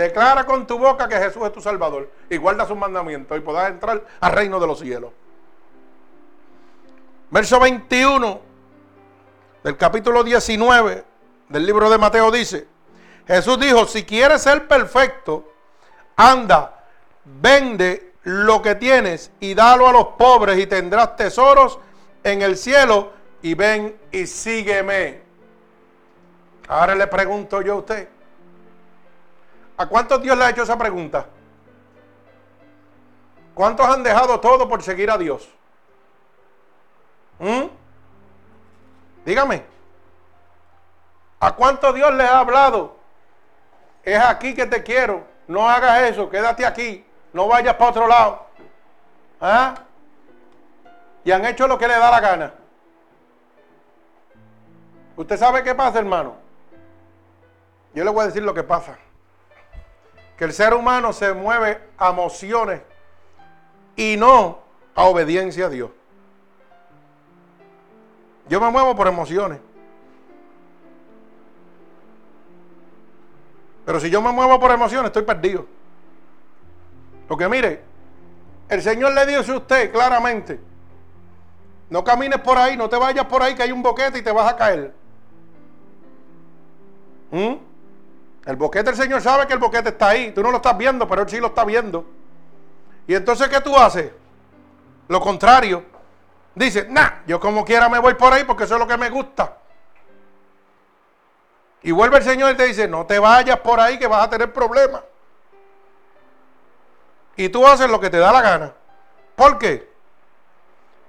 Declara 0.00 0.46
con 0.46 0.66
tu 0.66 0.78
boca 0.78 1.06
que 1.06 1.16
Jesús 1.16 1.42
es 1.44 1.52
tu 1.52 1.60
Salvador 1.60 2.10
y 2.30 2.38
guarda 2.38 2.66
sus 2.66 2.76
mandamientos 2.76 3.36
y 3.36 3.40
podrás 3.42 3.68
entrar 3.68 4.02
al 4.20 4.32
reino 4.32 4.58
de 4.58 4.66
los 4.66 4.78
cielos. 4.78 5.12
Verso 7.30 7.60
21 7.60 8.40
del 9.62 9.76
capítulo 9.76 10.24
19 10.24 11.04
del 11.50 11.66
libro 11.66 11.90
de 11.90 11.98
Mateo 11.98 12.30
dice, 12.30 12.66
Jesús 13.26 13.60
dijo, 13.60 13.86
si 13.86 14.04
quieres 14.04 14.40
ser 14.40 14.66
perfecto, 14.66 15.52
anda, 16.16 16.86
vende 17.26 18.14
lo 18.22 18.62
que 18.62 18.76
tienes 18.76 19.30
y 19.38 19.52
dalo 19.52 19.86
a 19.86 19.92
los 19.92 20.06
pobres 20.18 20.58
y 20.58 20.66
tendrás 20.66 21.14
tesoros 21.16 21.78
en 22.24 22.40
el 22.40 22.56
cielo 22.56 23.12
y 23.42 23.52
ven 23.52 23.98
y 24.10 24.26
sígueme. 24.26 25.20
Ahora 26.68 26.94
le 26.94 27.06
pregunto 27.06 27.60
yo 27.60 27.74
a 27.74 27.76
usted, 27.76 28.08
¿a 29.80 29.86
cuántos 29.86 30.20
Dios 30.20 30.36
le 30.36 30.44
ha 30.44 30.50
hecho 30.50 30.62
esa 30.62 30.76
pregunta? 30.76 31.24
¿Cuántos 33.54 33.86
han 33.86 34.02
dejado 34.02 34.38
todo 34.38 34.68
por 34.68 34.82
seguir 34.82 35.10
a 35.10 35.16
Dios? 35.16 35.48
¿Mm? 37.38 37.64
Dígame. 39.24 39.64
¿A 41.40 41.52
cuánto 41.54 41.94
Dios 41.94 42.12
les 42.12 42.28
ha 42.28 42.40
hablado? 42.40 42.96
Es 44.02 44.18
aquí 44.18 44.54
que 44.54 44.66
te 44.66 44.82
quiero. 44.82 45.24
No 45.48 45.66
hagas 45.66 46.02
eso. 46.02 46.28
Quédate 46.28 46.66
aquí. 46.66 47.06
No 47.32 47.48
vayas 47.48 47.74
para 47.76 47.90
otro 47.90 48.06
lado. 48.06 48.46
¿Ah? 49.40 49.74
Y 51.24 51.30
han 51.32 51.46
hecho 51.46 51.66
lo 51.66 51.78
que 51.78 51.88
le 51.88 51.94
da 51.94 52.10
la 52.10 52.20
gana. 52.20 52.54
¿Usted 55.16 55.38
sabe 55.38 55.62
qué 55.62 55.74
pasa, 55.74 55.98
hermano? 56.00 56.34
Yo 57.94 58.04
le 58.04 58.10
voy 58.10 58.24
a 58.24 58.26
decir 58.26 58.42
lo 58.42 58.52
que 58.52 58.62
pasa. 58.62 58.98
Que 60.40 60.46
el 60.46 60.54
ser 60.54 60.72
humano 60.72 61.12
se 61.12 61.34
mueve 61.34 61.78
a 61.98 62.08
emociones 62.08 62.80
y 63.94 64.16
no 64.16 64.60
a 64.94 65.04
obediencia 65.04 65.66
a 65.66 65.68
Dios. 65.68 65.90
Yo 68.48 68.58
me 68.58 68.70
muevo 68.70 68.96
por 68.96 69.06
emociones. 69.06 69.60
Pero 73.84 74.00
si 74.00 74.08
yo 74.08 74.22
me 74.22 74.32
muevo 74.32 74.58
por 74.58 74.70
emociones, 74.70 75.08
estoy 75.08 75.24
perdido. 75.24 75.66
Porque 77.28 77.46
mire, 77.46 77.82
el 78.70 78.80
Señor 78.80 79.12
le 79.12 79.26
dice 79.26 79.52
a 79.52 79.56
usted 79.58 79.92
claramente, 79.92 80.58
no 81.90 82.02
camines 82.02 82.40
por 82.40 82.56
ahí, 82.56 82.78
no 82.78 82.88
te 82.88 82.96
vayas 82.96 83.26
por 83.26 83.42
ahí 83.42 83.54
que 83.54 83.64
hay 83.64 83.72
un 83.72 83.82
boquete 83.82 84.20
y 84.20 84.22
te 84.22 84.32
vas 84.32 84.50
a 84.50 84.56
caer. 84.56 84.94
¿Mm? 87.30 87.69
El 88.46 88.56
boquete, 88.56 88.90
el 88.90 88.96
Señor 88.96 89.20
sabe 89.20 89.46
que 89.46 89.52
el 89.52 89.58
boquete 89.58 89.90
está 89.90 90.08
ahí. 90.08 90.32
Tú 90.32 90.42
no 90.42 90.50
lo 90.50 90.56
estás 90.56 90.76
viendo, 90.76 91.06
pero 91.06 91.22
Él 91.22 91.28
sí 91.28 91.38
lo 91.38 91.48
está 91.48 91.64
viendo. 91.64 92.04
Y 93.06 93.14
entonces, 93.14 93.48
¿qué 93.48 93.60
tú 93.60 93.76
haces? 93.76 94.10
Lo 95.08 95.20
contrario. 95.20 95.84
Dice, 96.54 96.86
nah, 96.88 97.22
yo 97.26 97.38
como 97.38 97.64
quiera 97.64 97.88
me 97.88 97.98
voy 97.98 98.14
por 98.14 98.32
ahí 98.32 98.44
porque 98.44 98.64
eso 98.64 98.74
es 98.74 98.80
lo 98.80 98.86
que 98.86 98.96
me 98.96 99.10
gusta. 99.10 99.56
Y 101.82 101.92
vuelve 101.92 102.18
el 102.18 102.24
Señor 102.24 102.52
y 102.52 102.56
te 102.56 102.66
dice, 102.66 102.86
no 102.88 103.06
te 103.06 103.18
vayas 103.18 103.58
por 103.60 103.80
ahí 103.80 103.98
que 103.98 104.06
vas 104.06 104.24
a 104.24 104.30
tener 104.30 104.52
problemas. 104.52 105.02
Y 107.36 107.48
tú 107.48 107.66
haces 107.66 107.88
lo 107.88 108.00
que 108.00 108.10
te 108.10 108.18
da 108.18 108.32
la 108.32 108.42
gana. 108.42 108.74
¿Por 109.34 109.58
qué? 109.58 109.90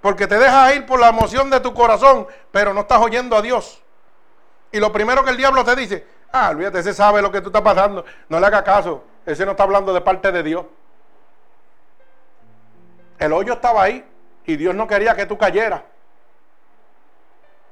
Porque 0.01 0.27
te 0.27 0.39
dejas 0.39 0.75
ir 0.75 0.85
por 0.85 0.99
la 0.99 1.09
emoción 1.09 1.49
de 1.49 1.59
tu 1.59 1.73
corazón, 1.73 2.25
pero 2.51 2.73
no 2.73 2.81
estás 2.81 3.01
oyendo 3.01 3.35
a 3.35 3.41
Dios. 3.41 3.81
Y 4.71 4.79
lo 4.79 4.91
primero 4.93 5.23
que 5.23 5.31
el 5.31 5.37
diablo 5.37 5.65
te 5.65 5.75
dice, 5.75 6.07
ah, 6.31 6.49
olvídate, 6.49 6.79
ese 6.79 6.93
sabe 6.93 7.21
lo 7.21 7.31
que 7.31 7.41
tú 7.41 7.47
estás 7.47 7.61
pasando. 7.61 8.05
No 8.29 8.39
le 8.39 8.47
haga 8.47 8.63
caso. 8.63 9.03
Ese 9.25 9.45
no 9.45 9.51
está 9.51 9.63
hablando 9.63 9.93
de 9.93 10.01
parte 10.01 10.31
de 10.31 10.43
Dios. 10.43 10.65
El 13.19 13.33
hoyo 13.33 13.53
estaba 13.53 13.83
ahí. 13.83 14.05
Y 14.45 14.55
Dios 14.55 14.73
no 14.73 14.87
quería 14.87 15.15
que 15.15 15.25
tú 15.25 15.37
cayeras. 15.37 15.81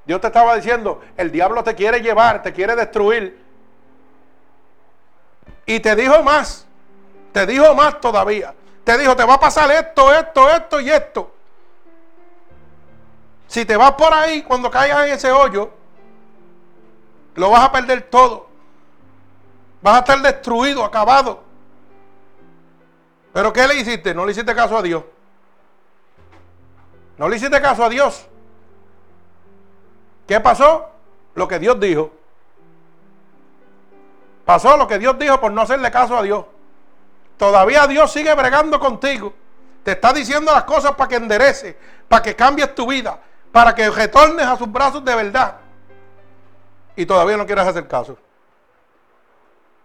Dios 0.06 0.22
te 0.22 0.28
estaba 0.28 0.56
diciendo, 0.56 1.02
el 1.18 1.32
diablo 1.32 1.64
te 1.64 1.76
quiere 1.76 2.02
llevar, 2.02 2.42
te 2.42 2.54
quiere 2.54 2.76
destruir. 2.76 3.44
Y 5.66 5.80
te 5.80 5.96
dijo 5.96 6.24
más, 6.24 6.66
te 7.32 7.46
dijo 7.46 7.76
más 7.76 8.00
todavía. 8.02 8.56
Te 8.84 8.98
dijo, 8.98 9.16
te 9.16 9.24
va 9.24 9.36
a 9.36 9.40
pasar 9.40 9.70
esto, 9.72 10.12
esto, 10.12 10.50
esto 10.50 10.80
y 10.80 10.90
esto. 10.90 11.32
Si 13.46 13.66
te 13.66 13.78
vas 13.78 13.92
por 13.92 14.12
ahí, 14.14 14.42
cuando 14.42 14.72
caigas 14.72 15.06
en 15.06 15.14
ese 15.14 15.32
hoyo, 15.32 15.70
lo 17.36 17.52
vas 17.52 17.66
a 17.66 17.72
perder 17.72 18.02
todo. 18.04 18.49
Vas 19.82 19.96
a 19.96 20.00
estar 20.00 20.22
destruido, 20.22 20.84
acabado. 20.84 21.44
Pero 23.34 23.54
¿qué 23.54 23.68
le 23.68 23.76
hiciste? 23.76 24.14
No 24.14 24.26
le 24.26 24.32
hiciste 24.32 24.54
caso 24.54 24.78
a 24.78 24.82
Dios. 24.82 25.04
No 27.18 27.30
le 27.30 27.38
hiciste 27.38 27.62
caso 27.62 27.84
a 27.84 27.90
Dios. 27.90 28.26
¿Qué 30.28 30.40
pasó? 30.40 30.90
Lo 31.36 31.48
que 31.48 31.60
Dios 31.60 31.80
dijo. 31.80 32.12
Pasó 34.46 34.78
lo 34.78 34.88
que 34.88 34.98
Dios 34.98 35.18
dijo 35.20 35.40
por 35.40 35.52
no 35.52 35.62
hacerle 35.62 35.92
caso 35.92 36.18
a 36.18 36.24
Dios. 36.24 36.46
Todavía 37.38 37.88
Dios 37.88 38.12
sigue 38.12 38.34
bregando 38.34 38.80
contigo. 38.80 39.34
Te 39.84 39.92
está 39.92 40.12
diciendo 40.12 40.52
las 40.52 40.64
cosas 40.64 40.94
para 40.94 41.08
que 41.08 41.16
enderece, 41.16 41.78
para 42.08 42.22
que 42.22 42.36
cambies 42.36 42.76
tu 42.76 42.88
vida, 42.88 43.20
para 43.52 43.74
que 43.74 43.90
retornes 43.90 44.46
a 44.46 44.58
sus 44.58 44.72
brazos 44.72 45.06
de 45.06 45.16
verdad. 45.16 45.58
Y 46.96 47.06
todavía 47.06 47.38
no 47.38 47.46
quieres 47.46 47.66
hacer 47.66 47.88
caso. 47.88 48.18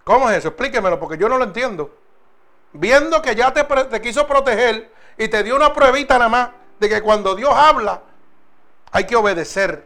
¿Cómo 0.05 0.31
es 0.31 0.39
eso? 0.39 0.49
Explíquemelo 0.49 1.01
porque 1.01 1.17
yo 1.17 1.29
no 1.29 1.39
lo 1.39 1.45
entiendo. 1.45 1.91
Viendo 2.75 3.23
que 3.23 3.35
ya 3.35 3.53
te, 3.53 4.01
quiso 4.01 4.27
proteger 4.27 4.93
y 5.17 5.29
te 5.29 5.43
dio 5.43 5.57
una 5.57 5.73
pruebita 5.73 6.19
nada 6.19 6.29
más 6.29 6.51
de 6.79 6.89
que 6.89 7.03
cuando 7.03 7.35
Dios 7.35 7.53
habla 7.55 8.03
hay 8.93 9.05
que 9.05 9.17
obedecer. 9.17 9.85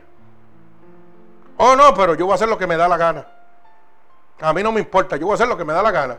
Oh, 1.56 1.76
no, 1.76 1.94
pero 1.94 2.14
yo 2.14 2.26
voy 2.26 2.32
a 2.32 2.34
hacer 2.34 2.48
lo 2.48 2.58
que 2.58 2.66
me 2.66 2.76
da 2.76 2.88
la 2.88 2.96
gana. 2.96 3.26
A 4.40 4.52
mí 4.52 4.62
no 4.62 4.72
me 4.72 4.80
importa, 4.80 5.16
yo 5.16 5.26
voy 5.26 5.32
a 5.32 5.34
hacer 5.34 5.48
lo 5.48 5.56
que 5.56 5.64
me 5.64 5.72
da 5.72 5.82
la 5.82 5.90
gana. 5.90 6.18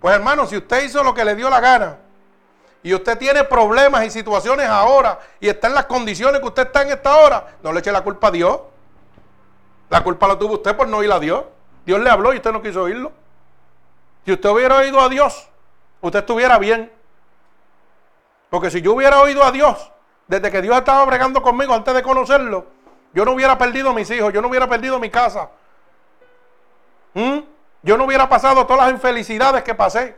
Pues 0.00 0.14
hermano, 0.14 0.46
si 0.46 0.56
usted 0.56 0.84
hizo 0.84 1.02
lo 1.02 1.14
que 1.14 1.24
le 1.24 1.34
dio 1.34 1.48
la 1.48 1.60
gana 1.60 1.96
y 2.82 2.92
usted 2.92 3.16
tiene 3.16 3.44
problemas 3.44 4.04
y 4.04 4.10
situaciones 4.10 4.66
ahora 4.68 5.18
y 5.40 5.48
está 5.48 5.68
en 5.68 5.74
las 5.74 5.86
condiciones 5.86 6.40
que 6.40 6.46
usted 6.46 6.66
está 6.66 6.82
en 6.82 6.90
esta 6.90 7.16
hora, 7.16 7.56
no 7.62 7.72
le 7.72 7.80
eche 7.80 7.90
la 7.90 8.02
culpa 8.02 8.28
a 8.28 8.30
Dios. 8.30 8.60
La 9.88 10.02
culpa 10.02 10.28
la 10.28 10.38
tuvo 10.38 10.54
usted 10.54 10.76
por 10.76 10.88
no 10.88 10.98
oír 10.98 11.10
a 11.10 11.18
Dios. 11.18 11.44
Dios 11.84 12.00
le 12.00 12.10
habló 12.10 12.32
y 12.32 12.36
usted 12.36 12.52
no 12.52 12.62
quiso 12.62 12.82
oírlo. 12.82 13.12
Si 14.24 14.32
usted 14.32 14.48
hubiera 14.48 14.76
oído 14.78 15.00
a 15.00 15.08
Dios, 15.08 15.48
usted 16.00 16.20
estuviera 16.20 16.58
bien. 16.58 16.90
Porque 18.48 18.70
si 18.70 18.80
yo 18.80 18.94
hubiera 18.94 19.20
oído 19.20 19.42
a 19.44 19.52
Dios 19.52 19.90
desde 20.26 20.50
que 20.50 20.62
Dios 20.62 20.76
estaba 20.76 21.04
bregando 21.04 21.42
conmigo 21.42 21.74
antes 21.74 21.94
de 21.94 22.02
conocerlo, 22.02 22.66
yo 23.12 23.24
no 23.24 23.32
hubiera 23.32 23.58
perdido 23.58 23.92
mis 23.92 24.10
hijos, 24.10 24.32
yo 24.32 24.40
no 24.40 24.48
hubiera 24.48 24.68
perdido 24.68 24.98
mi 24.98 25.10
casa. 25.10 25.50
¿Mm? 27.12 27.40
Yo 27.82 27.96
no 27.96 28.04
hubiera 28.04 28.28
pasado 28.28 28.66
todas 28.66 28.86
las 28.86 28.94
infelicidades 28.94 29.62
que 29.62 29.74
pasé. 29.74 30.16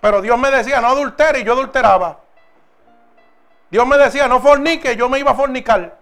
Pero 0.00 0.20
Dios 0.20 0.38
me 0.38 0.50
decía, 0.50 0.80
no 0.80 0.88
adultere 0.88 1.40
y 1.40 1.44
yo 1.44 1.52
adulteraba. 1.52 2.20
Dios 3.70 3.86
me 3.86 3.96
decía, 3.98 4.28
no 4.28 4.40
fornique, 4.40 4.96
yo 4.96 5.08
me 5.08 5.18
iba 5.18 5.30
a 5.32 5.34
fornicar. 5.34 5.98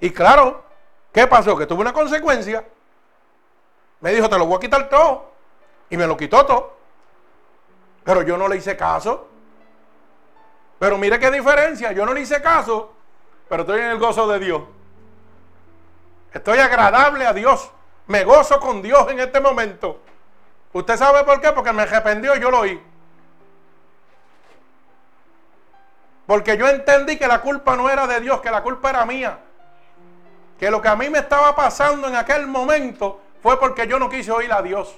Y 0.00 0.10
claro, 0.10 0.64
¿qué 1.12 1.26
pasó? 1.26 1.56
Que 1.56 1.66
tuve 1.66 1.80
una 1.80 1.92
consecuencia. 1.92 2.64
Me 4.00 4.12
dijo, 4.12 4.28
te 4.28 4.38
lo 4.38 4.46
voy 4.46 4.56
a 4.56 4.60
quitar 4.60 4.88
todo. 4.88 5.32
Y 5.90 5.96
me 5.96 6.06
lo 6.06 6.16
quitó 6.16 6.44
todo. 6.44 6.76
Pero 8.04 8.22
yo 8.22 8.36
no 8.36 8.48
le 8.48 8.56
hice 8.56 8.76
caso. 8.76 9.28
Pero 10.78 10.98
mire 10.98 11.18
qué 11.18 11.30
diferencia. 11.30 11.92
Yo 11.92 12.04
no 12.04 12.12
le 12.12 12.20
hice 12.20 12.40
caso, 12.42 12.92
pero 13.48 13.62
estoy 13.62 13.80
en 13.80 13.86
el 13.86 13.98
gozo 13.98 14.28
de 14.28 14.38
Dios. 14.38 14.62
Estoy 16.32 16.58
agradable 16.58 17.26
a 17.26 17.32
Dios. 17.32 17.70
Me 18.06 18.24
gozo 18.24 18.60
con 18.60 18.82
Dios 18.82 19.10
en 19.10 19.20
este 19.20 19.40
momento. 19.40 20.00
¿Usted 20.72 20.96
sabe 20.96 21.24
por 21.24 21.40
qué? 21.40 21.52
Porque 21.52 21.72
me 21.72 21.82
arrependió 21.82 22.36
y 22.36 22.40
yo 22.40 22.50
lo 22.50 22.60
oí. 22.60 22.80
Porque 26.26 26.56
yo 26.56 26.68
entendí 26.68 27.16
que 27.16 27.26
la 27.26 27.40
culpa 27.40 27.76
no 27.76 27.88
era 27.88 28.06
de 28.06 28.20
Dios, 28.20 28.40
que 28.40 28.50
la 28.50 28.62
culpa 28.62 28.90
era 28.90 29.06
mía. 29.06 29.38
Que 30.58 30.70
lo 30.70 30.82
que 30.82 30.88
a 30.88 30.96
mí 30.96 31.08
me 31.08 31.20
estaba 31.20 31.54
pasando 31.54 32.08
en 32.08 32.16
aquel 32.16 32.46
momento 32.46 33.20
fue 33.46 33.60
porque 33.60 33.86
yo 33.86 34.00
no 34.00 34.08
quise 34.08 34.32
oír 34.32 34.52
a 34.52 34.60
Dios. 34.60 34.92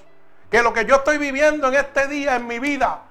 Que 0.49 0.63
lo 0.63 0.73
que 0.73 0.83
yo 0.83 0.95
estoy 0.95 1.19
viviendo 1.19 1.67
en 1.67 1.75
este 1.75 2.07
día 2.07 2.35
en 2.35 2.47
mi 2.47 2.57
vida 2.57 3.03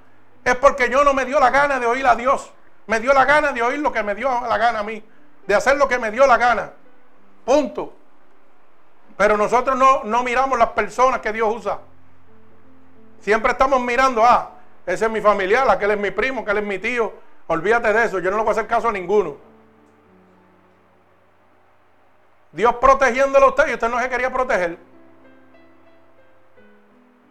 es 0.42 0.56
porque 0.56 0.90
yo 0.90 1.04
no 1.04 1.14
me 1.14 1.24
dio 1.24 1.38
la 1.38 1.50
gana 1.50 1.78
de 1.78 1.86
oír 1.86 2.04
a 2.08 2.16
Dios. 2.16 2.50
Me 2.88 2.98
dio 2.98 3.12
la 3.12 3.24
gana 3.24 3.52
de 3.52 3.62
oír 3.62 3.78
lo 3.78 3.92
que 3.92 4.02
me 4.02 4.16
dio 4.16 4.28
la 4.28 4.58
gana 4.58 4.80
a 4.80 4.82
mí. 4.82 5.00
De 5.46 5.54
hacer 5.54 5.76
lo 5.76 5.86
que 5.86 5.96
me 5.96 6.10
dio 6.10 6.26
la 6.26 6.36
gana. 6.38 6.72
Punto. 7.44 7.92
Pero 9.16 9.36
nosotros 9.36 9.78
no, 9.78 10.02
no 10.02 10.24
miramos 10.24 10.58
las 10.58 10.70
personas 10.70 11.20
que 11.20 11.32
Dios 11.32 11.54
usa. 11.54 11.78
Siempre 13.20 13.52
estamos 13.52 13.80
mirando, 13.80 14.24
ah, 14.24 14.50
ese 14.86 15.04
es 15.04 15.10
mi 15.12 15.20
familiar, 15.20 15.70
aquel 15.70 15.92
es 15.92 15.98
mi 15.98 16.10
primo, 16.10 16.40
aquel 16.40 16.58
es 16.58 16.64
mi 16.64 16.80
tío, 16.80 17.12
Olvídate 17.46 17.92
de 17.92 18.04
eso, 18.06 18.18
yo 18.18 18.32
no 18.32 18.38
le 18.38 18.42
voy 18.42 18.48
a 18.48 18.52
hacer 18.52 18.66
caso 18.66 18.88
a 18.88 18.92
ninguno. 18.92 19.36
Dios 22.50 22.74
protegiéndolo 22.74 23.46
a 23.46 23.48
usted 23.50 23.68
y 23.68 23.74
usted 23.74 23.88
no 23.88 24.00
se 24.00 24.08
quería 24.08 24.32
proteger. 24.32 24.87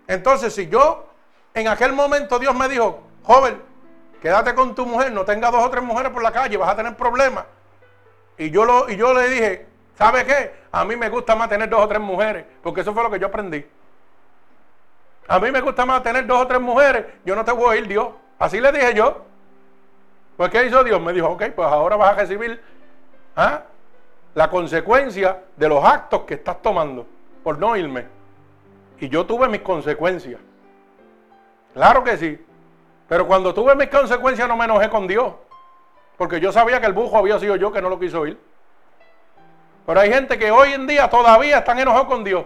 Entonces, 0.07 0.53
si 0.53 0.67
yo 0.67 1.05
en 1.53 1.67
aquel 1.67 1.93
momento 1.93 2.39
Dios 2.39 2.55
me 2.55 2.69
dijo, 2.69 3.01
joven, 3.23 3.61
quédate 4.21 4.55
con 4.55 4.73
tu 4.73 4.85
mujer, 4.85 5.11
no 5.11 5.25
tenga 5.25 5.51
dos 5.51 5.63
o 5.63 5.69
tres 5.69 5.83
mujeres 5.83 6.11
por 6.11 6.23
la 6.23 6.31
calle, 6.31 6.57
vas 6.57 6.69
a 6.69 6.75
tener 6.75 6.95
problemas. 6.95 7.45
Y 8.37 8.49
yo, 8.49 8.65
lo, 8.65 8.89
y 8.89 8.95
yo 8.95 9.13
le 9.13 9.29
dije, 9.29 9.65
¿sabe 9.97 10.25
qué? 10.25 10.53
A 10.71 10.85
mí 10.85 10.95
me 10.95 11.09
gusta 11.09 11.35
más 11.35 11.49
tener 11.49 11.69
dos 11.69 11.81
o 11.81 11.87
tres 11.87 11.99
mujeres, 11.99 12.45
porque 12.61 12.81
eso 12.81 12.93
fue 12.93 13.03
lo 13.03 13.11
que 13.11 13.19
yo 13.19 13.27
aprendí. 13.27 13.65
A 15.27 15.39
mí 15.39 15.51
me 15.51 15.59
gusta 15.59 15.85
más 15.85 16.01
tener 16.03 16.25
dos 16.25 16.41
o 16.41 16.47
tres 16.47 16.61
mujeres, 16.61 17.05
yo 17.25 17.35
no 17.35 17.43
te 17.43 17.51
voy 17.51 17.75
a 17.75 17.79
ir 17.79 17.87
Dios. 17.87 18.09
Así 18.39 18.61
le 18.61 18.71
dije 18.71 18.93
yo. 18.93 19.25
Pues 20.37 20.51
¿qué 20.51 20.65
hizo 20.65 20.83
Dios? 20.83 21.01
Me 21.01 21.11
dijo, 21.13 21.29
ok, 21.29 21.45
pues 21.55 21.67
ahora 21.67 21.95
vas 21.95 22.11
a 22.11 22.15
recibir 22.21 22.61
¿ah? 23.35 23.63
la 24.35 24.49
consecuencia 24.49 25.41
de 25.55 25.67
los 25.67 25.83
actos 25.83 26.21
que 26.21 26.35
estás 26.35 26.61
tomando 26.61 27.07
por 27.43 27.57
no 27.57 27.75
irme. 27.75 28.16
Y 28.99 29.09
yo 29.09 29.25
tuve 29.25 29.47
mis 29.47 29.61
consecuencias. 29.61 30.39
Claro 31.73 32.03
que 32.03 32.17
sí. 32.17 32.45
Pero 33.07 33.27
cuando 33.27 33.53
tuve 33.53 33.75
mis 33.75 33.89
consecuencias 33.89 34.47
no 34.47 34.57
me 34.57 34.65
enojé 34.65 34.89
con 34.89 35.07
Dios. 35.07 35.33
Porque 36.17 36.39
yo 36.39 36.51
sabía 36.51 36.81
que 36.81 36.87
el 36.87 36.93
bujo 36.93 37.17
había 37.17 37.39
sido 37.39 37.55
yo 37.55 37.71
que 37.71 37.81
no 37.81 37.89
lo 37.89 37.99
quiso 37.99 38.25
ir. 38.25 38.39
Pero 39.85 39.99
hay 39.99 40.11
gente 40.11 40.37
que 40.37 40.51
hoy 40.51 40.73
en 40.73 40.87
día 40.87 41.09
todavía 41.09 41.59
están 41.59 41.79
enojados 41.79 42.07
con 42.07 42.23
Dios. 42.23 42.45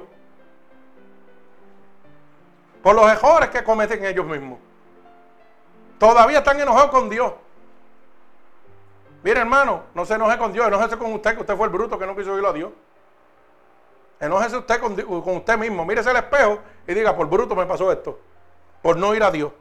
Por 2.83 2.95
los 2.95 3.09
errores 3.11 3.49
que 3.49 3.63
cometen 3.63 4.03
ellos 4.05 4.25
mismos. 4.25 4.59
Todavía 5.97 6.39
están 6.39 6.59
enojados 6.59 6.91
con 6.91 7.09
Dios. 7.09 7.33
Mire, 9.23 9.39
hermano, 9.39 9.83
no 9.93 10.03
se 10.03 10.15
enoje 10.15 10.37
con 10.37 10.51
Dios, 10.51 10.67
enójese 10.67 10.97
con 10.97 11.13
usted, 11.13 11.35
que 11.35 11.41
usted 11.41 11.55
fue 11.55 11.67
el 11.67 11.71
bruto 11.71 11.97
que 11.97 12.07
no 12.07 12.15
quiso 12.15 12.33
oírlo 12.33 12.49
a 12.49 12.53
Dios. 12.53 12.71
Enójese 14.21 14.55
usted 14.55 14.79
con, 14.79 14.93
usted 15.35 15.57
mismo, 15.57 15.83
mírese 15.83 16.11
al 16.11 16.17
espejo 16.17 16.59
y 16.87 16.93
diga, 16.93 17.15
por 17.15 17.27
bruto 17.27 17.55
me 17.55 17.65
pasó 17.65 17.91
esto, 17.91 18.19
por 18.83 18.95
no 18.95 19.15
ir 19.15 19.23
a 19.23 19.31
Dios. 19.31 19.51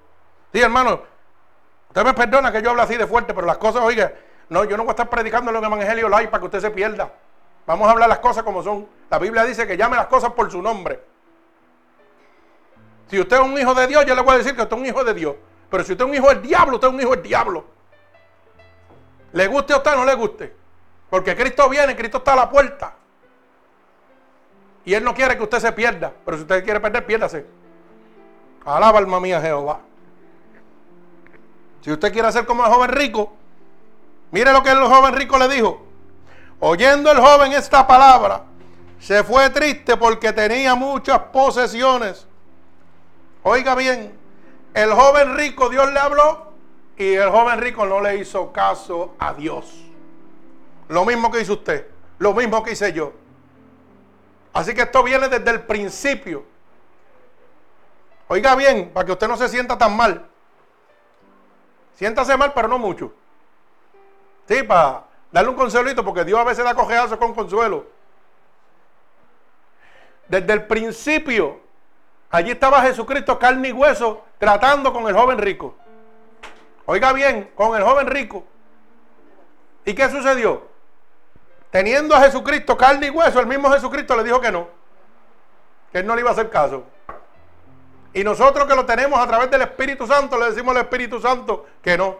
Sí, 0.52 0.60
hermano, 0.60 1.00
usted 1.88 2.04
me 2.04 2.12
perdona 2.12 2.52
que 2.52 2.60
yo 2.60 2.68
hable 2.68 2.82
así 2.82 2.94
de 2.96 3.06
fuerte, 3.06 3.32
pero 3.32 3.46
las 3.46 3.56
cosas, 3.56 3.82
oiga, 3.82 4.12
no, 4.50 4.64
yo 4.64 4.76
no 4.76 4.82
voy 4.82 4.90
a 4.90 4.92
estar 4.92 5.08
predicando 5.08 5.50
el 5.50 5.56
Evangelio 5.56 6.10
live 6.10 6.28
para 6.28 6.40
que 6.40 6.44
usted 6.44 6.60
se 6.60 6.70
pierda. 6.70 7.10
Vamos 7.66 7.88
a 7.88 7.92
hablar 7.92 8.10
las 8.10 8.18
cosas 8.18 8.42
como 8.42 8.62
son. 8.62 8.86
La 9.08 9.18
Biblia 9.18 9.44
dice 9.44 9.66
que 9.66 9.78
llame 9.78 9.96
las 9.96 10.08
cosas 10.08 10.32
por 10.32 10.50
su 10.50 10.60
nombre. 10.60 11.00
Si 13.08 13.18
usted 13.18 13.36
es 13.36 13.42
un 13.42 13.56
hijo 13.56 13.74
de 13.74 13.86
Dios, 13.86 14.04
yo 14.04 14.14
le 14.14 14.20
voy 14.20 14.34
a 14.34 14.38
decir 14.38 14.54
que 14.54 14.62
usted 14.62 14.76
es 14.76 14.80
un 14.80 14.86
hijo 14.86 15.02
de 15.04 15.14
Dios. 15.14 15.36
Pero 15.70 15.84
si 15.84 15.92
usted 15.92 16.04
es 16.04 16.10
un 16.10 16.16
hijo 16.16 16.28
del 16.28 16.42
diablo, 16.42 16.74
usted 16.74 16.88
es 16.88 16.94
un 16.94 17.00
hijo 17.00 17.10
del 17.12 17.22
diablo. 17.22 17.64
Le 19.32 19.46
guste 19.46 19.72
a 19.72 19.78
usted 19.78 19.92
o 19.94 19.96
no 19.96 20.04
le 20.04 20.14
guste. 20.14 20.54
Porque 21.08 21.34
Cristo 21.34 21.66
viene, 21.68 21.96
Cristo 21.96 22.18
está 22.18 22.34
a 22.34 22.36
la 22.36 22.50
puerta. 22.50 22.94
Y 24.84 24.94
Él 24.94 25.04
no 25.04 25.14
quiere 25.14 25.36
que 25.36 25.42
usted 25.42 25.58
se 25.58 25.72
pierda. 25.72 26.12
Pero 26.24 26.36
si 26.36 26.42
usted 26.42 26.64
quiere 26.64 26.80
perder, 26.80 27.04
piérdase. 27.06 27.46
Alaba 28.64 28.98
alma 28.98 29.20
mía 29.20 29.40
Jehová. 29.40 29.80
Si 31.80 31.90
usted 31.90 32.12
quiere 32.12 32.30
ser 32.32 32.44
como 32.46 32.64
el 32.64 32.72
joven 32.72 32.90
rico, 32.90 33.32
mire 34.30 34.52
lo 34.52 34.62
que 34.62 34.70
el 34.70 34.78
joven 34.78 35.14
rico 35.14 35.38
le 35.38 35.48
dijo. 35.48 35.86
Oyendo 36.60 37.10
el 37.10 37.18
joven 37.18 37.52
esta 37.52 37.86
palabra, 37.86 38.42
se 38.98 39.24
fue 39.24 39.48
triste 39.48 39.96
porque 39.96 40.32
tenía 40.32 40.74
muchas 40.74 41.18
posesiones. 41.32 42.26
Oiga 43.42 43.74
bien, 43.74 44.12
el 44.74 44.92
joven 44.92 45.36
rico, 45.36 45.70
Dios 45.70 45.90
le 45.90 45.98
habló 45.98 46.52
y 46.98 47.14
el 47.14 47.30
joven 47.30 47.58
rico 47.60 47.86
no 47.86 48.02
le 48.02 48.16
hizo 48.16 48.52
caso 48.52 49.14
a 49.18 49.32
Dios. 49.32 49.86
Lo 50.88 51.06
mismo 51.06 51.30
que 51.30 51.40
hizo 51.40 51.54
usted, 51.54 51.86
lo 52.18 52.34
mismo 52.34 52.62
que 52.62 52.72
hice 52.72 52.92
yo. 52.92 53.14
Así 54.52 54.74
que 54.74 54.82
esto 54.82 55.02
viene 55.02 55.28
desde 55.28 55.50
el 55.50 55.62
principio. 55.62 56.44
Oiga 58.28 58.54
bien, 58.54 58.90
para 58.90 59.06
que 59.06 59.12
usted 59.12 59.28
no 59.28 59.36
se 59.36 59.48
sienta 59.48 59.76
tan 59.76 59.96
mal. 59.96 60.28
Siéntase 61.96 62.36
mal, 62.36 62.52
pero 62.52 62.68
no 62.68 62.78
mucho. 62.78 63.12
Sí, 64.46 64.62
para 64.62 65.04
darle 65.30 65.50
un 65.50 65.56
consuelito, 65.56 66.04
porque 66.04 66.24
Dios 66.24 66.38
a 66.38 66.44
veces 66.44 66.64
da 66.64 66.74
cojeazo 66.74 67.18
con 67.18 67.34
consuelo. 67.34 67.86
Desde 70.28 70.52
el 70.52 70.66
principio, 70.66 71.60
allí 72.30 72.52
estaba 72.52 72.82
Jesucristo, 72.82 73.38
carne 73.38 73.68
y 73.68 73.72
hueso, 73.72 74.24
tratando 74.38 74.92
con 74.92 75.06
el 75.08 75.14
joven 75.14 75.38
rico. 75.38 75.74
Oiga 76.86 77.12
bien, 77.12 77.50
con 77.54 77.76
el 77.76 77.82
joven 77.82 78.06
rico. 78.06 78.44
¿Y 79.84 79.94
qué 79.94 80.08
sucedió? 80.08 80.69
Teniendo 81.70 82.14
a 82.14 82.20
Jesucristo 82.20 82.76
carne 82.76 83.06
y 83.06 83.10
hueso, 83.10 83.40
el 83.40 83.46
mismo 83.46 83.70
Jesucristo 83.70 84.16
le 84.16 84.24
dijo 84.24 84.40
que 84.40 84.50
no. 84.50 84.68
Que 85.92 85.98
él 85.98 86.06
no 86.06 86.14
le 86.14 86.22
iba 86.22 86.30
a 86.30 86.32
hacer 86.32 86.50
caso. 86.50 86.84
Y 88.12 88.24
nosotros 88.24 88.66
que 88.66 88.74
lo 88.74 88.84
tenemos 88.84 89.20
a 89.20 89.26
través 89.26 89.50
del 89.50 89.62
Espíritu 89.62 90.06
Santo, 90.06 90.36
le 90.38 90.50
decimos 90.50 90.74
al 90.74 90.82
Espíritu 90.82 91.20
Santo 91.20 91.66
que 91.80 91.96
no. 91.96 92.18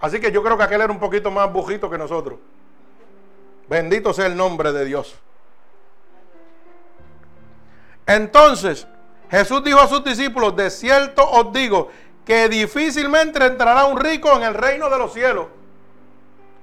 Así 0.00 0.18
que 0.18 0.32
yo 0.32 0.42
creo 0.42 0.56
que 0.56 0.64
aquel 0.64 0.80
era 0.80 0.92
un 0.92 0.98
poquito 0.98 1.30
más 1.30 1.52
bujito 1.52 1.90
que 1.90 1.98
nosotros. 1.98 2.38
Bendito 3.68 4.14
sea 4.14 4.26
el 4.26 4.36
nombre 4.36 4.72
de 4.72 4.84
Dios. 4.84 5.14
Entonces, 8.06 8.86
Jesús 9.30 9.62
dijo 9.64 9.80
a 9.80 9.88
sus 9.88 10.04
discípulos, 10.04 10.54
de 10.56 10.70
cierto 10.70 11.28
os 11.28 11.52
digo, 11.52 11.90
que 12.24 12.48
difícilmente 12.48 13.44
entrará 13.44 13.84
un 13.84 13.98
rico 13.98 14.32
en 14.36 14.42
el 14.42 14.54
reino 14.54 14.88
de 14.88 14.98
los 14.98 15.12
cielos. 15.12 15.46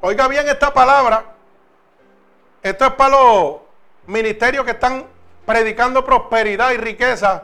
Oiga 0.01 0.27
bien 0.27 0.47
esta 0.47 0.73
palabra. 0.73 1.32
Esto 2.63 2.85
es 2.85 2.93
para 2.93 3.11
los 3.11 3.57
ministerios 4.07 4.65
que 4.65 4.71
están 4.71 5.05
predicando 5.45 6.03
prosperidad 6.03 6.71
y 6.71 6.77
riqueza 6.77 7.43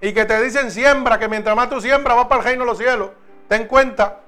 y 0.00 0.12
que 0.14 0.24
te 0.24 0.42
dicen 0.42 0.70
siembra, 0.70 1.18
que 1.18 1.28
mientras 1.28 1.54
más 1.54 1.68
tú 1.68 1.80
siembras 1.80 2.16
vas 2.16 2.26
para 2.26 2.40
el 2.40 2.46
reino 2.46 2.64
de 2.64 2.70
los 2.70 2.78
cielos. 2.78 3.10
Ten 3.48 3.66
cuenta 3.66 4.20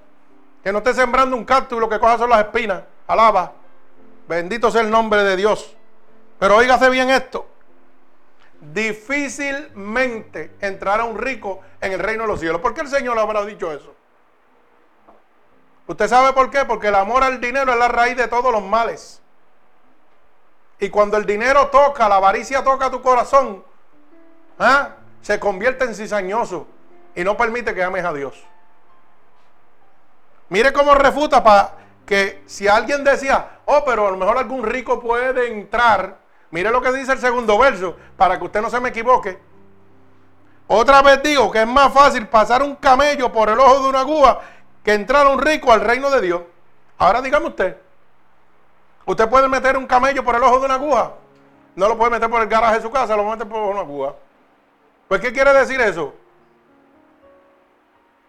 que 0.63 0.73
no 0.73 0.79
estés 0.79 0.97
sembrando 0.97 1.37
un 1.37 1.45
cactus 1.45 1.79
y 1.79 1.81
lo 1.81 1.89
que 1.89 1.99
cojas 1.99 2.19
son 2.19 2.29
las 2.29 2.41
espinas. 2.41 2.83
Alaba. 3.07 3.53
Bendito 4.29 4.71
sea 4.71 4.83
el 4.83 4.91
nombre 4.91 5.23
de 5.23 5.37
Dios. 5.37 5.75
Pero 6.39 6.57
oígase 6.57 6.91
bien 6.91 7.09
esto 7.09 7.47
difícilmente 8.61 10.57
entrará 10.61 11.05
un 11.05 11.19
rico 11.19 11.61
en 11.81 11.93
el 11.93 11.99
reino 11.99 12.23
de 12.23 12.29
los 12.29 12.41
cielos. 12.41 12.61
¿Por 12.61 12.75
qué 12.75 12.81
el 12.83 12.89
Señor 12.89 13.19
habrá 13.19 13.45
dicho 13.45 13.73
eso? 13.73 13.95
¿Usted 15.87 16.09
sabe 16.09 16.33
por 16.33 16.51
qué? 16.51 16.65
Porque 16.65 16.89
el 16.89 16.95
amor 16.97 17.23
al 17.23 17.41
dinero 17.41 17.73
es 17.73 17.79
la 17.79 17.89
raíz 17.89 18.17
de 18.17 18.27
todos 18.29 18.53
los 18.53 18.63
males. 18.63 19.23
Y 20.79 20.91
cuando 20.91 21.17
el 21.17 21.25
dinero 21.25 21.69
toca, 21.69 22.09
la 22.09 22.17
avaricia 22.17 22.63
toca 22.63 22.91
tu 22.91 23.01
corazón, 23.01 23.65
¿ah? 24.59 24.91
se 25.23 25.41
convierte 25.41 25.85
en 25.85 25.95
cizañoso 25.95 26.67
y 27.15 27.25
no 27.25 27.37
permite 27.37 27.75
que 27.75 27.83
ames 27.83 28.05
a 28.05 28.13
Dios. 28.13 28.43
Mire 30.49 30.73
cómo 30.73 30.95
refuta 30.95 31.43
para 31.43 31.73
que 32.05 32.43
si 32.47 32.69
alguien 32.69 33.03
decía, 33.03 33.59
oh, 33.65 33.83
pero 33.85 34.07
a 34.07 34.11
lo 34.11 34.17
mejor 34.17 34.39
algún 34.39 34.63
rico 34.63 35.01
puede 35.01 35.51
entrar 35.51 36.27
Mire 36.51 36.71
lo 36.71 36.81
que 36.81 36.93
dice 36.93 37.13
el 37.13 37.19
segundo 37.19 37.59
verso, 37.59 37.97
para 38.17 38.39
que 38.39 38.45
usted 38.45 38.63
no 38.63 38.71
se 38.71 38.81
me 38.81 38.91
equivoque. 38.91 39.39
Otra 40.69 41.03
vez 41.03 41.23
digo 41.23 41.51
que 41.51 41.61
es 41.61 41.67
más 41.67 41.93
fácil 41.93 42.27
pasar 42.29 42.63
un 42.63 42.77
camello 42.77 43.31
por 43.33 43.49
el 43.49 43.59
ojo 43.59 43.83
de 43.83 43.89
una 43.89 44.01
aguja 44.01 44.41
que 44.83 44.95
entrar 44.95 45.27
un 45.27 45.41
rico 45.41 45.73
al 45.73 45.81
reino 45.81 46.11
de 46.11 46.21
Dios. 46.21 46.43
Ahora 46.99 47.21
dígame 47.21 47.49
usted, 47.49 47.77
¿usted 49.07 49.29
puede 49.29 49.49
meter 49.49 49.77
un 49.79 49.87
camello 49.87 50.23
por 50.23 50.35
el 50.35 50.43
ojo 50.43 50.61
de 50.61 50.67
una 50.67 50.75
aguja? 50.75 51.13
No 51.75 51.89
lo 51.89 51.97
puede 51.97 52.11
meter 52.11 52.29
por 52.29 52.43
el 52.43 52.49
garaje 52.49 52.77
de 52.77 52.83
su 52.83 52.91
casa, 52.91 53.17
lo 53.17 53.25
meter 53.25 53.49
por 53.49 53.63
una 53.63 53.81
aguja. 53.81 54.15
Pues, 55.09 55.21
¿qué 55.21 55.33
quiere 55.33 55.53
decir 55.53 55.81
eso? 55.81 56.13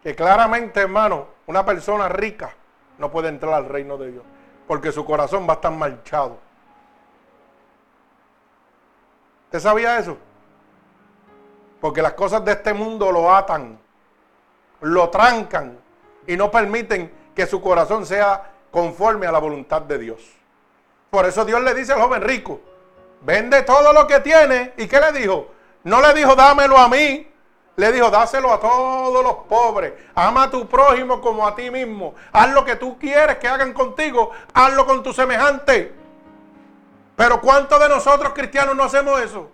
Que 0.03 0.15
claramente, 0.15 0.81
hermano, 0.81 1.27
una 1.47 1.65
persona 1.65 2.07
rica 2.07 2.53
no 2.97 3.11
puede 3.11 3.29
entrar 3.29 3.53
al 3.53 3.67
reino 3.67 3.97
de 3.97 4.11
Dios, 4.11 4.23
porque 4.67 4.91
su 4.91 5.03
corazón 5.03 5.47
va 5.47 5.53
a 5.53 5.55
estar 5.55 5.71
marchado. 5.71 6.37
¿Usted 9.45 9.59
sabía 9.59 9.97
eso? 9.97 10.17
Porque 11.79 12.01
las 12.01 12.13
cosas 12.13 12.43
de 12.43 12.51
este 12.51 12.73
mundo 12.73 13.11
lo 13.11 13.33
atan, 13.33 13.79
lo 14.81 15.09
trancan 15.09 15.79
y 16.27 16.35
no 16.35 16.51
permiten 16.51 17.11
que 17.33 17.45
su 17.45 17.61
corazón 17.61 18.05
sea 18.05 18.51
conforme 18.71 19.25
a 19.25 19.31
la 19.31 19.39
voluntad 19.39 19.81
de 19.81 19.97
Dios. 19.97 20.36
Por 21.09 21.25
eso 21.25 21.45
Dios 21.45 21.61
le 21.61 21.73
dice 21.73 21.93
al 21.93 22.01
joven 22.01 22.21
rico, 22.21 22.59
vende 23.21 23.63
todo 23.63 23.93
lo 23.93 24.07
que 24.07 24.19
tiene. 24.19 24.73
¿Y 24.77 24.87
qué 24.87 24.99
le 24.99 25.11
dijo? 25.11 25.51
No 25.83 26.01
le 26.01 26.13
dijo, 26.13 26.35
dámelo 26.35 26.77
a 26.77 26.89
mí. 26.89 27.31
Le 27.77 27.91
dijo, 27.91 28.09
dáselo 28.09 28.51
a 28.51 28.59
todos 28.59 29.23
los 29.23 29.35
pobres. 29.47 29.93
Ama 30.15 30.43
a 30.43 30.49
tu 30.49 30.67
prójimo 30.67 31.21
como 31.21 31.47
a 31.47 31.55
ti 31.55 31.69
mismo. 31.69 32.15
Haz 32.31 32.49
lo 32.49 32.65
que 32.65 32.75
tú 32.75 32.97
quieres 32.97 33.37
que 33.37 33.47
hagan 33.47 33.71
contigo. 33.71 34.31
Hazlo 34.53 34.85
con 34.85 35.03
tu 35.03 35.13
semejante. 35.13 35.93
Pero 37.15 37.39
¿cuántos 37.39 37.79
de 37.79 37.87
nosotros 37.87 38.33
cristianos 38.33 38.75
no 38.75 38.83
hacemos 38.83 39.21
eso? 39.21 39.49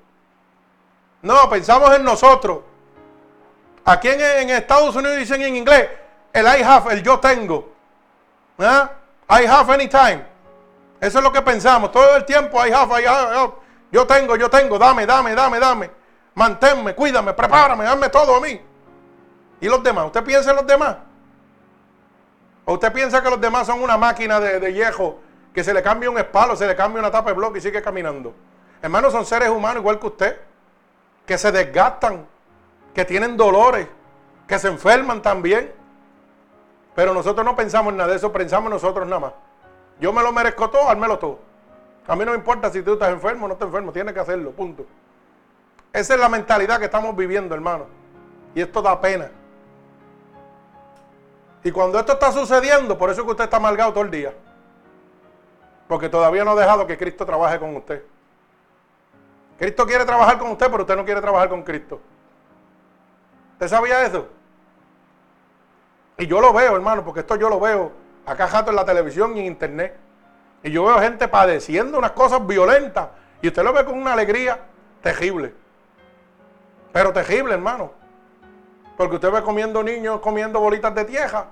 No, 1.21 1.49
pensamos 1.49 1.93
en 1.95 2.03
nosotros. 2.03 2.59
Aquí 3.85 4.07
en, 4.07 4.49
Estados 4.49 4.95
Unidos 4.95 5.17
dicen 5.17 5.41
en 5.41 5.55
inglés, 5.55 5.89
el 6.31 6.45
I 6.45 6.63
have, 6.63 6.93
el 6.93 7.03
yo 7.03 7.19
tengo. 7.19 7.73
¿Ah? 8.57 8.89
I 9.29 9.45
have 9.45 9.73
anytime. 9.73 10.32
Eso 11.03 11.17
es 11.17 11.23
lo 11.23 11.33
que 11.33 11.41
pensamos. 11.41 11.91
Todo 11.91 12.15
el 12.15 12.23
tiempo 12.23 12.65
I 12.65 12.71
have, 12.71 13.03
I. 13.03 13.51
Yo 13.91 14.07
tengo, 14.07 14.37
yo 14.37 14.49
tengo. 14.49 14.79
Dame, 14.79 15.05
dame, 15.05 15.35
dame, 15.35 15.59
dame. 15.59 15.91
Manténme, 16.33 16.95
cuídame, 16.95 17.33
prepárame, 17.33 17.83
dame 17.83 18.07
todo 18.07 18.37
a 18.37 18.39
mí. 18.39 18.59
¿Y 19.59 19.67
los 19.67 19.83
demás? 19.83 20.05
¿Usted 20.05 20.23
piensa 20.23 20.51
en 20.51 20.55
los 20.55 20.65
demás? 20.65 20.95
¿O 22.63 22.75
usted 22.75 22.93
piensa 22.93 23.21
que 23.21 23.29
los 23.29 23.41
demás 23.41 23.67
son 23.67 23.83
una 23.83 23.97
máquina 23.97 24.39
de, 24.39 24.61
de 24.61 24.71
viejo 24.71 25.19
que 25.53 25.61
se 25.61 25.73
le 25.73 25.83
cambia 25.83 26.09
un 26.09 26.17
espalo, 26.17 26.55
se 26.55 26.65
le 26.65 26.73
cambia 26.73 27.01
una 27.01 27.11
tapa 27.11 27.31
de 27.31 27.35
bloque 27.35 27.59
y 27.59 27.61
sigue 27.61 27.81
caminando? 27.81 28.33
Hermanos, 28.81 29.11
son 29.11 29.25
seres 29.25 29.49
humanos 29.49 29.81
igual 29.81 29.99
que 29.99 30.07
usted, 30.07 30.39
que 31.25 31.37
se 31.37 31.51
desgastan, 31.51 32.25
que 32.95 33.03
tienen 33.03 33.35
dolores, 33.35 33.89
que 34.47 34.57
se 34.57 34.69
enferman 34.69 35.21
también. 35.21 35.73
Pero 36.95 37.13
nosotros 37.13 37.45
no 37.45 37.57
pensamos 37.57 37.91
en 37.91 37.97
nada 37.97 38.09
de 38.09 38.15
eso, 38.15 38.31
pensamos 38.31 38.69
nosotros 38.69 39.05
nada 39.05 39.19
más. 39.19 39.33
Yo 39.99 40.11
me 40.11 40.21
lo 40.21 40.31
merezco 40.31 40.69
todo, 40.69 40.89
hármelo 40.89 41.19
todo. 41.19 41.39
A 42.07 42.15
mí 42.15 42.25
no 42.25 42.31
me 42.31 42.37
importa 42.37 42.69
si 42.69 42.81
tú 42.81 42.93
estás 42.93 43.11
enfermo 43.11 43.45
o 43.45 43.47
no 43.47 43.53
estás 43.53 43.67
enfermo, 43.67 43.91
tienes 43.91 44.13
que 44.13 44.19
hacerlo, 44.19 44.51
punto. 44.51 44.85
Esa 45.93 46.15
es 46.15 46.19
la 46.19 46.27
mentalidad 46.27 46.79
que 46.79 46.85
estamos 46.85 47.15
viviendo, 47.15 47.55
hermano. 47.55 47.85
Y 48.55 48.61
esto 48.61 48.81
da 48.81 48.99
pena. 48.99 49.29
Y 51.63 51.71
cuando 51.71 51.99
esto 51.99 52.13
está 52.13 52.31
sucediendo, 52.31 52.97
por 52.97 53.09
eso 53.09 53.21
es 53.21 53.25
que 53.25 53.31
usted 53.31 53.43
está 53.45 53.57
amargado 53.57 53.93
todo 53.93 54.03
el 54.03 54.11
día. 54.11 54.33
Porque 55.87 56.09
todavía 56.09 56.43
no 56.43 56.51
ha 56.51 56.55
dejado 56.55 56.85
que 56.85 56.97
Cristo 56.97 57.25
trabaje 57.25 57.59
con 57.59 57.75
usted. 57.75 58.03
Cristo 59.57 59.85
quiere 59.85 60.03
trabajar 60.03 60.37
con 60.37 60.51
usted, 60.51 60.69
pero 60.69 60.83
usted 60.83 60.95
no 60.95 61.05
quiere 61.05 61.21
trabajar 61.21 61.47
con 61.47 61.63
Cristo. 61.63 62.01
¿Usted 63.53 63.67
sabía 63.67 64.03
eso? 64.05 64.27
Y 66.17 66.27
yo 66.27 66.41
lo 66.41 66.51
veo, 66.51 66.75
hermano, 66.75 67.05
porque 67.05 67.21
esto 67.21 67.35
yo 67.35 67.49
lo 67.49 67.59
veo 67.59 68.02
acá 68.25 68.47
jato 68.47 68.69
en 68.69 68.75
la 68.75 68.85
televisión 68.85 69.35
y 69.37 69.41
en 69.41 69.45
internet. 69.45 69.97
Y 70.63 70.71
yo 70.71 70.85
veo 70.85 70.99
gente 70.99 71.27
padeciendo 71.27 71.97
unas 71.97 72.11
cosas 72.11 72.45
violentas. 72.45 73.09
Y 73.41 73.47
usted 73.47 73.63
lo 73.63 73.73
ve 73.73 73.83
con 73.83 73.97
una 73.97 74.13
alegría 74.13 74.59
terrible. 75.01 75.53
Pero 76.91 77.11
terrible, 77.11 77.53
hermano. 77.53 77.91
Porque 78.95 79.15
usted 79.15 79.31
ve 79.31 79.41
comiendo 79.41 79.83
niños, 79.83 80.19
comiendo 80.21 80.59
bolitas 80.59 80.93
de 80.95 81.05
tierra. 81.05 81.47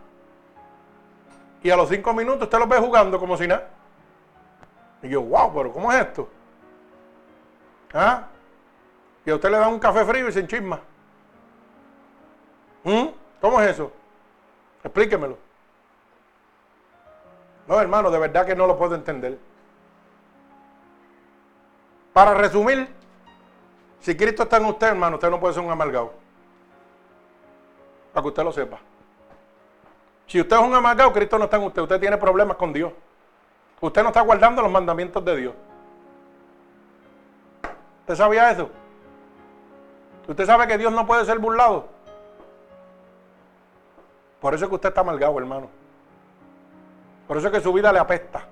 Y 1.64 1.70
a 1.70 1.76
los 1.76 1.90
cinco 1.90 2.14
minutos 2.14 2.44
usted 2.44 2.60
los 2.60 2.70
ve 2.70 2.78
jugando 2.78 3.20
como 3.20 3.38
si 3.38 3.48
nada. 3.48 3.68
Y 5.04 5.10
yo, 5.10 5.22
wow, 5.22 5.54
pero 5.54 5.74
¿cómo 5.74 5.92
es 5.92 6.00
esto? 6.00 6.30
¿Ah? 7.94 8.28
Y 9.26 9.32
a 9.32 9.36
usted 9.36 9.50
le 9.50 9.58
da 9.58 9.68
un 9.68 9.80
café 9.80 10.06
frío 10.06 10.30
y 10.30 10.32
se 10.32 10.40
enchisma. 10.40 10.80
¿Mm? 12.84 13.08
¿Cómo 13.40 13.62
es 13.62 13.72
eso? 13.72 13.92
Explíquemelo. 14.84 15.38
No, 17.72 17.80
hermano, 17.80 18.12
de 18.12 18.20
verdad 18.20 18.46
que 18.46 18.54
no 18.54 18.68
lo 18.68 18.78
puedo 18.78 18.96
entender. 18.96 19.38
Para 22.12 22.34
resumir, 22.34 22.94
si 24.02 24.14
Cristo 24.18 24.44
está 24.44 24.58
en 24.58 24.66
usted, 24.66 24.88
hermano, 24.88 25.16
usted 25.16 25.30
no 25.30 25.40
puede 25.40 25.54
ser 25.54 25.64
un 25.64 25.72
amargado. 25.72 26.12
Para 28.12 28.24
que 28.24 28.28
usted 28.28 28.44
lo 28.44 28.52
sepa. 28.52 28.78
Si 30.28 30.42
usted 30.42 30.54
es 30.54 30.62
un 30.62 30.76
amargado, 30.76 31.14
Cristo 31.14 31.38
no 31.38 31.46
está 31.46 31.56
en 31.56 31.64
usted. 31.64 31.82
Usted 31.84 32.00
tiene 32.02 32.18
problemas 32.18 32.58
con 32.58 32.74
Dios. 32.74 32.92
Usted 33.80 34.04
no 34.04 34.10
está 34.10 34.20
guardando 34.20 34.62
los 34.62 34.70
mandamientos 34.70 35.24
de 35.24 35.36
Dios. 35.38 35.54
¿Usted 38.02 38.16
sabía 38.16 38.52
eso? 38.52 38.70
¿Usted 40.28 40.46
sabe 40.46 40.68
que 40.68 40.78
Dios 40.78 40.92
no 40.92 41.08
puede 41.08 41.24
ser 41.24 41.40
burlado? 41.40 41.88
Por 44.42 44.54
eso 44.56 44.66
es 44.66 44.70
que 44.70 44.76
usted 44.76 44.90
está 44.90 45.00
amargado, 45.00 45.40
hermano. 45.40 45.81
Por 47.32 47.38
eso 47.38 47.48
es 47.48 47.54
que 47.54 47.62
su 47.62 47.72
vida 47.72 47.94
le 47.94 48.00
apesta. 48.00 48.44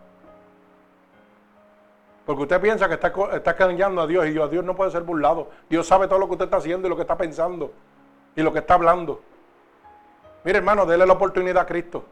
Porque 2.26 2.44
usted 2.44 2.62
piensa 2.62 2.88
que 2.88 2.94
está, 2.94 3.12
está 3.34 3.52
a 3.52 4.08
Dios 4.08 4.26
y 4.26 4.30
Dios, 4.30 4.50
Dios 4.50 4.64
no 4.64 4.74
puede 4.74 4.90
ser 4.90 5.04
burlado. 5.04 5.50
Dios 5.70 5.86
sabe 5.86 6.08
todo 6.08 6.18
lo 6.18 6.28
que 6.28 6.32
usted 6.32 6.46
está 6.46 6.56
haciendo 6.56 6.88
y 6.88 6.90
lo 6.90 6.96
que 6.96 7.02
está 7.02 7.18
pensando 7.18 7.74
y 8.38 8.42
lo 8.42 8.54
que 8.54 8.60
está 8.60 8.76
hablando. 8.76 9.22
Mire, 10.46 10.60
hermano, 10.60 10.86
déle 10.86 11.06
la 11.06 11.12
oportunidad 11.12 11.64
a 11.64 11.66
Cristo. 11.66 12.06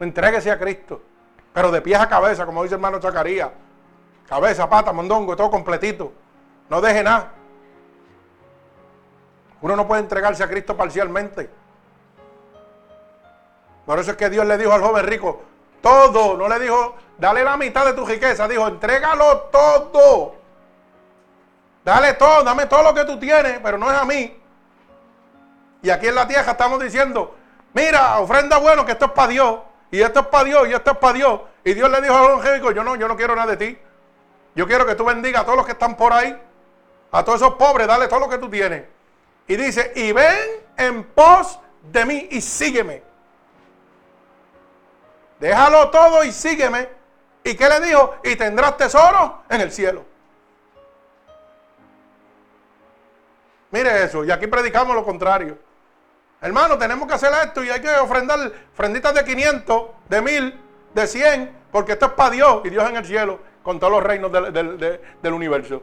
Entréguese 0.00 0.50
a 0.50 0.58
Cristo. 0.58 1.02
Pero 1.52 1.70
de 1.70 1.82
pies 1.82 2.00
a 2.00 2.08
cabeza, 2.08 2.46
como 2.46 2.62
dice 2.62 2.76
el 2.76 2.78
hermano 2.78 3.02
Zacarías. 3.02 3.50
Cabeza, 4.26 4.70
pata, 4.70 4.90
mondongo, 4.94 5.36
todo 5.36 5.50
completito. 5.50 6.14
No 6.70 6.80
deje 6.80 7.02
nada. 7.02 7.30
Uno 9.60 9.76
no 9.76 9.86
puede 9.86 10.00
entregarse 10.00 10.42
a 10.42 10.48
Cristo 10.48 10.74
parcialmente. 10.74 11.50
Por 13.84 13.98
eso 13.98 14.12
es 14.12 14.16
que 14.16 14.30
Dios 14.30 14.46
le 14.46 14.56
dijo 14.56 14.72
al 14.72 14.80
joven 14.80 15.06
rico, 15.06 15.42
todo, 15.80 16.36
no 16.36 16.48
le 16.48 16.58
dijo, 16.58 16.96
dale 17.18 17.44
la 17.44 17.56
mitad 17.56 17.84
de 17.84 17.92
tu 17.92 18.06
riqueza, 18.06 18.48
dijo, 18.48 18.66
entrégalo 18.66 19.48
todo. 19.52 20.34
Dale 21.84 22.14
todo, 22.14 22.42
dame 22.42 22.66
todo 22.66 22.82
lo 22.82 22.94
que 22.94 23.04
tú 23.04 23.18
tienes, 23.18 23.60
pero 23.62 23.78
no 23.78 23.90
es 23.90 23.98
a 23.98 24.04
mí. 24.04 24.38
Y 25.82 25.90
aquí 25.90 26.08
en 26.08 26.14
la 26.14 26.26
tierra 26.26 26.52
estamos 26.52 26.80
diciendo, 26.82 27.34
mira, 27.72 28.18
ofrenda 28.18 28.58
bueno, 28.58 28.84
que 28.84 28.92
esto 28.92 29.06
es 29.06 29.12
para 29.12 29.28
Dios, 29.28 29.60
y 29.90 30.00
esto 30.00 30.20
es 30.20 30.26
para 30.26 30.44
Dios, 30.44 30.68
y 30.68 30.72
esto 30.74 30.90
es 30.90 30.98
para 30.98 31.12
Dios. 31.14 31.40
Y 31.64 31.74
Dios 31.74 31.90
le 31.90 32.00
dijo 32.00 32.14
al 32.14 32.24
evangélico, 32.24 32.72
yo 32.72 32.84
no, 32.84 32.96
yo 32.96 33.08
no 33.08 33.16
quiero 33.16 33.34
nada 33.34 33.54
de 33.54 33.56
ti. 33.56 33.78
Yo 34.54 34.66
quiero 34.66 34.84
que 34.84 34.94
tú 34.94 35.04
bendigas 35.04 35.42
a 35.42 35.44
todos 35.44 35.56
los 35.56 35.66
que 35.66 35.72
están 35.72 35.96
por 35.96 36.12
ahí, 36.12 36.36
a 37.12 37.24
todos 37.24 37.40
esos 37.40 37.54
pobres, 37.54 37.86
dale 37.86 38.08
todo 38.08 38.20
lo 38.20 38.28
que 38.28 38.38
tú 38.38 38.50
tienes. 38.50 38.84
Y 39.46 39.56
dice, 39.56 39.92
y 39.94 40.12
ven 40.12 40.36
en 40.76 41.04
pos 41.04 41.58
de 41.82 42.04
mí 42.04 42.28
y 42.32 42.40
sígueme. 42.40 43.07
Déjalo 45.40 45.90
todo 45.90 46.24
y 46.24 46.32
sígueme. 46.32 46.88
¿Y 47.44 47.54
qué 47.54 47.68
le 47.68 47.80
dijo? 47.80 48.16
Y 48.24 48.36
tendrás 48.36 48.76
tesoro 48.76 49.42
en 49.48 49.60
el 49.60 49.72
cielo. 49.72 50.04
Mire 53.70 54.04
eso, 54.04 54.24
y 54.24 54.30
aquí 54.30 54.46
predicamos 54.46 54.94
lo 54.94 55.04
contrario. 55.04 55.58
Hermano, 56.40 56.78
tenemos 56.78 57.06
que 57.06 57.14
hacer 57.14 57.32
esto 57.44 57.62
y 57.64 57.70
hay 57.70 57.80
que 57.80 57.90
ofrendar 57.96 58.52
ofrenditas 58.72 59.14
de 59.14 59.24
500, 59.24 59.82
de 60.08 60.22
1000, 60.22 60.60
de 60.94 61.06
100, 61.06 61.56
porque 61.70 61.92
esto 61.92 62.06
es 62.06 62.12
para 62.12 62.30
Dios 62.30 62.60
y 62.64 62.70
Dios 62.70 62.88
en 62.88 62.96
el 62.96 63.04
cielo, 63.04 63.40
con 63.62 63.78
todos 63.78 63.92
los 63.92 64.02
reinos 64.02 64.32
del, 64.32 65.32
universo. 65.32 65.82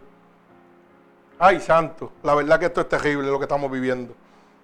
Ay, 1.37 1.59
santo, 1.59 2.13
la 2.23 2.33
verdad 2.33 2.59
que 2.59 2.67
esto 2.67 2.81
es 2.81 2.89
terrible 2.89 3.27
lo 3.27 3.37
que 3.37 3.45
estamos 3.45 3.69
viviendo. 3.69 4.15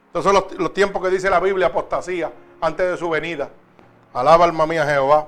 Estos 0.07 0.23
son 0.23 0.33
los, 0.33 0.51
los 0.53 0.73
tiempos 0.73 1.01
que 1.03 1.09
dice 1.09 1.29
la 1.29 1.39
Biblia, 1.39 1.67
apostasía, 1.67 2.31
antes 2.61 2.89
de 2.91 2.97
su 2.97 3.09
venida. 3.09 3.49
Alaba 4.13 4.45
alma 4.45 4.65
mía 4.67 4.85
Jehová. 4.85 5.27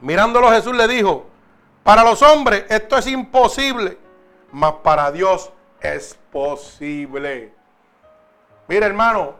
Mirándolo 0.00 0.50
Jesús 0.50 0.76
le 0.76 0.86
dijo, 0.86 1.26
para 1.82 2.04
los 2.04 2.20
hombres 2.22 2.64
esto 2.68 2.98
es 2.98 3.06
imposible, 3.06 3.98
mas 4.52 4.74
para 4.82 5.10
Dios 5.10 5.50
es 5.80 6.18
posible. 6.30 7.52
Mire 8.68 8.86
hermano, 8.86 9.34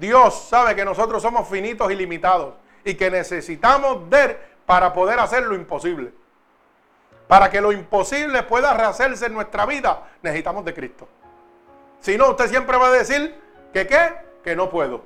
Dios 0.00 0.46
sabe 0.48 0.74
que 0.74 0.84
nosotros 0.84 1.22
somos 1.22 1.46
finitos 1.48 1.90
y 1.92 1.94
limitados 1.94 2.54
y 2.84 2.94
que 2.94 3.10
necesitamos 3.10 4.08
ver 4.08 4.48
para 4.64 4.92
poder 4.92 5.20
hacer 5.20 5.44
lo 5.44 5.54
imposible. 5.54 6.12
Para 7.26 7.50
que 7.50 7.60
lo 7.60 7.72
imposible 7.72 8.42
pueda 8.42 8.72
rehacerse 8.72 9.26
en 9.26 9.34
nuestra 9.34 9.66
vida, 9.66 10.08
necesitamos 10.22 10.64
de 10.64 10.72
Cristo. 10.72 11.06
Si 12.00 12.16
no, 12.16 12.30
usted 12.30 12.48
siempre 12.48 12.76
va 12.78 12.88
a 12.88 12.92
decir 12.92 13.38
que 13.72 13.86
qué, 13.86 14.14
que 14.42 14.56
no 14.56 14.70
puedo. 14.70 15.02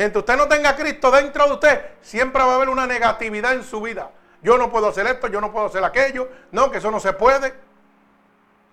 Mientras 0.00 0.22
usted 0.22 0.38
no 0.38 0.48
tenga 0.48 0.70
a 0.70 0.76
Cristo 0.76 1.10
dentro 1.10 1.44
de 1.44 1.52
usted, 1.52 1.84
siempre 2.00 2.42
va 2.42 2.52
a 2.52 2.54
haber 2.54 2.70
una 2.70 2.86
negatividad 2.86 3.52
en 3.52 3.62
su 3.62 3.82
vida. 3.82 4.10
Yo 4.40 4.56
no 4.56 4.70
puedo 4.72 4.88
hacer 4.88 5.06
esto, 5.06 5.26
yo 5.26 5.42
no 5.42 5.52
puedo 5.52 5.66
hacer 5.66 5.84
aquello. 5.84 6.26
No, 6.52 6.70
que 6.70 6.78
eso 6.78 6.90
no 6.90 6.98
se 6.98 7.12
puede. 7.12 7.52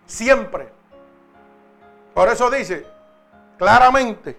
Siempre. 0.06 0.70
Por 2.14 2.30
eso 2.30 2.50
dice 2.50 2.86
claramente, 3.58 4.38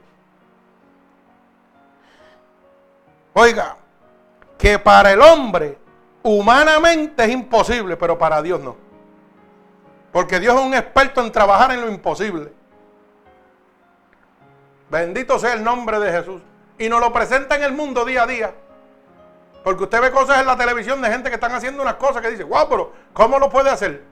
oiga, 3.35 3.77
que 4.57 4.79
para 4.79 5.13
el 5.13 5.21
hombre 5.21 5.77
humanamente 6.23 7.23
es 7.23 7.31
imposible, 7.31 7.99
pero 7.99 8.17
para 8.17 8.41
Dios 8.41 8.61
no. 8.61 8.79
Porque 10.11 10.41
Dios 10.41 10.59
es 10.59 10.63
un 10.63 10.73
experto 10.73 11.21
en 11.21 11.31
trabajar 11.33 11.71
en 11.71 11.83
lo 11.83 11.91
imposible. 11.91 12.51
Bendito 14.89 15.39
sea 15.39 15.53
el 15.53 15.63
nombre 15.63 16.01
de 16.01 16.13
Jesús. 16.13 16.41
Y 16.79 16.89
nos 16.89 17.01
lo 17.01 17.13
presenta 17.13 17.57
en 17.57 17.65
el 17.65 17.73
mundo 17.73 18.05
día 18.05 18.23
a 18.23 18.27
día. 18.27 18.55
Porque 19.65 19.85
usted 19.85 20.01
ve 20.01 20.11
cosas 20.11 20.41
en 20.41 20.47
la 20.47 20.57
televisión 20.57 21.03
de 21.03 21.11
gente 21.11 21.29
que 21.29 21.35
están 21.35 21.53
haciendo 21.53 21.83
unas 21.83 21.95
cosas 21.95 22.23
que 22.23 22.31
dice, 22.31 22.45
guau, 22.45 22.69
pero 22.69 22.93
¿cómo 23.13 23.39
lo 23.39 23.51
puede 23.51 23.71
hacer? 23.71 24.03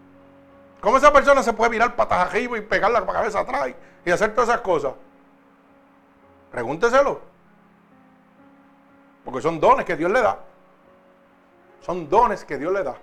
¿Cómo 0.81 0.99
esa 0.99 1.13
persona 1.13 1.43
se 1.43 1.53
puede 1.53 1.71
virar 1.71 1.97
patas 1.97 2.29
arriba 2.29 2.59
y 2.59 2.61
pegar 2.61 2.91
la 2.91 3.07
cabeza 3.07 3.41
atrás 3.41 3.71
y 4.05 4.11
hacer 4.11 4.35
todas 4.35 4.51
esas 4.51 4.61
cosas? 4.61 4.93
Pregúnteselo. 6.51 7.21
Porque 9.25 9.41
son 9.41 9.59
dones 9.59 9.85
que 9.85 9.97
Dios 9.97 10.11
le 10.11 10.21
da. 10.21 10.39
Son 11.81 12.09
dones 12.09 12.45
que 12.45 12.59
Dios 12.59 12.73
le 12.73 12.83
da. 12.83 12.97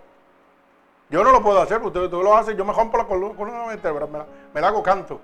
Yo 1.09 1.23
no 1.23 1.31
lo 1.31 1.41
puedo 1.41 1.61
hacer, 1.61 1.81
usted, 1.81 2.09
lo 2.09 2.35
hace, 2.35 2.55
yo 2.55 2.65
me 2.65 2.73
rompo 2.73 2.97
la 2.97 3.05
columna 3.05 3.67
vertebral, 3.67 4.09
me, 4.09 4.19
me 4.53 4.61
la 4.61 4.67
hago 4.67 4.81
canto. 4.81 5.19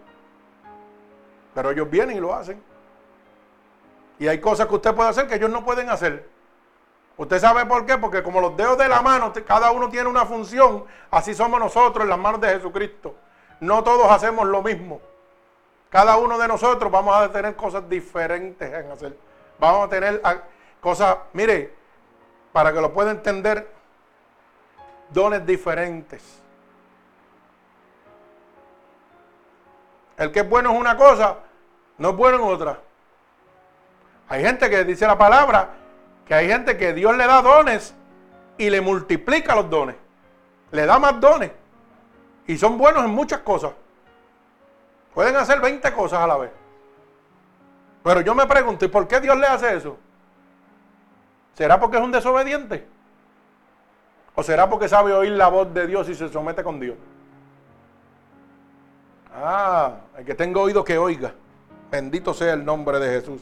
Pero 1.53 1.71
ellos 1.71 1.89
vienen 1.89 2.17
y 2.17 2.19
lo 2.19 2.33
hacen. 2.33 2.61
Y 4.19 4.27
hay 4.27 4.39
cosas 4.39 4.67
que 4.67 4.75
usted 4.75 4.93
puede 4.93 5.09
hacer 5.09 5.27
que 5.27 5.35
ellos 5.35 5.49
no 5.49 5.63
pueden 5.63 5.89
hacer. 5.89 6.27
¿Usted 7.15 7.39
sabe 7.39 7.65
por 7.65 7.85
qué? 7.85 7.97
Porque 7.97 8.21
como 8.21 8.39
los 8.41 8.55
dedos 8.55 8.77
de 8.77 8.87
la 8.87 9.01
mano, 9.01 9.33
cada 9.45 9.71
uno 9.71 9.89
tiene 9.89 10.07
una 10.07 10.25
función, 10.25 10.85
así 11.09 11.33
somos 11.33 11.59
nosotros 11.59 12.03
en 12.03 12.09
las 12.09 12.19
manos 12.19 12.39
de 12.41 12.49
Jesucristo. 12.49 13.15
No 13.61 13.83
todos 13.83 14.09
hacemos 14.11 14.47
lo 14.47 14.61
mismo. 14.61 15.01
Cada 15.89 16.17
uno 16.17 16.37
de 16.37 16.47
nosotros 16.47 16.91
vamos 16.91 17.15
a 17.15 17.31
tener 17.31 17.55
cosas 17.55 17.89
diferentes 17.89 18.71
en 18.71 18.91
hacer. 18.91 19.17
Vamos 19.57 19.87
a 19.87 19.89
tener 19.89 20.21
cosas, 20.79 21.17
mire, 21.33 21.73
para 22.51 22.71
que 22.71 22.79
lo 22.79 22.93
pueda 22.93 23.11
entender, 23.11 23.69
dones 25.09 25.45
diferentes. 25.45 26.41
El 30.17 30.31
que 30.31 30.41
es 30.41 30.49
bueno 30.49 30.71
es 30.71 30.79
una 30.79 30.95
cosa, 30.97 31.37
no 31.97 32.09
es 32.09 32.15
bueno 32.15 32.37
en 32.37 32.43
otra. 32.43 32.79
Hay 34.29 34.43
gente 34.43 34.69
que 34.69 34.83
dice 34.85 35.07
la 35.07 35.17
palabra 35.17 35.69
que 36.25 36.35
hay 36.35 36.47
gente 36.47 36.77
que 36.77 36.93
Dios 36.93 37.17
le 37.17 37.25
da 37.25 37.41
dones 37.41 37.95
y 38.59 38.69
le 38.69 38.79
multiplica 38.79 39.55
los 39.55 39.67
dones. 39.67 39.95
Le 40.71 40.85
da 40.85 40.99
más 40.99 41.19
dones. 41.19 41.51
Y 42.45 42.55
son 42.57 42.77
buenos 42.77 43.03
en 43.03 43.09
muchas 43.09 43.39
cosas. 43.39 43.71
Pueden 45.15 45.35
hacer 45.35 45.59
20 45.59 45.91
cosas 45.93 46.19
a 46.19 46.27
la 46.27 46.37
vez. 46.37 46.51
Pero 48.03 48.21
yo 48.21 48.35
me 48.35 48.45
pregunto, 48.45 48.85
¿y 48.85 48.87
por 48.87 49.07
qué 49.07 49.19
Dios 49.19 49.35
le 49.37 49.47
hace 49.47 49.75
eso? 49.75 49.97
¿Será 51.55 51.79
porque 51.79 51.97
es 51.97 52.03
un 52.03 52.11
desobediente? 52.11 52.87
¿O 54.35 54.43
será 54.43 54.69
porque 54.69 54.87
sabe 54.87 55.11
oír 55.11 55.31
la 55.31 55.47
voz 55.47 55.73
de 55.73 55.87
Dios 55.87 56.07
y 56.07 56.13
se 56.13 56.29
somete 56.29 56.63
con 56.63 56.79
Dios? 56.79 56.95
Ah, 59.35 59.95
el 60.17 60.25
que 60.25 60.35
tenga 60.35 60.61
oído 60.61 60.83
que 60.83 60.97
oiga. 60.97 61.33
Bendito 61.89 62.33
sea 62.33 62.53
el 62.53 62.63
nombre 62.63 62.99
de 62.99 63.19
Jesús. 63.19 63.41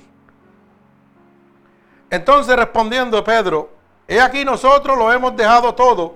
Entonces 2.10 2.56
respondiendo 2.56 3.24
Pedro, 3.24 3.70
he 4.08 4.20
aquí 4.22 4.46
nosotros 4.46 4.98
lo 4.98 5.12
hemos 5.12 5.36
dejado 5.36 5.76
todo 5.76 6.16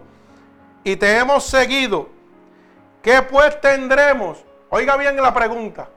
y 0.84 0.96
te 0.96 1.18
hemos 1.18 1.44
seguido. 1.44 2.10
¿Qué 3.02 3.22
pues 3.22 3.60
tendremos? 3.60 4.38
Oiga 4.70 4.96
bien 4.96 5.16
la 5.18 5.34
pregunta. 5.34 5.90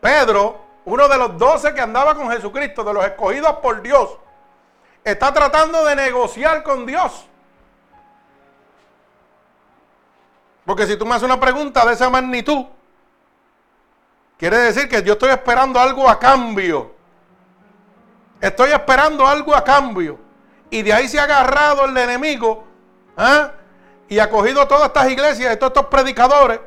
Pedro, 0.00 0.60
uno 0.84 1.08
de 1.08 1.18
los 1.18 1.38
doce 1.38 1.74
que 1.74 1.80
andaba 1.80 2.14
con 2.14 2.30
Jesucristo, 2.30 2.84
de 2.84 2.94
los 2.94 3.04
escogidos 3.04 3.52
por 3.54 3.82
Dios, 3.82 4.18
está 5.02 5.32
tratando 5.32 5.84
de 5.84 5.96
negociar 5.96 6.62
con 6.62 6.86
Dios. 6.86 7.26
Porque 10.64 10.86
si 10.86 10.96
tú 10.96 11.04
me 11.04 11.14
haces 11.14 11.24
una 11.24 11.38
pregunta 11.38 11.84
de 11.84 11.92
esa 11.92 12.08
magnitud, 12.08 12.64
quiere 14.38 14.56
decir 14.58 14.88
que 14.88 15.02
yo 15.02 15.12
estoy 15.14 15.30
esperando 15.30 15.78
algo 15.78 16.08
a 16.08 16.18
cambio. 16.18 16.93
Estoy 18.44 18.72
esperando 18.72 19.26
algo 19.26 19.56
a 19.56 19.64
cambio. 19.64 20.18
Y 20.68 20.82
de 20.82 20.92
ahí 20.92 21.08
se 21.08 21.18
ha 21.18 21.22
agarrado 21.22 21.86
el 21.86 21.96
enemigo 21.96 22.62
¿ah? 23.16 23.52
y 24.06 24.18
ha 24.18 24.28
cogido 24.28 24.68
todas 24.68 24.88
estas 24.88 25.08
iglesias 25.08 25.54
y 25.54 25.56
todos 25.56 25.70
estos 25.70 25.86
predicadores 25.86 26.60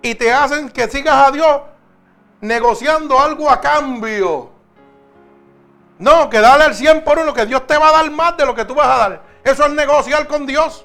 y 0.00 0.16
te 0.16 0.32
hacen 0.32 0.68
que 0.68 0.88
sigas 0.88 1.28
a 1.28 1.30
Dios 1.30 1.60
negociando 2.40 3.20
algo 3.20 3.48
a 3.48 3.60
cambio. 3.60 4.50
No, 6.00 6.28
que 6.28 6.40
dale 6.40 6.64
el 6.64 6.74
100 6.74 7.04
por 7.04 7.20
uno, 7.20 7.32
que 7.32 7.46
Dios 7.46 7.68
te 7.68 7.78
va 7.78 7.90
a 7.90 7.92
dar 7.92 8.10
más 8.10 8.36
de 8.36 8.44
lo 8.44 8.56
que 8.56 8.64
tú 8.64 8.74
vas 8.74 8.88
a 8.88 8.96
dar. 8.96 9.22
Eso 9.44 9.64
es 9.64 9.72
negociar 9.72 10.26
con 10.26 10.44
Dios. 10.44 10.84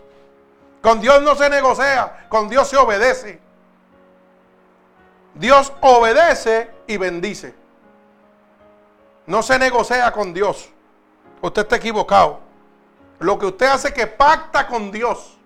Con 0.83 1.01
Dios 1.01 1.19
no 1.23 1.33
se 1.33 1.49
negocia, 1.49 2.27
con 2.29 2.47
Dios 2.47 2.67
se 2.67 2.77
obedece. 2.77 3.41
Dios 5.33 5.73
obedece 5.81 6.69
y 6.85 6.97
bendice. 6.97 7.55
No 9.27 9.43
se 9.43 9.59
negocia 9.59 10.11
con 10.11 10.33
Dios. 10.33 10.69
Usted 11.41 11.61
está 11.61 11.75
equivocado. 11.75 12.39
Lo 13.19 13.37
que 13.37 13.47
usted 13.47 13.67
hace 13.67 13.89
es 13.89 13.93
que 13.93 14.07
pacta 14.07 14.67
con 14.67 14.91
Dios, 14.91 15.37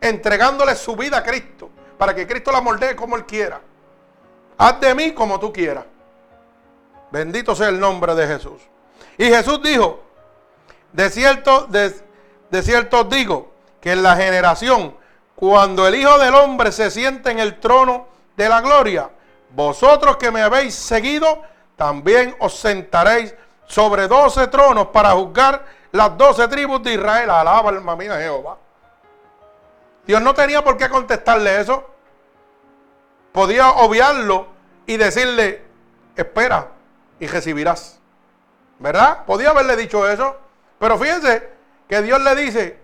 entregándole 0.00 0.74
su 0.74 0.96
vida 0.96 1.18
a 1.18 1.22
Cristo, 1.22 1.70
para 1.96 2.14
que 2.14 2.26
Cristo 2.26 2.50
la 2.50 2.60
moldee 2.60 2.96
como 2.96 3.16
Él 3.16 3.24
quiera. 3.24 3.60
Haz 4.58 4.80
de 4.80 4.94
mí 4.94 5.12
como 5.12 5.38
tú 5.38 5.52
quieras. 5.52 5.84
Bendito 7.10 7.54
sea 7.54 7.68
el 7.68 7.78
nombre 7.78 8.14
de 8.14 8.26
Jesús. 8.26 8.60
Y 9.16 9.26
Jesús 9.26 9.62
dijo, 9.62 10.02
de 10.92 11.10
cierto, 11.10 11.66
de, 11.66 11.94
de 12.50 12.62
cierto 12.62 13.04
digo, 13.04 13.52
que 13.80 13.92
en 13.92 14.02
la 14.02 14.16
generación, 14.16 14.94
cuando 15.34 15.86
el 15.86 15.94
Hijo 15.94 16.18
del 16.18 16.34
Hombre 16.34 16.72
se 16.72 16.90
siente 16.90 17.30
en 17.30 17.38
el 17.38 17.60
trono 17.60 18.08
de 18.36 18.48
la 18.48 18.60
gloria, 18.60 19.10
vosotros 19.54 20.16
que 20.16 20.30
me 20.30 20.42
habéis 20.42 20.74
seguido, 20.74 21.42
también 21.80 22.36
os 22.40 22.60
sentaréis 22.60 23.34
sobre 23.64 24.06
doce 24.06 24.48
tronos 24.48 24.88
para 24.88 25.12
juzgar 25.12 25.64
las 25.92 26.14
doce 26.18 26.46
tribus 26.46 26.82
de 26.82 26.92
Israel. 26.92 27.30
Alaba 27.30 27.70
alma 27.70 27.96
mía 27.96 28.18
Jehová. 28.18 28.58
Dios 30.06 30.20
no 30.20 30.34
tenía 30.34 30.62
por 30.62 30.76
qué 30.76 30.90
contestarle 30.90 31.58
eso. 31.58 31.88
Podía 33.32 33.70
obviarlo 33.70 34.48
y 34.84 34.98
decirle, 34.98 35.62
espera 36.16 36.68
y 37.18 37.26
recibirás. 37.26 37.98
¿Verdad? 38.78 39.24
Podía 39.24 39.48
haberle 39.48 39.74
dicho 39.74 40.06
eso. 40.06 40.36
Pero 40.78 40.98
fíjense 40.98 41.48
que 41.88 42.02
Dios 42.02 42.20
le 42.20 42.34
dice 42.34 42.78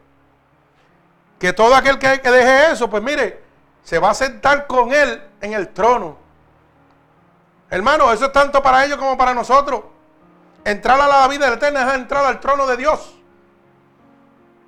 que 1.39 1.53
todo 1.53 1.75
aquel 1.75 1.99
que, 1.99 2.23
que 2.23 2.31
deje 2.31 2.73
eso, 2.73 2.89
pues 2.89 3.03
mire, 3.03 3.43
se 3.83 3.99
va 3.99 4.13
a 4.13 4.15
sentar 4.15 4.67
con 4.67 4.95
él 4.95 5.23
en 5.43 5.53
el 5.53 5.69
trono. 5.69 6.25
Hermano, 7.71 8.13
eso 8.13 8.27
es 8.27 8.33
tanto 8.33 8.63
para 8.63 8.85
ellos 8.85 8.99
como 8.99 9.17
para 9.17 9.35
nosotros. 9.35 9.83
Entrar 10.65 11.01
a 11.01 11.07
la 11.07 11.29
vida 11.29 11.53
eterna 11.53 11.89
es 11.89 11.95
entrar 11.95 12.25
al 12.25 12.41
trono 12.41 12.67
de 12.67 12.77
Dios. 12.77 13.15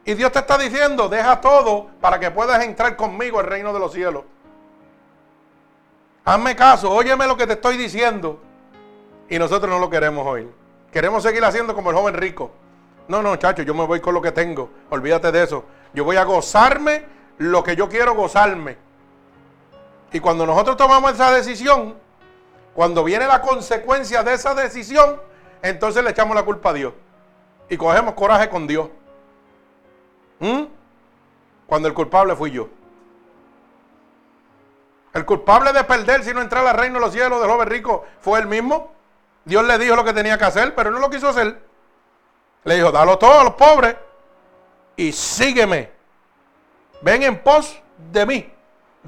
Y 0.05 0.15
Dios 0.15 0.33
te 0.33 0.39
está 0.39 0.57
diciendo, 0.57 1.09
deja 1.09 1.41
todo 1.41 1.89
para 2.01 2.19
que 2.19 2.31
puedas 2.31 2.63
entrar 2.65 2.97
conmigo 2.97 3.41
al 3.41 3.47
reino 3.47 3.73
de 3.73 3.79
los 3.79 3.93
cielos. 3.93 4.25
Hazme 6.25 6.57
caso, 6.57 6.91
óyeme 6.91 7.27
lo 7.27 7.37
que 7.37 7.47
te 7.47 7.55
estoy 7.55 7.77
diciendo. 7.77 8.41
Y 9.29 9.39
nosotros 9.39 9.71
no 9.71 9.79
lo 9.79 9.91
queremos 9.91 10.27
oír. 10.27 10.51
Queremos 10.93 11.23
seguir 11.23 11.45
haciendo 11.45 11.75
como 11.75 11.91
el 11.91 11.97
joven 11.97 12.15
rico. 12.15 12.51
No, 13.09 13.23
no, 13.23 13.37
chacho, 13.37 13.63
yo 13.63 13.75
me 13.75 13.87
voy 13.87 14.01
con 14.01 14.15
lo 14.15 14.23
que 14.23 14.33
tengo. 14.33 14.71
Olvídate 14.91 15.33
de 15.33 15.43
eso. 15.43 15.65
Yo 15.93 16.05
voy 16.05 16.17
a 16.17 16.25
gozarme 16.25 17.05
lo 17.39 17.63
que 17.63 17.77
yo 17.77 17.89
quiero 17.89 18.15
gozarme. 18.15 18.77
Y 20.13 20.21
cuando 20.21 20.47
nosotros 20.47 20.77
tomamos 20.77 21.13
esa 21.13 21.31
decisión, 21.33 21.95
cuando 22.79 23.03
viene 23.03 23.27
la 23.27 23.43
consecuencia 23.43 24.23
de 24.23 24.35
esa 24.35 24.55
decisión, 24.55 25.21
entonces 25.63 26.05
le 26.05 26.11
echamos 26.11 26.37
la 26.37 26.45
culpa 26.45 26.71
a 26.71 26.75
Dios. 26.75 26.95
Y 27.69 27.77
cogemos 27.77 28.15
coraje 28.15 28.49
con 28.49 28.69
Dios. 28.69 28.89
¿Mm? 30.39 30.63
Cuando 31.67 31.89
el 31.89 31.95
culpable 31.95 32.37
fui 32.37 32.53
yo. 32.53 32.69
El 35.13 35.25
culpable 35.25 35.73
de 35.73 35.83
perder 35.83 36.23
si 36.23 36.33
no 36.33 36.41
entrar 36.41 36.65
al 36.65 36.77
reino 36.77 37.01
de 37.01 37.01
los 37.01 37.13
cielos 37.13 37.41
del 37.41 37.51
joven 37.51 37.69
rico 37.69 38.05
fue 38.21 38.39
él 38.39 38.47
mismo. 38.47 38.93
Dios 39.45 39.65
le 39.65 39.77
dijo 39.77 39.97
lo 39.97 40.05
que 40.05 40.13
tenía 40.13 40.39
que 40.39 40.45
hacer, 40.45 40.77
pero 40.77 40.93
no 40.93 41.01
lo 41.01 41.11
quiso 41.11 41.31
hacer. 41.31 41.61
Le 42.63 42.77
dijo, 42.77 42.93
dalo 42.93 43.19
todo 43.19 43.41
a 43.41 43.43
los 43.43 43.55
pobres 43.55 43.97
y 44.95 45.11
sígueme. 45.11 45.91
Ven 47.03 47.25
en 47.25 47.43
pos 47.43 47.83
de 48.13 48.25
mí. 48.25 48.53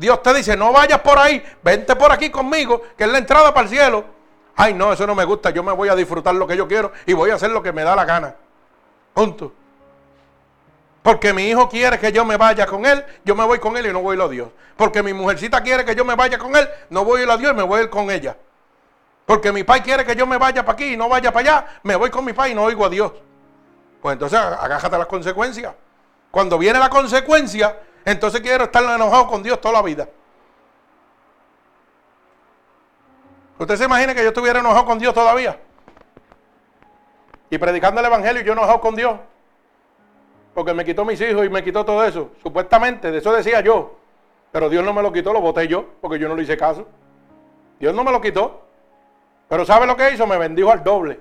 Dios 0.01 0.22
te 0.22 0.32
dice, 0.32 0.57
no 0.57 0.72
vayas 0.72 1.01
por 1.01 1.18
ahí, 1.18 1.44
vente 1.62 1.94
por 1.94 2.11
aquí 2.11 2.30
conmigo, 2.30 2.80
que 2.96 3.05
es 3.05 3.11
la 3.11 3.18
entrada 3.18 3.53
para 3.53 3.64
el 3.64 3.68
cielo. 3.68 4.05
Ay, 4.57 4.72
no, 4.72 4.94
eso 4.94 5.07
no 5.07 5.14
me 5.14 5.24
gusta. 5.24 5.51
Yo 5.51 5.62
me 5.62 5.72
voy 5.72 5.90
a 5.90 5.94
disfrutar 5.94 6.34
lo 6.34 6.46
que 6.46 6.57
yo 6.57 6.66
quiero 6.66 6.90
y 7.05 7.12
voy 7.12 7.30
a 7.30 7.34
hacer 7.34 7.51
lo 7.51 7.62
que 7.62 7.70
me 7.70 7.84
da 7.84 7.94
la 7.94 8.07
gana. 8.07 8.34
Punto. 9.12 9.53
Porque 11.03 11.34
mi 11.34 11.48
hijo 11.48 11.68
quiere 11.68 11.98
que 11.98 12.12
yo 12.12 12.24
me 12.24 12.38
vaya 12.38 12.66
con 12.66 12.86
él, 12.86 13.05
yo 13.24 13.34
me 13.34 13.44
voy 13.44 13.59
con 13.59 13.76
él 13.76 13.86
y 13.86 13.92
no 13.92 14.01
voy 14.01 14.18
a 14.18 14.26
Dios. 14.26 14.48
Porque 14.74 15.03
mi 15.03 15.12
mujercita 15.12 15.62
quiere 15.62 15.84
que 15.84 15.94
yo 15.94 16.05
me 16.05 16.14
vaya 16.14 16.38
con 16.38 16.57
él, 16.57 16.66
no 16.88 17.05
voy 17.05 17.20
a 17.20 17.24
ir 17.24 17.30
a 17.30 17.36
Dios 17.36 17.53
y 17.53 17.57
me 17.57 17.62
voy 17.62 17.80
a 17.80 17.82
ir 17.82 17.90
con 17.90 18.11
ella. 18.11 18.36
Porque 19.26 19.53
mi 19.53 19.64
pai 19.64 19.82
quiere 19.82 20.07
que 20.07 20.16
yo 20.16 20.26
me 20.26 20.38
vaya 20.38 20.64
para 20.64 20.72
aquí 20.72 20.94
y 20.94 20.96
no 20.96 21.11
vaya 21.11 21.30
para 21.30 21.57
allá, 21.57 21.66
me 21.82 21.94
voy 21.94 22.09
con 22.09 22.24
mi 22.24 22.32
pai 22.32 22.53
y 22.53 22.55
no 22.55 22.64
oigo 22.64 22.86
a 22.86 22.88
Dios. 22.88 23.12
Pues 24.01 24.14
entonces 24.14 24.38
agájate 24.38 24.96
las 24.96 25.07
consecuencias. 25.07 25.74
Cuando 26.30 26.57
viene 26.57 26.78
la 26.78 26.88
consecuencia, 26.88 27.76
entonces 28.05 28.40
quiero 28.40 28.64
estar 28.64 28.82
enojado 28.82 29.26
con 29.26 29.42
Dios 29.42 29.61
toda 29.61 29.74
la 29.74 29.82
vida. 29.82 30.09
¿Usted 33.59 33.76
se 33.76 33.84
imagina 33.84 34.14
que 34.14 34.22
yo 34.22 34.28
estuviera 34.28 34.61
enojado 34.61 34.86
con 34.86 34.98
Dios 34.98 35.12
todavía? 35.12 35.59
Y 37.51 37.59
predicando 37.59 38.01
el 38.01 38.07
Evangelio 38.07 38.40
y 38.40 38.44
yo 38.44 38.53
enojado 38.53 38.80
con 38.80 38.96
Dios. 38.96 39.18
Porque 40.55 40.72
me 40.72 40.84
quitó 40.84 41.05
mis 41.05 41.20
hijos 41.20 41.44
y 41.44 41.48
me 41.48 41.62
quitó 41.62 41.84
todo 41.84 42.03
eso. 42.05 42.30
Supuestamente, 42.42 43.11
de 43.11 43.18
eso 43.18 43.32
decía 43.32 43.61
yo. 43.61 43.96
Pero 44.51 44.68
Dios 44.68 44.84
no 44.84 44.92
me 44.92 45.03
lo 45.03 45.12
quitó, 45.12 45.32
lo 45.32 45.40
voté 45.40 45.68
yo, 45.68 45.84
porque 46.01 46.18
yo 46.18 46.28
no 46.28 46.36
le 46.36 46.42
hice 46.42 46.57
caso. 46.57 46.88
Dios 47.78 47.94
no 47.94 48.03
me 48.03 48.11
lo 48.11 48.20
quitó. 48.20 48.62
Pero 49.48 49.64
¿sabe 49.64 49.86
lo 49.86 49.96
que 49.96 50.11
hizo? 50.12 50.26
Me 50.26 50.38
bendijo 50.38 50.70
al 50.70 50.82
doble. 50.82 51.20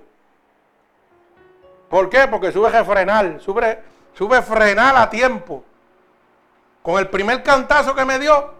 ¿Por 1.89 2.09
qué? 2.09 2.27
Porque 2.27 2.51
sube 2.51 2.69
refrenar, 2.69 3.41
sube, 3.41 3.79
sube 4.13 4.41
frenar 4.41 4.95
a 4.95 5.09
tiempo. 5.09 5.63
Con 6.81 6.97
el 6.99 7.09
primer 7.09 7.43
cantazo 7.43 7.93
que 7.93 8.05
me 8.05 8.19
dio, 8.19 8.53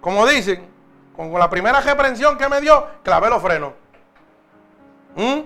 como 0.00 0.26
dicen, 0.26 0.68
con 1.16 1.32
la 1.32 1.48
primera 1.48 1.80
reprensión 1.80 2.36
que 2.36 2.48
me 2.48 2.60
dio, 2.60 2.86
clavé 3.02 3.30
los 3.30 3.42
frenos. 3.42 3.72
¿Mm? 5.14 5.40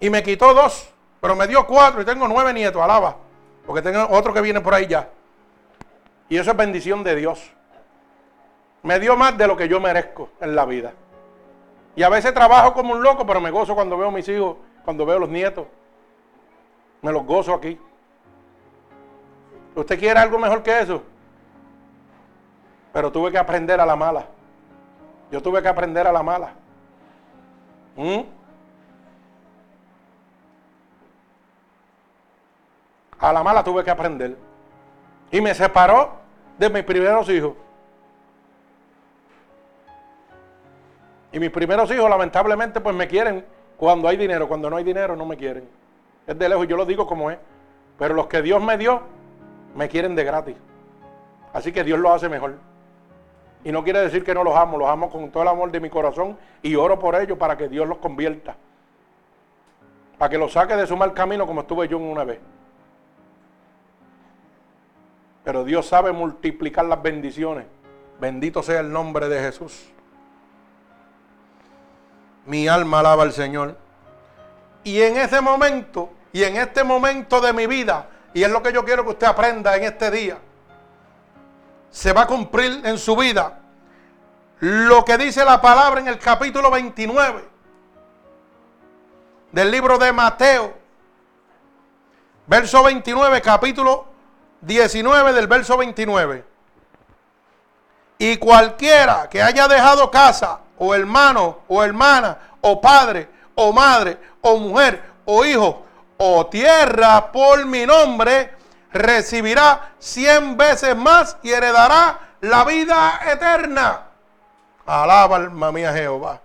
Y 0.00 0.10
me 0.10 0.22
quitó 0.22 0.54
dos, 0.54 0.88
pero 1.20 1.34
me 1.34 1.46
dio 1.46 1.66
cuatro 1.66 2.00
y 2.00 2.04
tengo 2.04 2.28
nueve 2.28 2.52
nietos, 2.52 2.82
alaba. 2.82 3.16
Porque 3.66 3.82
tengo 3.82 4.06
otro 4.10 4.32
que 4.32 4.40
viene 4.40 4.60
por 4.60 4.74
ahí 4.74 4.86
ya. 4.86 5.08
Y 6.28 6.38
eso 6.38 6.50
es 6.50 6.56
bendición 6.56 7.02
de 7.02 7.16
Dios. 7.16 7.52
Me 8.82 9.00
dio 9.00 9.16
más 9.16 9.36
de 9.36 9.46
lo 9.46 9.56
que 9.56 9.68
yo 9.68 9.80
merezco 9.80 10.30
en 10.40 10.54
la 10.54 10.64
vida. 10.64 10.92
Y 11.96 12.02
a 12.02 12.08
veces 12.08 12.32
trabajo 12.34 12.72
como 12.74 12.92
un 12.92 13.02
loco, 13.02 13.26
pero 13.26 13.40
me 13.40 13.50
gozo 13.50 13.74
cuando 13.74 13.96
veo 13.96 14.08
a 14.08 14.12
mis 14.12 14.28
hijos, 14.28 14.56
cuando 14.84 15.04
veo 15.06 15.16
a 15.16 15.20
los 15.20 15.28
nietos. 15.28 15.66
Me 17.02 17.10
los 17.10 17.24
gozo 17.24 17.54
aquí. 17.54 17.78
¿Usted 19.76 19.98
quiere 19.98 20.18
algo 20.18 20.38
mejor 20.38 20.62
que 20.62 20.80
eso? 20.80 21.02
Pero 22.94 23.12
tuve 23.12 23.30
que 23.30 23.36
aprender 23.36 23.78
a 23.78 23.84
la 23.84 23.94
mala. 23.94 24.24
Yo 25.30 25.42
tuve 25.42 25.60
que 25.60 25.68
aprender 25.68 26.06
a 26.06 26.12
la 26.12 26.22
mala. 26.22 26.54
¿Mm? 27.94 28.20
A 33.18 33.32
la 33.32 33.42
mala 33.42 33.62
tuve 33.62 33.84
que 33.84 33.90
aprender. 33.90 34.36
Y 35.30 35.42
me 35.42 35.54
separó 35.54 36.12
de 36.58 36.70
mis 36.70 36.82
primeros 36.84 37.28
hijos. 37.28 37.52
Y 41.32 41.38
mis 41.38 41.50
primeros 41.50 41.90
hijos, 41.90 42.08
lamentablemente, 42.08 42.80
pues 42.80 42.96
me 42.96 43.06
quieren 43.06 43.44
cuando 43.76 44.08
hay 44.08 44.16
dinero. 44.16 44.48
Cuando 44.48 44.70
no 44.70 44.76
hay 44.76 44.84
dinero, 44.84 45.14
no 45.16 45.26
me 45.26 45.36
quieren. 45.36 45.68
Es 46.26 46.38
de 46.38 46.48
lejos, 46.48 46.66
yo 46.66 46.78
lo 46.78 46.86
digo 46.86 47.06
como 47.06 47.30
es. 47.30 47.36
Pero 47.98 48.14
los 48.14 48.26
que 48.26 48.40
Dios 48.40 48.62
me 48.62 48.78
dio, 48.78 49.02
me 49.76 49.88
quieren 49.88 50.16
de 50.16 50.24
gratis. 50.24 50.56
Así 51.52 51.70
que 51.70 51.84
Dios 51.84 51.98
lo 51.98 52.12
hace 52.12 52.28
mejor. 52.28 52.56
Y 53.62 53.72
no 53.72 53.84
quiere 53.84 54.00
decir 54.00 54.24
que 54.24 54.34
no 54.34 54.42
los 54.42 54.56
amo, 54.56 54.78
los 54.78 54.88
amo 54.88 55.10
con 55.10 55.30
todo 55.30 55.42
el 55.42 55.48
amor 55.48 55.70
de 55.70 55.80
mi 55.80 55.90
corazón 55.90 56.36
y 56.62 56.74
oro 56.76 56.98
por 56.98 57.14
ellos 57.14 57.38
para 57.38 57.56
que 57.56 57.68
Dios 57.68 57.86
los 57.86 57.98
convierta. 57.98 58.56
Para 60.18 60.30
que 60.30 60.38
los 60.38 60.52
saque 60.52 60.76
de 60.76 60.86
su 60.86 60.96
mal 60.96 61.12
camino 61.12 61.46
como 61.46 61.60
estuve 61.60 61.88
yo 61.88 61.98
una 61.98 62.24
vez. 62.24 62.40
Pero 65.44 65.62
Dios 65.64 65.86
sabe 65.86 66.10
multiplicar 66.12 66.86
las 66.86 67.02
bendiciones. 67.02 67.66
Bendito 68.18 68.62
sea 68.62 68.80
el 68.80 68.90
nombre 68.90 69.28
de 69.28 69.40
Jesús. 69.40 69.92
Mi 72.46 72.66
alma 72.66 73.00
alaba 73.00 73.24
al 73.24 73.32
Señor. 73.32 73.76
Y 74.84 75.02
en 75.02 75.16
ese 75.16 75.40
momento, 75.40 76.10
y 76.32 76.44
en 76.44 76.56
este 76.56 76.82
momento 76.82 77.40
de 77.40 77.52
mi 77.52 77.66
vida, 77.66 78.08
y 78.36 78.44
es 78.44 78.50
lo 78.50 78.62
que 78.62 78.70
yo 78.70 78.84
quiero 78.84 79.02
que 79.02 79.12
usted 79.12 79.26
aprenda 79.26 79.74
en 79.76 79.84
este 79.84 80.10
día, 80.10 80.36
se 81.90 82.12
va 82.12 82.24
a 82.24 82.26
cumplir 82.26 82.82
en 82.84 82.98
su 82.98 83.16
vida 83.16 83.60
lo 84.60 85.06
que 85.06 85.16
dice 85.16 85.42
la 85.42 85.58
palabra 85.62 86.02
en 86.02 86.08
el 86.08 86.18
capítulo 86.18 86.70
29 86.70 87.48
del 89.52 89.70
libro 89.70 89.96
de 89.96 90.12
Mateo. 90.12 90.74
Verso 92.46 92.82
29, 92.82 93.40
capítulo 93.40 94.04
19 94.60 95.32
del 95.32 95.46
verso 95.46 95.78
29. 95.78 96.44
Y 98.18 98.36
cualquiera 98.36 99.30
que 99.30 99.42
haya 99.42 99.66
dejado 99.66 100.10
casa, 100.10 100.60
o 100.76 100.94
hermano, 100.94 101.60
o 101.68 101.82
hermana, 101.82 102.36
o 102.60 102.82
padre, 102.82 103.30
o 103.54 103.72
madre, 103.72 104.18
o 104.42 104.58
mujer, 104.58 105.02
o 105.24 105.42
hijo, 105.42 105.85
o 106.18 106.46
tierra 106.46 107.30
por 107.32 107.64
mi 107.66 107.86
nombre, 107.86 108.52
recibirá 108.92 109.92
cien 109.98 110.56
veces 110.56 110.96
más 110.96 111.36
y 111.42 111.52
heredará 111.52 112.18
la 112.40 112.64
vida 112.64 113.20
eterna. 113.30 114.02
Alaba 114.86 115.36
alma 115.36 115.72
mía 115.72 115.92
Jehová. 115.92 116.40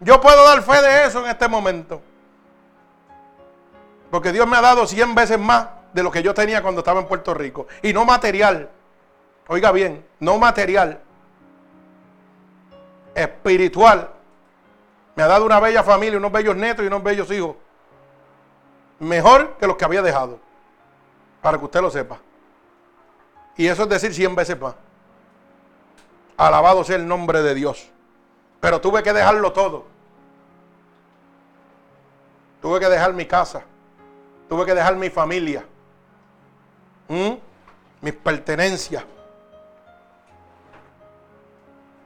Yo 0.00 0.20
puedo 0.20 0.44
dar 0.44 0.62
fe 0.62 0.80
de 0.82 1.06
eso 1.06 1.24
en 1.24 1.30
este 1.30 1.48
momento. 1.48 2.00
Porque 4.10 4.32
Dios 4.32 4.46
me 4.46 4.56
ha 4.56 4.60
dado 4.60 4.86
cien 4.86 5.14
veces 5.14 5.38
más 5.38 5.66
de 5.92 6.02
lo 6.02 6.10
que 6.10 6.22
yo 6.22 6.32
tenía 6.32 6.62
cuando 6.62 6.80
estaba 6.80 7.00
en 7.00 7.06
Puerto 7.06 7.34
Rico. 7.34 7.66
Y 7.82 7.92
no 7.92 8.04
material. 8.04 8.70
Oiga 9.48 9.72
bien, 9.72 10.06
no 10.20 10.38
material. 10.38 11.00
Espiritual. 13.14 14.10
Me 15.14 15.22
ha 15.22 15.26
dado 15.26 15.46
una 15.46 15.58
bella 15.58 15.82
familia, 15.82 16.18
unos 16.18 16.30
bellos 16.30 16.54
netos 16.56 16.84
y 16.84 16.88
unos 16.88 17.02
bellos 17.02 17.30
hijos. 17.30 17.56
Mejor 18.98 19.56
que 19.58 19.66
los 19.66 19.76
que 19.76 19.84
había 19.84 20.02
dejado. 20.02 20.38
Para 21.42 21.58
que 21.58 21.64
usted 21.64 21.80
lo 21.80 21.90
sepa. 21.90 22.18
Y 23.56 23.66
eso 23.66 23.84
es 23.84 23.88
decir 23.88 24.14
cien 24.14 24.34
veces 24.34 24.60
más. 24.60 24.74
Alabado 26.36 26.84
sea 26.84 26.96
el 26.96 27.06
nombre 27.06 27.42
de 27.42 27.54
Dios. 27.54 27.90
Pero 28.60 28.80
tuve 28.80 29.02
que 29.02 29.12
dejarlo 29.12 29.52
todo. 29.52 29.84
Tuve 32.60 32.80
que 32.80 32.88
dejar 32.88 33.12
mi 33.12 33.26
casa. 33.26 33.62
Tuve 34.48 34.66
que 34.66 34.74
dejar 34.74 34.96
mi 34.96 35.10
familia. 35.10 35.64
¿Mm? 37.08 37.34
mis 38.00 38.14
pertenencias. 38.14 39.04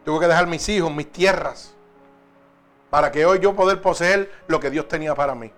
Tuve 0.05 0.21
que 0.21 0.27
dejar 0.27 0.47
mis 0.47 0.67
hijos, 0.69 0.93
mis 0.93 1.13
tierras, 1.13 1.75
para 2.89 3.13
que 3.13 3.27
hoy 3.27 3.39
yo 3.39 3.55
poder 3.55 3.83
poseer 3.83 4.33
lo 4.47 4.59
que 4.59 4.71
Dios 4.71 4.89
tenía 4.89 5.15
para 5.15 5.35
mí. 5.35 5.53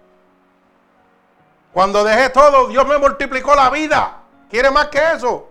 Cuando 1.73 2.05
dejé 2.05 2.31
todo, 2.31 2.69
Dios 2.69 2.87
me 2.87 2.99
multiplicó 2.99 3.55
la 3.55 3.71
vida. 3.71 4.21
¿Quiere 4.51 4.71
más 4.71 4.89
que 4.89 4.99
eso? 5.15 5.49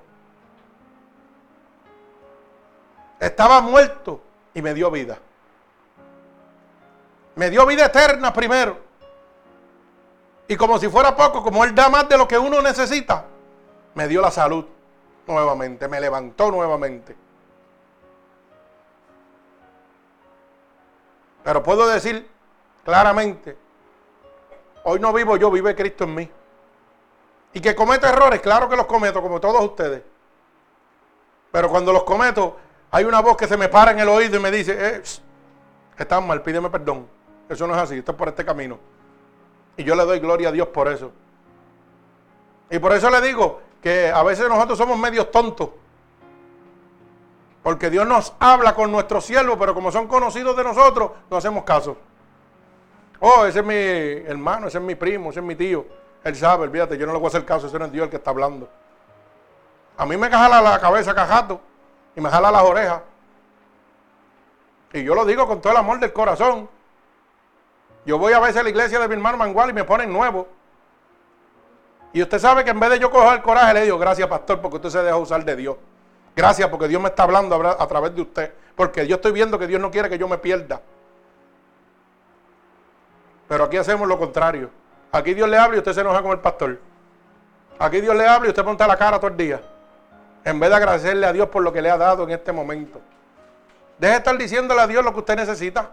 Estaba 3.19 3.61
muerto 3.61 4.21
y 4.53 4.61
me 4.61 4.73
dio 4.73 4.91
vida. 4.91 5.17
Me 7.35 7.49
dio 7.49 7.65
vida 7.65 7.85
eterna 7.85 8.31
primero. 8.31 8.77
Y 10.47 10.55
como 10.55 10.77
si 10.77 10.89
fuera 10.89 11.15
poco, 11.15 11.41
como 11.41 11.63
Él 11.63 11.73
da 11.73 11.89
más 11.89 12.07
de 12.09 12.17
lo 12.17 12.27
que 12.27 12.37
uno 12.37 12.61
necesita, 12.61 13.25
me 13.95 14.07
dio 14.07 14.21
la 14.21 14.31
salud 14.31 14.65
nuevamente, 15.25 15.87
me 15.87 15.99
levantó 15.99 16.51
nuevamente. 16.51 17.15
Pero 21.43 21.63
puedo 21.63 21.87
decir 21.87 22.29
claramente, 22.83 23.57
hoy 24.83 24.99
no 24.99 25.13
vivo 25.13 25.37
yo, 25.37 25.51
vive 25.51 25.75
Cristo 25.75 26.03
en 26.05 26.15
mí. 26.15 26.29
Y 27.53 27.59
que 27.59 27.75
cometo 27.75 28.07
errores, 28.07 28.41
claro 28.41 28.69
que 28.69 28.75
los 28.75 28.85
cometo, 28.85 29.21
como 29.21 29.39
todos 29.39 29.63
ustedes. 29.63 30.01
Pero 31.51 31.69
cuando 31.69 31.91
los 31.91 32.03
cometo, 32.03 32.57
hay 32.91 33.03
una 33.03 33.21
voz 33.21 33.35
que 33.35 33.47
se 33.47 33.57
me 33.57 33.67
para 33.67 33.91
en 33.91 33.99
el 33.99 34.09
oído 34.09 34.37
y 34.37 34.39
me 34.39 34.51
dice, 34.51 34.77
eh, 34.79 35.01
estás 35.97 36.23
mal, 36.23 36.41
pídeme 36.41 36.69
perdón. 36.69 37.07
Eso 37.49 37.67
no 37.67 37.73
es 37.75 37.81
así, 37.81 37.97
esto 37.97 38.13
es 38.13 38.17
por 38.17 38.29
este 38.29 38.45
camino. 38.45 38.79
Y 39.75 39.83
yo 39.83 39.95
le 39.95 40.05
doy 40.05 40.19
gloria 40.19 40.49
a 40.49 40.51
Dios 40.51 40.67
por 40.69 40.87
eso. 40.87 41.11
Y 42.69 42.79
por 42.79 42.93
eso 42.93 43.09
le 43.09 43.19
digo, 43.19 43.59
que 43.81 44.11
a 44.11 44.23
veces 44.23 44.47
nosotros 44.47 44.77
somos 44.77 44.97
medios 44.97 45.31
tontos. 45.31 45.69
Porque 47.63 47.89
Dios 47.89 48.07
nos 48.07 48.33
habla 48.39 48.73
con 48.73 48.91
nuestros 48.91 49.25
siervos, 49.25 49.57
pero 49.59 49.73
como 49.73 49.91
son 49.91 50.07
conocidos 50.07 50.55
de 50.55 50.63
nosotros, 50.63 51.11
no 51.29 51.37
hacemos 51.37 51.63
caso. 51.63 51.97
Oh, 53.23 53.45
ese 53.45 53.59
es 53.59 53.65
mi 53.65 53.75
hermano, 53.75 54.67
ese 54.67 54.79
es 54.79 54.83
mi 54.83 54.95
primo, 54.95 55.29
ese 55.29 55.39
es 55.39 55.45
mi 55.45 55.55
tío. 55.55 55.85
Él 56.23 56.35
sabe, 56.35 56.63
olvídate, 56.63 56.97
yo 56.97 57.05
no 57.05 57.13
le 57.13 57.19
voy 57.19 57.27
a 57.27 57.29
hacer 57.29 57.45
caso, 57.45 57.67
ese 57.67 57.77
no 57.77 57.85
es 57.85 57.91
Dios 57.91 58.05
el 58.05 58.09
que 58.09 58.17
está 58.17 58.31
hablando. 58.31 58.67
A 59.95 60.05
mí 60.07 60.17
me 60.17 60.27
jala 60.27 60.59
la 60.59 60.79
cabeza 60.79 61.13
cajato 61.13 61.61
y 62.15 62.21
me 62.21 62.29
jala 62.29 62.49
las 62.49 62.63
orejas. 62.63 63.01
Y 64.93 65.03
yo 65.03 65.13
lo 65.13 65.23
digo 65.23 65.47
con 65.47 65.61
todo 65.61 65.71
el 65.71 65.77
amor 65.77 65.99
del 65.99 66.11
corazón. 66.11 66.67
Yo 68.05 68.17
voy 68.17 68.33
a 68.33 68.39
veces 68.39 68.57
a 68.57 68.63
la 68.63 68.69
iglesia 68.69 68.99
de 68.99 69.07
mi 69.07 69.13
hermano 69.13 69.37
Mangual 69.37 69.69
y 69.69 69.73
me 69.73 69.83
ponen 69.83 70.11
nuevo. 70.11 70.47
Y 72.13 72.23
usted 72.23 72.39
sabe 72.39 72.63
que 72.63 72.71
en 72.71 72.79
vez 72.79 72.89
de 72.89 72.99
yo 72.99 73.11
coger 73.11 73.35
el 73.35 73.41
coraje, 73.43 73.75
le 73.75 73.83
digo, 73.83 73.99
gracias 73.99 74.27
pastor, 74.27 74.59
porque 74.59 74.77
usted 74.77 74.89
se 74.89 75.03
deja 75.03 75.15
usar 75.17 75.45
de 75.45 75.55
Dios. 75.55 75.77
Gracias 76.35 76.67
porque 76.69 76.87
Dios 76.87 76.99
me 76.99 77.09
está 77.09 77.23
hablando 77.23 77.55
a 77.55 77.87
través 77.87 78.15
de 78.15 78.21
usted. 78.23 78.53
Porque 78.75 79.05
yo 79.05 79.17
estoy 79.17 79.31
viendo 79.31 79.59
que 79.59 79.67
Dios 79.67 79.79
no 79.79 79.91
quiere 79.91 80.09
que 80.09 80.17
yo 80.17 80.27
me 80.27 80.39
pierda. 80.39 80.81
Pero 83.51 83.65
aquí 83.65 83.75
hacemos 83.75 84.07
lo 84.07 84.17
contrario. 84.17 84.69
Aquí 85.11 85.33
Dios 85.33 85.49
le 85.49 85.57
habla 85.57 85.75
y 85.75 85.79
usted 85.79 85.91
se 85.91 85.99
enoja 85.99 86.21
con 86.21 86.31
el 86.31 86.39
pastor. 86.39 86.79
Aquí 87.79 87.99
Dios 87.99 88.15
le 88.15 88.25
habla 88.25 88.47
y 88.47 88.49
usted 88.51 88.63
ponta 88.63 88.87
la 88.87 88.95
cara 88.95 89.19
todo 89.19 89.29
el 89.29 89.35
día. 89.35 89.59
En 90.45 90.57
vez 90.57 90.69
de 90.69 90.75
agradecerle 90.77 91.27
a 91.27 91.33
Dios 91.33 91.49
por 91.49 91.61
lo 91.61 91.73
que 91.73 91.81
le 91.81 91.89
ha 91.89 91.97
dado 91.97 92.23
en 92.23 92.31
este 92.31 92.53
momento. 92.53 93.01
Deje 93.97 94.13
de 94.13 94.17
estar 94.19 94.37
diciéndole 94.37 94.79
a 94.79 94.87
Dios 94.87 95.03
lo 95.03 95.11
que 95.11 95.19
usted 95.19 95.35
necesita. 95.35 95.89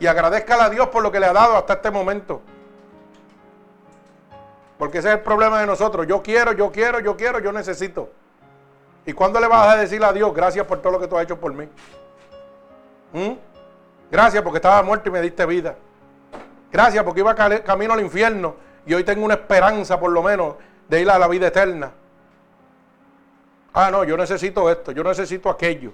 Y 0.00 0.08
agradezcale 0.08 0.62
a 0.64 0.70
Dios 0.70 0.88
por 0.88 1.04
lo 1.04 1.12
que 1.12 1.20
le 1.20 1.26
ha 1.26 1.32
dado 1.32 1.56
hasta 1.56 1.74
este 1.74 1.92
momento. 1.92 2.42
Porque 4.76 4.98
ese 4.98 5.10
es 5.10 5.14
el 5.14 5.20
problema 5.20 5.60
de 5.60 5.68
nosotros. 5.68 6.04
Yo 6.04 6.20
quiero, 6.20 6.50
yo 6.50 6.72
quiero, 6.72 6.98
yo 6.98 7.16
quiero, 7.16 7.38
yo 7.38 7.52
necesito. 7.52 8.10
¿Y 9.06 9.12
cuándo 9.12 9.38
le 9.38 9.46
vas 9.46 9.68
a 9.68 9.76
decir 9.76 10.02
a 10.02 10.12
Dios, 10.12 10.34
gracias 10.34 10.66
por 10.66 10.82
todo 10.82 10.94
lo 10.94 10.98
que 10.98 11.06
tú 11.06 11.16
has 11.16 11.22
hecho 11.22 11.38
por 11.38 11.54
mí? 11.54 11.68
¿Mm? 13.12 13.34
Gracias 14.10 14.42
porque 14.42 14.58
estaba 14.58 14.82
muerto 14.82 15.08
y 15.10 15.12
me 15.12 15.20
diste 15.20 15.46
vida. 15.46 15.76
Gracias 16.74 17.04
porque 17.04 17.20
iba 17.20 17.36
camino 17.36 17.92
al 17.92 18.00
infierno 18.00 18.56
y 18.84 18.94
hoy 18.94 19.04
tengo 19.04 19.24
una 19.24 19.34
esperanza 19.34 20.00
por 20.00 20.10
lo 20.10 20.24
menos 20.24 20.56
de 20.88 21.02
ir 21.02 21.08
a 21.08 21.20
la 21.20 21.28
vida 21.28 21.46
eterna. 21.46 21.92
Ah, 23.72 23.92
no, 23.92 24.02
yo 24.02 24.16
necesito 24.16 24.68
esto, 24.68 24.90
yo 24.90 25.04
necesito 25.04 25.48
aquello. 25.48 25.92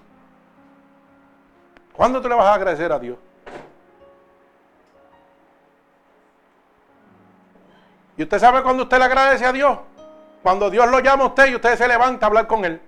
¿Cuándo 1.92 2.22
tú 2.22 2.30
le 2.30 2.34
vas 2.34 2.46
a 2.46 2.54
agradecer 2.54 2.90
a 2.90 2.98
Dios? 2.98 3.18
¿Y 8.16 8.22
usted 8.22 8.38
sabe 8.38 8.62
cuando 8.62 8.84
usted 8.84 8.96
le 8.96 9.04
agradece 9.04 9.44
a 9.44 9.52
Dios? 9.52 9.78
Cuando 10.42 10.70
Dios 10.70 10.90
lo 10.90 11.00
llama 11.00 11.24
a 11.24 11.26
usted 11.26 11.48
y 11.48 11.56
usted 11.56 11.76
se 11.76 11.86
levanta 11.86 12.24
a 12.24 12.28
hablar 12.28 12.46
con 12.46 12.64
Él. 12.64 12.80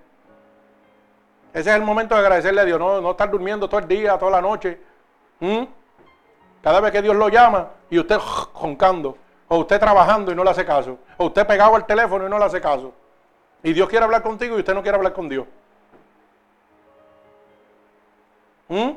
Ese 1.53 1.69
es 1.69 1.75
el 1.75 1.83
momento 1.83 2.15
de 2.15 2.21
agradecerle 2.21 2.61
a 2.61 2.65
Dios, 2.65 2.79
no, 2.79 3.01
no 3.01 3.11
estar 3.11 3.29
durmiendo 3.29 3.69
todo 3.69 3.81
el 3.81 3.87
día, 3.87 4.17
toda 4.17 4.31
la 4.31 4.41
noche. 4.41 4.81
¿Mm? 5.39 5.82
Cada 6.63 6.79
vez 6.79 6.93
que 6.93 7.01
Dios 7.01 7.15
lo 7.15 7.27
llama 7.27 7.71
y 7.89 7.99
usted 7.99 8.17
joncando, 8.53 9.17
o 9.49 9.57
usted 9.57 9.79
trabajando 9.79 10.31
y 10.31 10.35
no 10.35 10.45
le 10.45 10.49
hace 10.49 10.65
caso, 10.65 10.97
o 11.17 11.25
usted 11.25 11.45
pegado 11.45 11.75
al 11.75 11.85
teléfono 11.85 12.25
y 12.25 12.29
no 12.29 12.39
le 12.39 12.45
hace 12.45 12.61
caso. 12.61 12.93
Y 13.61 13.73
Dios 13.73 13.89
quiere 13.89 14.05
hablar 14.05 14.23
contigo 14.23 14.55
y 14.55 14.59
usted 14.59 14.73
no 14.73 14.81
quiere 14.81 14.95
hablar 14.97 15.13
con 15.13 15.27
Dios. 15.27 15.45
¿Mm? 18.69 18.91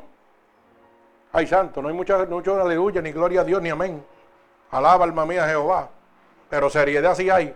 Ay, 1.32 1.46
santo, 1.48 1.82
no 1.82 1.88
hay 1.88 1.94
mucha, 1.94 2.24
mucho 2.24 2.60
aleluya, 2.60 3.02
ni 3.02 3.10
gloria 3.10 3.40
a 3.40 3.44
Dios, 3.44 3.60
ni 3.60 3.68
amén. 3.68 4.02
Alaba 4.70 5.04
alma 5.04 5.26
mía 5.26 5.46
Jehová. 5.46 5.90
Pero 6.48 6.70
seriedad 6.70 7.14
sí 7.16 7.28
hay. 7.28 7.54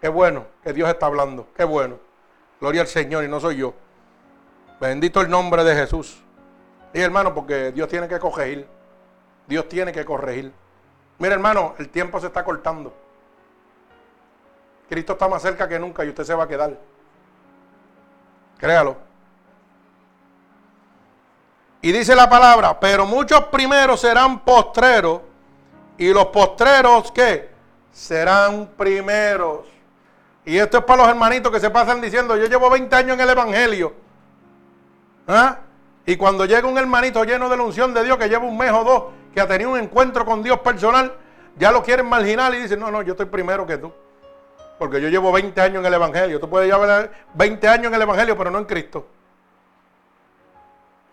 Qué 0.00 0.08
bueno 0.08 0.46
que 0.64 0.72
Dios 0.72 0.88
está 0.88 1.06
hablando. 1.06 1.48
Qué 1.54 1.64
bueno. 1.64 1.98
Gloria 2.58 2.80
al 2.80 2.86
Señor 2.88 3.22
y 3.22 3.28
no 3.28 3.38
soy 3.38 3.58
yo. 3.58 3.74
Bendito 4.80 5.20
el 5.20 5.28
nombre 5.28 5.62
de 5.62 5.74
Jesús. 5.74 6.22
Y 6.94 7.00
hermano, 7.00 7.34
porque 7.34 7.70
Dios 7.72 7.88
tiene 7.88 8.08
que 8.08 8.18
corregir. 8.18 8.77
Dios 9.48 9.68
tiene 9.68 9.92
que 9.92 10.04
corregir. 10.04 10.52
Mira, 11.18 11.34
hermano, 11.34 11.74
el 11.78 11.88
tiempo 11.88 12.20
se 12.20 12.26
está 12.26 12.44
cortando. 12.44 12.94
Cristo 14.88 15.14
está 15.14 15.28
más 15.28 15.42
cerca 15.42 15.68
que 15.68 15.78
nunca 15.78 16.04
y 16.04 16.08
usted 16.10 16.24
se 16.24 16.34
va 16.34 16.44
a 16.44 16.48
quedar. 16.48 16.78
Créalo. 18.58 18.96
Y 21.80 21.92
dice 21.92 22.14
la 22.14 22.28
palabra, 22.28 22.78
pero 22.78 23.06
muchos 23.06 23.44
primeros 23.44 24.00
serán 24.00 24.40
postreros 24.40 25.20
y 25.96 26.12
los 26.12 26.26
postreros 26.26 27.10
¿qué? 27.12 27.50
Serán 27.92 28.70
primeros. 28.76 29.66
Y 30.44 30.58
esto 30.58 30.78
es 30.78 30.84
para 30.84 31.02
los 31.02 31.08
hermanitos 31.08 31.52
que 31.52 31.60
se 31.60 31.70
pasan 31.70 32.00
diciendo, 32.00 32.36
yo 32.36 32.46
llevo 32.46 32.70
20 32.70 32.94
años 32.96 33.14
en 33.14 33.20
el 33.20 33.30
Evangelio. 33.30 33.94
¿Ah? 35.26 35.58
Y 36.06 36.16
cuando 36.16 36.46
llega 36.46 36.66
un 36.66 36.78
hermanito 36.78 37.22
lleno 37.24 37.48
de 37.48 37.56
la 37.56 37.62
unción 37.62 37.92
de 37.92 38.02
Dios 38.02 38.16
que 38.16 38.28
lleva 38.28 38.44
un 38.44 38.56
mes 38.56 38.72
o 38.72 38.82
dos, 38.82 39.04
que 39.38 39.42
ha 39.42 39.46
tenido 39.46 39.70
un 39.70 39.78
encuentro 39.78 40.24
con 40.24 40.42
Dios 40.42 40.58
personal, 40.58 41.14
ya 41.56 41.70
lo 41.70 41.80
quieren 41.84 42.06
marginar 42.06 42.52
y 42.54 42.58
dicen, 42.58 42.80
no, 42.80 42.90
no, 42.90 43.02
yo 43.02 43.12
estoy 43.12 43.26
primero 43.26 43.64
que 43.64 43.78
tú. 43.78 43.92
Porque 44.80 45.00
yo 45.00 45.08
llevo 45.08 45.30
20 45.30 45.60
años 45.60 45.78
en 45.78 45.86
el 45.86 45.94
Evangelio. 45.94 46.40
Tú 46.40 46.50
puedes 46.50 46.68
llevar 46.68 47.12
20 47.34 47.68
años 47.68 47.86
en 47.86 47.94
el 47.94 48.02
Evangelio, 48.02 48.36
pero 48.36 48.50
no 48.50 48.58
en 48.58 48.64
Cristo. 48.64 49.06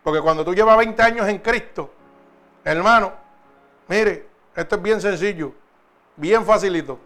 Porque 0.04 0.22
cuando 0.22 0.44
tú 0.44 0.56
llevas 0.56 0.76
20 0.76 1.04
años 1.04 1.28
en 1.28 1.38
Cristo, 1.38 1.92
hermano, 2.64 3.14
mire, 3.88 4.28
esto 4.56 4.76
es 4.76 4.82
bien 4.82 5.00
sencillo, 5.00 5.54
bien 6.16 6.44
facilito. 6.44 6.98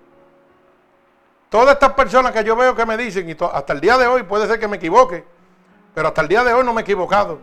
Todas 1.50 1.74
estas 1.74 1.92
personas 1.96 2.32
que 2.32 2.46
yo 2.46 2.56
veo 2.56 2.74
que 2.74 2.86
me 2.86 2.96
dicen, 2.96 3.30
y 3.30 3.36
hasta 3.42 3.74
el 3.74 3.82
día 3.82 3.98
de 3.98 4.08
hoy 4.08 4.24
puede 4.24 4.48
ser 4.48 4.58
que 4.58 4.70
me 4.70 4.78
equivoque, 4.78 5.26
pero 5.94 6.08
hasta 6.08 6.22
el 6.22 6.30
día 6.30 6.46
de 6.46 6.54
hoy 6.54 6.64
no 6.64 6.74
me 6.74 6.80
he 6.80 6.84
equivocado. 6.84 7.40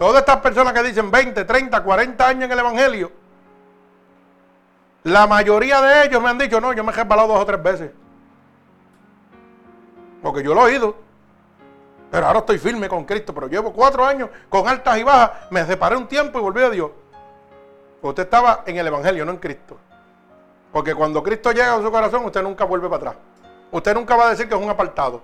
Todas 0.00 0.20
estas 0.20 0.38
personas 0.38 0.72
que 0.72 0.82
dicen 0.82 1.10
20, 1.10 1.44
30, 1.44 1.82
40 1.82 2.26
años 2.26 2.44
en 2.44 2.52
el 2.52 2.58
Evangelio, 2.58 3.12
la 5.02 5.26
mayoría 5.26 5.82
de 5.82 6.06
ellos 6.06 6.22
me 6.22 6.30
han 6.30 6.38
dicho, 6.38 6.58
no, 6.58 6.72
yo 6.72 6.82
me 6.82 6.90
he 6.90 6.94
resbalado 6.94 7.28
dos 7.28 7.42
o 7.42 7.44
tres 7.44 7.62
veces. 7.62 7.90
Porque 10.22 10.42
yo 10.42 10.54
lo 10.54 10.62
he 10.62 10.72
oído. 10.72 10.96
Pero 12.10 12.26
ahora 12.26 12.38
estoy 12.38 12.56
firme 12.56 12.88
con 12.88 13.04
Cristo. 13.04 13.34
Pero 13.34 13.46
llevo 13.48 13.74
cuatro 13.74 14.02
años 14.06 14.30
con 14.48 14.66
altas 14.66 14.96
y 14.96 15.02
bajas. 15.02 15.32
Me 15.50 15.66
separé 15.66 15.96
un 15.96 16.08
tiempo 16.08 16.38
y 16.38 16.40
volví 16.40 16.62
a 16.62 16.70
Dios. 16.70 16.90
Usted 18.00 18.22
estaba 18.22 18.62
en 18.64 18.78
el 18.78 18.86
Evangelio, 18.86 19.26
no 19.26 19.32
en 19.32 19.38
Cristo. 19.38 19.76
Porque 20.72 20.94
cuando 20.94 21.22
Cristo 21.22 21.52
llega 21.52 21.74
a 21.74 21.82
su 21.82 21.90
corazón, 21.90 22.24
usted 22.24 22.42
nunca 22.42 22.64
vuelve 22.64 22.88
para 22.88 23.10
atrás. 23.10 23.14
Usted 23.70 23.92
nunca 23.92 24.16
va 24.16 24.28
a 24.28 24.30
decir 24.30 24.48
que 24.48 24.54
es 24.54 24.60
un 24.62 24.70
apartado. 24.70 25.20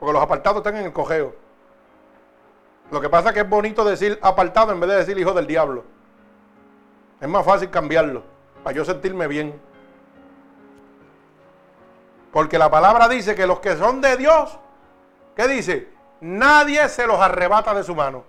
Porque 0.00 0.14
los 0.14 0.22
apartados 0.22 0.60
están 0.60 0.78
en 0.78 0.86
el 0.86 0.92
cojeo. 0.94 1.41
Lo 2.92 3.00
que 3.00 3.08
pasa 3.08 3.30
es 3.30 3.34
que 3.34 3.40
es 3.40 3.48
bonito 3.48 3.86
decir 3.86 4.18
apartado 4.20 4.70
en 4.70 4.78
vez 4.78 4.90
de 4.90 4.96
decir 4.96 5.18
hijo 5.18 5.32
del 5.32 5.46
diablo. 5.46 5.82
Es 7.22 7.26
más 7.26 7.42
fácil 7.42 7.70
cambiarlo. 7.70 8.22
Para 8.62 8.76
yo 8.76 8.84
sentirme 8.84 9.26
bien. 9.28 9.58
Porque 12.30 12.58
la 12.58 12.70
palabra 12.70 13.08
dice 13.08 13.34
que 13.34 13.46
los 13.46 13.60
que 13.60 13.78
son 13.78 14.02
de 14.02 14.18
Dios, 14.18 14.58
¿qué 15.34 15.48
dice? 15.48 15.88
Nadie 16.20 16.86
se 16.90 17.06
los 17.06 17.18
arrebata 17.18 17.72
de 17.72 17.82
su 17.82 17.94
mano. 17.94 18.24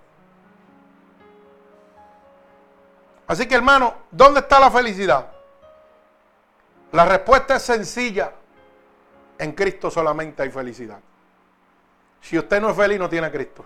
Así 3.26 3.46
que 3.46 3.56
hermano, 3.56 3.92
¿dónde 4.10 4.40
está 4.40 4.58
la 4.58 4.70
felicidad? 4.70 5.30
La 6.92 7.04
respuesta 7.04 7.56
es 7.56 7.62
sencilla. 7.62 8.32
En 9.36 9.52
Cristo 9.52 9.90
solamente 9.90 10.42
hay 10.42 10.50
felicidad. 10.50 11.00
Si 12.22 12.38
usted 12.38 12.62
no 12.62 12.70
es 12.70 12.76
feliz, 12.76 12.98
no 12.98 13.10
tiene 13.10 13.26
a 13.26 13.30
Cristo. 13.30 13.62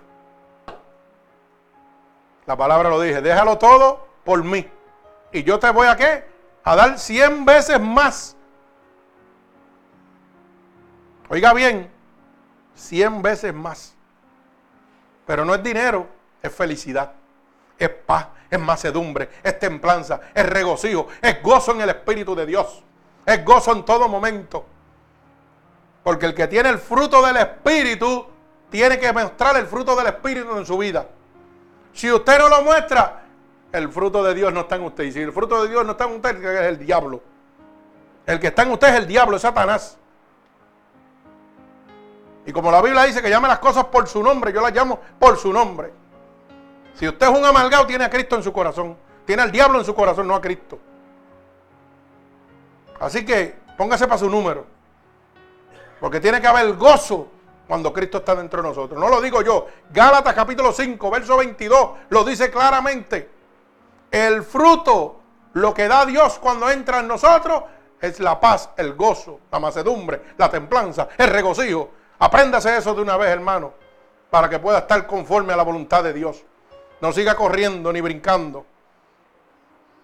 La 2.49 2.57
palabra 2.57 2.89
lo 2.89 2.99
dije, 2.99 3.21
déjalo 3.21 3.59
todo 3.59 4.09
por 4.25 4.43
mí. 4.43 4.67
Y 5.33 5.43
yo 5.43 5.59
te 5.59 5.69
voy 5.69 5.87
a 5.87 5.97
qué? 5.97 6.25
A 6.65 6.75
dar 6.75 6.99
cien 6.99 7.45
veces 7.45 7.79
más. 7.79 8.35
Oiga 11.29 11.53
bien, 11.53 11.91
cien 12.75 13.21
veces 13.21 13.53
más. 13.53 13.95
Pero 15.27 15.45
no 15.45 15.55
es 15.55 15.63
dinero, 15.63 16.07
es 16.43 16.51
felicidad, 16.51 17.13
es 17.79 17.91
paz, 17.91 18.29
es 18.49 18.59
macedumbre, 18.59 19.29
es 19.43 19.59
templanza, 19.59 20.19
es 20.35 20.47
regocijo, 20.47 21.09
es 21.21 21.43
gozo 21.43 21.73
en 21.73 21.83
el 21.83 21.91
Espíritu 21.91 22.35
de 22.35 22.47
Dios. 22.47 22.83
Es 23.27 23.45
gozo 23.45 23.73
en 23.73 23.85
todo 23.85 24.09
momento. 24.09 24.65
Porque 26.03 26.25
el 26.25 26.35
que 26.35 26.49
tiene 26.49 26.71
el 26.71 26.79
fruto 26.79 27.21
del 27.21 27.37
Espíritu 27.37 28.27
tiene 28.71 28.99
que 28.99 29.13
mostrar 29.13 29.55
el 29.59 29.67
fruto 29.67 29.95
del 29.95 30.07
Espíritu 30.07 30.57
en 30.57 30.65
su 30.65 30.79
vida. 30.79 31.07
Si 31.93 32.11
usted 32.11 32.39
no 32.39 32.49
lo 32.49 32.63
muestra, 32.63 33.23
el 33.73 33.89
fruto 33.91 34.23
de 34.23 34.35
Dios 34.35 34.53
no 34.53 34.61
está 34.61 34.77
en 34.77 34.85
usted. 34.85 35.05
Y 35.05 35.13
si 35.13 35.21
el 35.21 35.33
fruto 35.33 35.63
de 35.63 35.69
Dios 35.69 35.85
no 35.85 35.93
está 35.93 36.05
en 36.05 36.15
usted, 36.15 36.45
es 36.45 36.67
el 36.67 36.79
diablo. 36.79 37.21
El 38.27 38.39
que 38.39 38.49
está 38.49 38.63
en 38.63 38.73
usted 38.73 38.89
es 38.89 38.95
el 38.95 39.07
diablo, 39.07 39.37
es 39.37 39.43
Satanás. 39.43 39.99
Y 42.47 42.53
como 42.53 42.71
la 42.71 42.81
Biblia 42.81 43.05
dice 43.05 43.21
que 43.21 43.29
llame 43.29 43.49
las 43.49 43.59
cosas 43.59 43.85
por 43.87 44.07
su 44.07 44.23
nombre, 44.23 44.53
yo 44.53 44.61
las 44.61 44.73
llamo 44.73 45.01
por 45.19 45.37
su 45.37 45.53
nombre. 45.53 45.93
Si 46.95 47.07
usted 47.07 47.29
es 47.29 47.39
un 47.39 47.45
amalgado, 47.45 47.87
tiene 47.87 48.05
a 48.05 48.11
Cristo 48.11 48.37
en 48.37 48.43
su 48.43 48.53
corazón. 48.53 48.97
Tiene 49.25 49.43
al 49.43 49.53
diablo 49.53 49.79
en 49.79 49.85
su 49.85 49.95
corazón, 49.95 50.27
no 50.27 50.35
a 50.35 50.41
Cristo. 50.41 50.79
Así 52.99 53.25
que 53.25 53.55
póngase 53.77 54.07
para 54.07 54.19
su 54.19 54.29
número. 54.29 54.67
Porque 56.01 56.21
tiene 56.21 56.41
que 56.41 56.47
haber 56.47 56.75
gozo 56.75 57.29
cuando 57.69 57.93
Cristo 57.93 58.19
está 58.19 58.35
dentro 58.35 58.63
de 58.63 58.69
nosotros. 58.69 58.99
No 58.99 59.09
lo 59.11 59.21
digo 59.21 59.43
yo. 59.43 59.67
Gálatas 59.91 60.35
capítulo 60.35 60.73
5, 60.73 61.11
verso 61.11 61.37
22, 61.37 61.91
lo 62.09 62.25
dice 62.25 62.51
claramente. 62.51 63.31
El 64.11 64.43
fruto, 64.43 65.21
lo 65.53 65.75
que 65.75 65.87
da 65.87 66.07
Dios 66.07 66.39
cuando 66.39 66.71
entra 66.71 67.01
en 67.01 67.09
nosotros, 67.09 67.65
es 68.01 68.21
la 68.21 68.41
paz, 68.41 68.71
el 68.77 68.95
gozo, 68.95 69.41
la 69.53 69.61
macedumbre, 69.61 70.23
la 70.39 70.49
templanza, 70.49 71.09
el 71.19 71.29
regocijo. 71.29 71.91
Apréndase 72.19 72.75
eso 72.75 72.95
de 72.95 73.03
una 73.03 73.17
vez, 73.19 73.29
hermano. 73.29 73.75
para 74.31 74.51
que 74.51 74.59
pueda 74.59 74.81
estar 74.81 75.07
conforme 75.07 75.55
a 75.55 75.57
la 75.57 75.63
voluntad 75.63 76.05
de 76.05 76.13
Dios. 76.13 76.45
No 77.01 77.13
siga 77.13 77.35
corriendo 77.35 77.91
ni 77.93 78.03
brincando. 78.03 78.67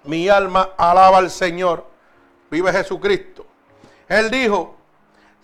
Mi 0.05 0.31
alma 0.31 0.71
alaba 0.79 1.19
al 1.19 1.31
Señor. 1.31 1.85
Vive 2.51 2.73
Jesucristo. 2.73 3.45
Él 4.09 4.31
dijo, 4.31 4.77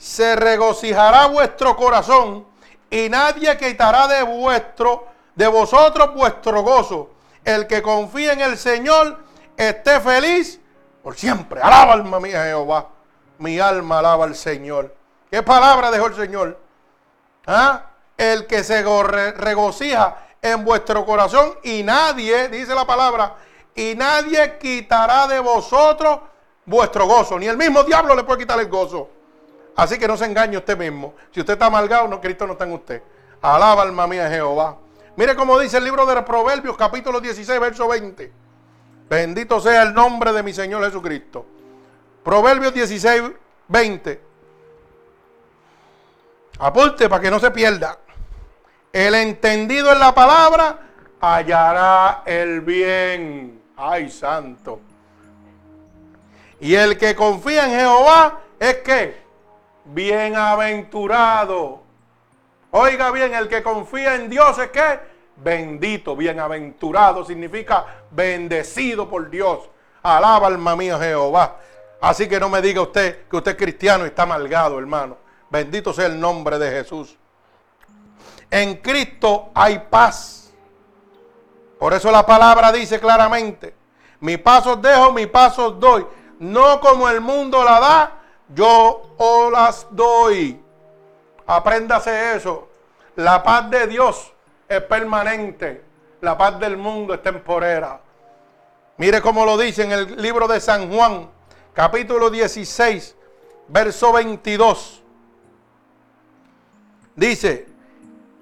se 0.01 0.35
regocijará 0.35 1.27
vuestro 1.27 1.77
corazón 1.77 2.47
y 2.89 3.11
nadie 3.11 3.55
quitará 3.59 4.09
de 4.09 4.23
vuestro 4.23 5.07
de 5.35 5.47
vosotros 5.47 6.15
vuestro 6.15 6.63
gozo. 6.63 7.11
El 7.45 7.67
que 7.67 7.83
confía 7.83 8.33
en 8.33 8.41
el 8.41 8.57
Señor 8.57 9.19
esté 9.59 10.01
feliz 10.01 10.59
por 11.03 11.17
siempre. 11.17 11.61
Alaba 11.61 11.93
alma 11.93 12.19
mía 12.19 12.45
Jehová. 12.45 12.89
Mi 13.39 13.61
alma 13.61 13.99
alaba 13.99 14.25
al 14.25 14.35
Señor. 14.35 14.95
¿Qué 15.31 15.43
palabra 15.43 15.91
dejó 15.91 16.07
el 16.07 16.15
Señor? 16.15 16.59
¿Ah? 17.47 17.91
El 18.17 18.47
que 18.47 18.65
se 18.65 18.83
regocija 18.83 20.17
en 20.41 20.65
vuestro 20.65 21.05
corazón 21.05 21.57
y 21.63 21.83
nadie, 21.83 22.49
dice 22.49 22.75
la 22.75 22.87
palabra, 22.87 23.35
y 23.75 23.95
nadie 23.95 24.57
quitará 24.59 25.27
de 25.27 25.41
vosotros 25.41 26.21
vuestro 26.65 27.07
gozo. 27.07 27.39
Ni 27.39 27.47
el 27.47 27.59
mismo 27.59 27.83
diablo 27.85 28.15
le 28.15 28.25
puede 28.25 28.41
quitar 28.41 28.59
el 28.61 28.69
gozo. 28.69 29.20
Así 29.81 29.99
que 29.99 30.07
no 30.07 30.15
se 30.15 30.27
engañe 30.27 30.59
usted 30.59 30.77
mismo. 30.77 31.15
Si 31.31 31.41
usted 31.41 31.55
está 31.55 31.65
amargado, 31.65 32.07
no, 32.07 32.21
Cristo 32.21 32.47
no 32.47 32.53
está 32.53 32.67
en 32.67 32.73
usted. 32.73 33.03
Alaba 33.41 33.81
alma 33.81 34.07
mía 34.07 34.29
Jehová. 34.29 34.77
Mire 35.17 35.35
cómo 35.35 35.59
dice 35.59 35.79
el 35.79 35.85
libro 35.85 36.05
de 36.05 36.21
Proverbios, 36.21 36.77
capítulo 36.77 37.19
16, 37.19 37.59
verso 37.59 37.89
20. 37.89 38.31
Bendito 39.09 39.59
sea 39.59 39.85
el 39.85 39.95
nombre 39.95 40.35
de 40.35 40.43
mi 40.43 40.53
Señor 40.53 40.85
Jesucristo. 40.85 41.47
Proverbios 42.23 42.75
16, 42.75 43.23
20. 43.69 44.21
Apunte 46.59 47.09
para 47.09 47.23
que 47.23 47.31
no 47.31 47.41
se 47.41 47.51
pierda. 47.51 47.97
El 48.93 49.15
entendido 49.15 49.91
en 49.93 49.99
la 49.99 50.15
palabra 50.15 50.79
hallará 51.23 52.23
el 52.27 52.61
bien. 52.61 53.63
Ay, 53.79 54.11
santo. 54.11 54.79
Y 56.61 56.75
el 56.75 56.99
que 56.99 57.15
confía 57.15 57.65
en 57.65 57.81
Jehová 57.81 58.41
es 58.59 58.77
que 58.81 59.30
bienaventurado. 59.85 61.83
Oiga 62.71 63.11
bien, 63.11 63.35
el 63.35 63.49
que 63.49 63.63
confía 63.63 64.15
en 64.15 64.31
Dios 64.31 64.59
es 64.59 64.71
que 64.71 65.01
bendito, 65.37 66.15
bienaventurado, 66.15 67.25
significa 67.25 67.87
bendecido 68.11 69.09
por 69.09 69.31
Dios. 69.31 69.69
Alaba 70.03 70.47
alma 70.47 70.77
mía 70.77 70.99
Jehová. 70.99 71.57
Así 72.01 72.29
que 72.29 72.41
no 72.41 72.49
me 72.49 72.63
diga 72.63 72.81
usted 72.81 73.29
que 73.29 73.37
usted 73.37 73.53
es 73.53 73.57
cristiano 73.57 74.05
y 74.05 74.09
está 74.09 74.23
amargado, 74.23 74.79
hermano. 74.79 75.19
Bendito 75.51 75.93
sea 75.93 76.07
el 76.07 76.19
nombre 76.19 76.59
de 76.59 76.71
Jesús. 76.71 77.17
En 78.51 78.77
Cristo 78.77 79.51
hay 79.55 79.79
paz. 79.91 80.53
Por 81.79 81.93
eso 81.95 82.11
la 82.11 82.25
palabra 82.25 82.73
dice 82.73 83.01
claramente, 83.01 83.75
mi 84.21 84.37
pasos 84.37 84.81
dejo, 84.81 85.13
mi 85.13 85.27
pasos 85.27 85.79
doy. 85.81 86.07
No 86.39 86.81
como 86.81 87.09
el 87.09 87.21
mundo 87.21 87.63
la 87.65 87.81
da, 87.81 88.20
yo 88.55 89.15
os 89.17 89.53
las 89.53 89.87
doy. 89.91 90.61
Apréndase 91.47 92.37
eso. 92.37 92.69
La 93.17 93.43
paz 93.43 93.71
de 93.71 93.87
Dios 93.87 94.33
es 94.69 94.83
permanente. 94.83 95.85
La 96.21 96.37
paz 96.37 96.59
del 96.59 96.77
mundo 96.77 97.15
es 97.15 97.23
temporera. 97.23 98.01
Mire 98.97 99.23
cómo 99.23 99.45
lo 99.45 99.57
dice 99.57 99.85
en 99.85 99.93
el 99.93 100.21
libro 100.21 100.47
de 100.47 100.61
San 100.61 100.93
Juan, 100.93 101.31
capítulo 101.73 102.29
16, 102.29 103.17
verso 103.69 104.13
22. 104.13 105.03
Dice, 107.17 107.67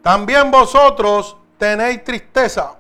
también 0.02 0.50
vosotros 0.50 1.36
tenéis 1.58 2.02
tristeza, 2.02 2.74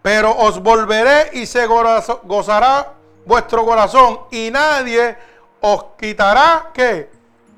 pero 0.00 0.34
os 0.34 0.62
volveré 0.62 1.30
y 1.34 1.46
se 1.46 1.66
gozará 1.66 2.95
vuestro 3.26 3.64
corazón 3.66 4.20
y 4.30 4.50
nadie 4.50 5.16
os 5.60 5.84
quitará 5.98 6.70
que 6.72 7.10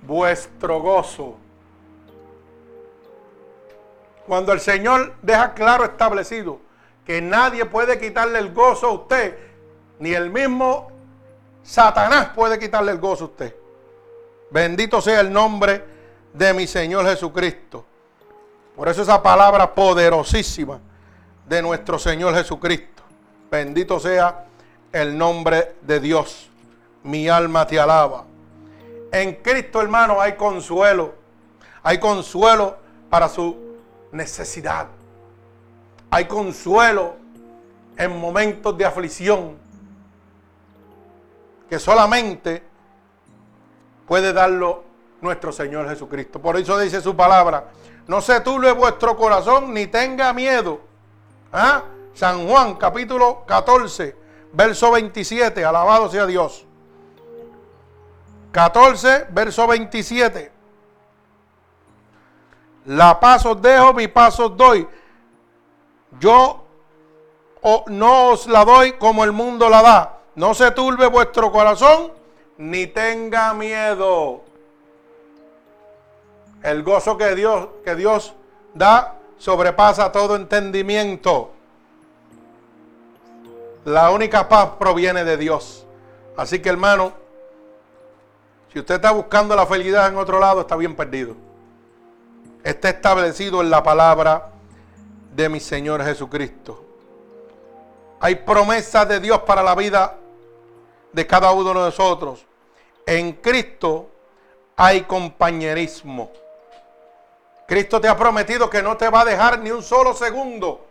vuestro 0.03 0.81
gozo. 0.81 1.37
Cuando 4.27 4.53
el 4.53 4.61
Señor 4.61 5.15
deja 5.23 5.55
claro 5.55 5.85
establecido 5.85 6.59
que 7.05 7.21
nadie 7.21 7.65
puede 7.65 7.99
quitarle 7.99 8.39
el 8.39 8.53
gozo 8.53 8.87
a 8.89 8.93
usted, 8.93 9.39
ni 9.99 10.13
el 10.13 10.31
mismo 10.31 10.91
Satanás 11.63 12.31
puede 12.35 12.59
quitarle 12.59 12.93
el 12.93 12.99
gozo 12.99 13.25
a 13.25 13.29
usted. 13.29 13.55
Bendito 14.51 15.01
sea 15.01 15.21
el 15.21 15.33
nombre 15.33 15.85
de 16.33 16.55
mi 16.55 16.67
Señor 16.67 17.07
Jesucristo. 17.07 17.85
Por 18.75 18.89
eso 18.89 19.03
esa 19.03 19.23
palabra 19.23 19.75
poderosísima 19.75 20.81
de 21.47 21.61
nuestro 21.61 21.99
Señor 21.99 22.35
Jesucristo. 22.35 23.03
Bendito 23.51 23.99
sea 23.99 24.48
el 24.93 25.17
nombre 25.17 25.77
de 25.83 26.01
Dios. 26.01 26.49
Mi 27.03 27.29
alma 27.29 27.67
te 27.67 27.79
alaba. 27.79 28.25
En 29.13 29.37
Cristo, 29.37 29.81
hermano, 29.81 30.21
hay 30.21 30.35
consuelo. 30.35 31.15
Hay 31.83 31.99
consuelo 31.99 32.77
para 33.09 33.29
su 33.29 33.57
necesidad. 34.13 34.89
Hay 36.11 36.27
consuelo 36.27 37.17
en 37.97 38.19
momentos 38.19 38.77
de 38.77 38.85
aflicción 38.85 39.57
que 41.69 41.79
solamente 41.79 42.63
puede 44.07 44.33
darlo 44.33 44.85
nuestro 45.21 45.53
Señor 45.53 45.89
Jesucristo. 45.89 46.41
Por 46.41 46.57
eso 46.57 46.79
dice 46.79 47.01
su 47.01 47.15
palabra, 47.15 47.69
no 48.07 48.21
se 48.21 48.41
turbe 48.41 48.73
vuestro 48.73 49.17
corazón 49.17 49.75
ni 49.75 49.87
tenga 49.87 50.33
miedo. 50.33 50.81
¿Ah? 51.53 51.83
San 52.15 52.49
Juan 52.49 52.77
capítulo 52.77 53.45
14, 53.47 54.17
verso 54.53 54.91
27, 54.91 55.65
alabado 55.65 56.09
sea 56.11 56.27
Dios. 56.27 56.65
14, 58.53 59.27
verso 59.31 59.67
27. 59.67 60.53
La 62.87 63.21
paz 63.21 63.45
os 63.45 63.61
dejo, 63.61 63.93
mi 63.93 64.09
paz 64.09 64.41
os 64.41 64.57
doy. 64.57 64.89
Yo 66.19 66.65
no 67.89 68.29
os 68.31 68.47
la 68.47 68.65
doy 68.65 68.93
como 68.93 69.25
el 69.25 69.33
mundo 69.33 69.69
la 69.69 69.83
da. 69.83 70.19
No 70.35 70.55
se 70.55 70.71
turbe 70.71 71.07
vuestro 71.07 71.53
corazón, 71.53 72.13
ni 72.57 72.87
tenga 72.87 73.53
miedo. 73.53 74.43
El 76.63 76.83
gozo 76.83 77.17
que 77.19 77.35
Dios, 77.35 77.69
que 77.85 77.95
Dios 77.95 78.35
da 78.75 79.17
sobrepasa 79.37 80.11
todo 80.11 80.37
entendimiento. 80.37 81.53
La 83.85 84.11
única 84.11 84.49
paz 84.49 84.71
proviene 84.79 85.25
de 85.25 85.37
Dios. 85.37 85.87
Así 86.37 86.61
que 86.61 86.69
hermano, 86.69 87.13
si 88.73 88.79
usted 88.79 88.97
está 88.97 89.11
buscando 89.11 89.57
la 89.57 89.67
felicidad 89.67 90.09
en 90.09 90.17
otro 90.17 90.39
lado, 90.39 90.61
está 90.61 90.77
bien 90.77 90.95
perdido. 90.95 91.35
Está 92.63 92.91
establecido 92.91 93.61
en 93.61 93.71
la 93.71 93.83
palabra 93.83 94.51
de 95.35 95.49
mi 95.49 95.61
Señor 95.61 96.05
Jesucristo. 96.05 96.85
Hay 98.21 98.35
promesas 98.35 99.09
de 99.09 99.21
Dios 99.21 99.41
para 99.41 99.63
la 99.63 99.75
vida 99.75 100.17
de 101.13 101.27
cada 101.27 101.53
uno 101.53 101.69
de 101.69 101.75
nosotros. 101.75 102.45
En 103.07 103.33
Cristo 103.35 104.11
hay 104.77 105.03
compañerismo. 105.03 106.31
Cristo 107.67 108.01
te 108.01 108.09
ha 108.09 108.17
prometido 108.17 108.69
que 108.69 108.83
no 108.83 108.97
te 108.97 109.09
va 109.09 109.21
a 109.21 109.25
dejar 109.25 109.61
ni 109.61 109.71
un 109.71 109.83
solo 109.83 110.15
segundo. 110.15 110.88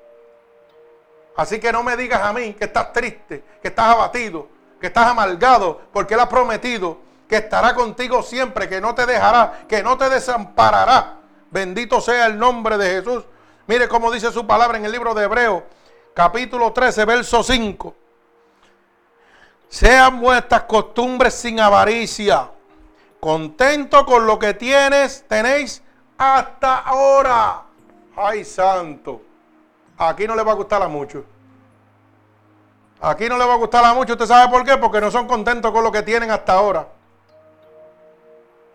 Así 1.37 1.59
que 1.59 1.71
no 1.71 1.83
me 1.83 1.95
digas 1.95 2.21
a 2.23 2.33
mí 2.33 2.53
que 2.55 2.65
estás 2.65 2.91
triste, 2.91 3.43
que 3.61 3.67
estás 3.67 3.93
abatido, 3.93 4.47
que 4.81 4.87
estás 4.87 5.05
amargado, 5.05 5.79
porque 5.93 6.15
Él 6.15 6.19
ha 6.19 6.27
prometido 6.27 6.97
que 7.29 7.37
estará 7.37 7.75
contigo 7.75 8.23
siempre, 8.23 8.67
que 8.67 8.81
no 8.81 8.95
te 8.95 9.05
dejará, 9.05 9.65
que 9.67 9.83
no 9.83 9.97
te 9.99 10.09
desamparará. 10.09 11.17
Bendito 11.51 12.01
sea 12.01 12.25
el 12.25 12.39
nombre 12.39 12.77
de 12.79 12.89
Jesús. 12.89 13.23
Mire 13.67 13.87
cómo 13.87 14.11
dice 14.11 14.31
su 14.31 14.47
palabra 14.47 14.79
en 14.79 14.85
el 14.85 14.91
libro 14.91 15.13
de 15.13 15.25
Hebreo, 15.25 15.63
capítulo 16.15 16.73
13, 16.73 17.05
verso 17.05 17.43
5. 17.43 17.95
Sean 19.69 20.19
vuestras 20.19 20.63
costumbres 20.63 21.35
sin 21.35 21.59
avaricia. 21.59 22.49
Contento 23.19 24.05
con 24.07 24.25
lo 24.25 24.39
que 24.39 24.55
tienes, 24.55 25.23
tenéis 25.27 25.83
hasta 26.17 26.79
ahora. 26.79 27.61
Ay, 28.15 28.43
santo. 28.43 29.26
Aquí 29.97 30.27
no 30.27 30.35
le 30.35 30.43
va 30.43 30.51
a 30.51 30.55
gustar 30.55 30.81
a 30.81 30.87
muchos. 30.87 31.23
Aquí 33.01 33.29
no 33.29 33.37
le 33.37 33.45
va 33.45 33.53
a 33.53 33.57
gustar 33.57 33.83
a 33.85 33.93
muchos. 33.93 34.11
¿Usted 34.11 34.27
sabe 34.27 34.51
por 34.51 34.63
qué? 34.63 34.77
Porque 34.77 35.01
no 35.01 35.11
son 35.11 35.27
contentos 35.27 35.71
con 35.71 35.83
lo 35.83 35.91
que 35.91 36.03
tienen 36.03 36.31
hasta 36.31 36.53
ahora. 36.53 36.87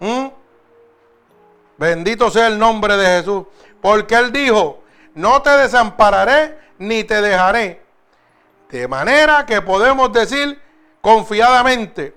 ¿Mm? 0.00 0.26
Bendito 1.76 2.30
sea 2.30 2.46
el 2.46 2.58
nombre 2.58 2.96
de 2.96 3.06
Jesús. 3.18 3.44
Porque 3.80 4.14
Él 4.14 4.32
dijo, 4.32 4.82
no 5.14 5.42
te 5.42 5.50
desampararé 5.50 6.58
ni 6.78 7.04
te 7.04 7.20
dejaré. 7.20 7.82
De 8.68 8.88
manera 8.88 9.44
que 9.44 9.60
podemos 9.60 10.12
decir 10.12 10.60
confiadamente, 11.00 12.16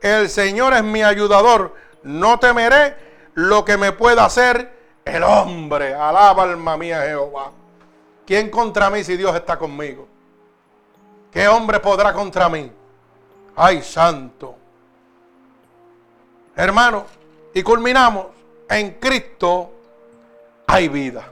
el 0.00 0.28
Señor 0.28 0.72
es 0.74 0.82
mi 0.82 1.02
ayudador. 1.02 1.74
No 2.02 2.38
temeré 2.38 2.96
lo 3.34 3.64
que 3.64 3.76
me 3.76 3.92
pueda 3.92 4.24
hacer 4.24 4.78
El 5.04 5.22
hombre, 5.22 5.94
alaba 5.94 6.44
alma 6.44 6.76
mía 6.76 7.02
Jehová. 7.02 7.52
¿Quién 8.30 8.48
contra 8.48 8.88
mí 8.90 9.02
si 9.02 9.16
Dios 9.16 9.34
está 9.34 9.58
conmigo? 9.58 10.06
¿Qué 11.32 11.48
hombre 11.48 11.80
podrá 11.80 12.12
contra 12.12 12.48
mí? 12.48 12.70
Ay, 13.56 13.82
santo. 13.82 14.54
Hermano, 16.54 17.06
y 17.52 17.60
culminamos. 17.64 18.26
En 18.68 18.92
Cristo 19.00 19.72
hay 20.64 20.88
vida. 20.88 21.28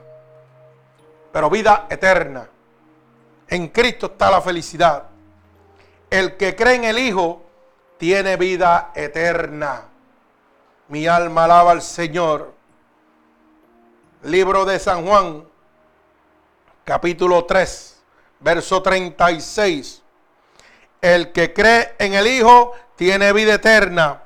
Pero 1.30 1.48
vida 1.48 1.86
eterna. 1.88 2.48
En 3.46 3.68
Cristo 3.68 4.06
está 4.06 4.28
la 4.32 4.40
felicidad. 4.40 5.04
El 6.10 6.36
que 6.36 6.56
cree 6.56 6.74
en 6.74 6.82
el 6.82 6.98
Hijo 6.98 7.44
tiene 7.96 8.36
vida 8.36 8.90
eterna. 8.96 9.84
Mi 10.88 11.06
alma 11.06 11.44
alaba 11.44 11.70
al 11.70 11.82
Señor. 11.82 12.54
Libro 14.24 14.64
de 14.64 14.80
San 14.80 15.06
Juan, 15.06 15.47
capítulo 16.88 17.44
3, 17.44 18.00
verso 18.40 18.82
36. 18.82 20.02
El 21.02 21.32
que 21.32 21.52
cree 21.52 21.94
en 21.98 22.14
el 22.14 22.26
Hijo 22.26 22.72
tiene 22.96 23.34
vida 23.34 23.54
eterna, 23.54 24.22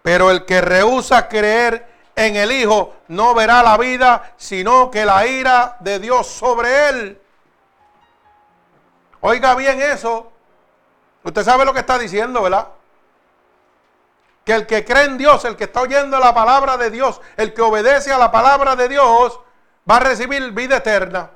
pero 0.00 0.30
el 0.30 0.46
que 0.46 0.62
rehúsa 0.62 1.28
creer 1.28 1.86
en 2.16 2.36
el 2.36 2.52
Hijo 2.52 2.94
no 3.08 3.34
verá 3.34 3.62
la 3.62 3.76
vida, 3.76 4.32
sino 4.38 4.90
que 4.90 5.04
la 5.04 5.26
ira 5.26 5.76
de 5.80 5.98
Dios 5.98 6.26
sobre 6.26 6.88
él. 6.88 7.20
Oiga 9.20 9.54
bien 9.54 9.82
eso. 9.82 10.32
Usted 11.22 11.44
sabe 11.44 11.66
lo 11.66 11.74
que 11.74 11.80
está 11.80 11.98
diciendo, 11.98 12.40
¿verdad? 12.40 12.68
Que 14.46 14.54
el 14.54 14.66
que 14.66 14.86
cree 14.86 15.04
en 15.04 15.18
Dios, 15.18 15.44
el 15.44 15.54
que 15.54 15.64
está 15.64 15.82
oyendo 15.82 16.18
la 16.18 16.32
palabra 16.32 16.78
de 16.78 16.90
Dios, 16.90 17.20
el 17.36 17.52
que 17.52 17.60
obedece 17.60 18.10
a 18.10 18.16
la 18.16 18.32
palabra 18.32 18.74
de 18.74 18.88
Dios, 18.88 19.38
va 19.88 19.96
a 19.96 20.00
recibir 20.00 20.50
vida 20.52 20.78
eterna. 20.78 21.32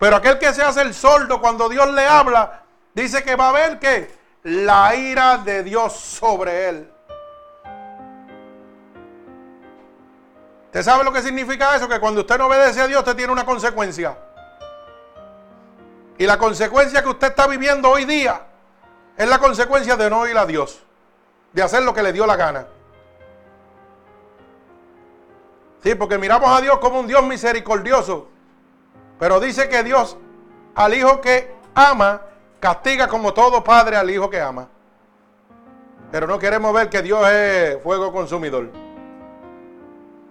Pero 0.00 0.16
aquel 0.16 0.38
que 0.38 0.54
se 0.54 0.62
hace 0.62 0.80
el 0.80 0.94
sordo 0.94 1.42
cuando 1.42 1.68
Dios 1.68 1.92
le 1.92 2.06
habla, 2.06 2.62
dice 2.94 3.22
que 3.22 3.36
va 3.36 3.50
a 3.50 3.52
ver 3.52 3.78
que 3.78 4.10
la 4.44 4.96
ira 4.96 5.36
de 5.36 5.62
Dios 5.62 5.92
sobre 5.92 6.70
él. 6.70 6.92
¿Usted 10.64 10.82
sabe 10.82 11.04
lo 11.04 11.12
que 11.12 11.20
significa 11.20 11.76
eso? 11.76 11.86
Que 11.86 12.00
cuando 12.00 12.22
usted 12.22 12.38
no 12.38 12.46
obedece 12.46 12.80
a 12.80 12.86
Dios, 12.86 13.00
usted 13.00 13.14
tiene 13.14 13.30
una 13.30 13.44
consecuencia. 13.44 14.16
Y 16.16 16.24
la 16.24 16.38
consecuencia 16.38 17.02
que 17.02 17.08
usted 17.10 17.28
está 17.28 17.46
viviendo 17.46 17.90
hoy 17.90 18.06
día 18.06 18.40
es 19.18 19.28
la 19.28 19.38
consecuencia 19.38 19.96
de 19.96 20.08
no 20.08 20.20
oír 20.20 20.38
a 20.38 20.46
Dios 20.46 20.80
de 21.52 21.62
hacer 21.62 21.82
lo 21.82 21.92
que 21.92 22.02
le 22.02 22.14
dio 22.14 22.26
la 22.26 22.36
gana. 22.36 22.66
Sí, 25.82 25.94
porque 25.94 26.16
miramos 26.16 26.50
a 26.50 26.62
Dios 26.62 26.78
como 26.78 27.00
un 27.00 27.06
Dios 27.06 27.22
misericordioso. 27.22 28.28
Pero 29.20 29.38
dice 29.38 29.68
que 29.68 29.84
Dios 29.84 30.16
al 30.74 30.94
hijo 30.94 31.20
que 31.20 31.54
ama 31.74 32.22
castiga 32.58 33.06
como 33.06 33.32
todo 33.34 33.62
padre 33.62 33.96
al 33.96 34.10
hijo 34.10 34.28
que 34.30 34.40
ama. 34.40 34.66
Pero 36.10 36.26
no 36.26 36.38
queremos 36.38 36.72
ver 36.72 36.88
que 36.88 37.02
Dios 37.02 37.28
es 37.28 37.80
fuego 37.82 38.10
consumidor. 38.12 38.70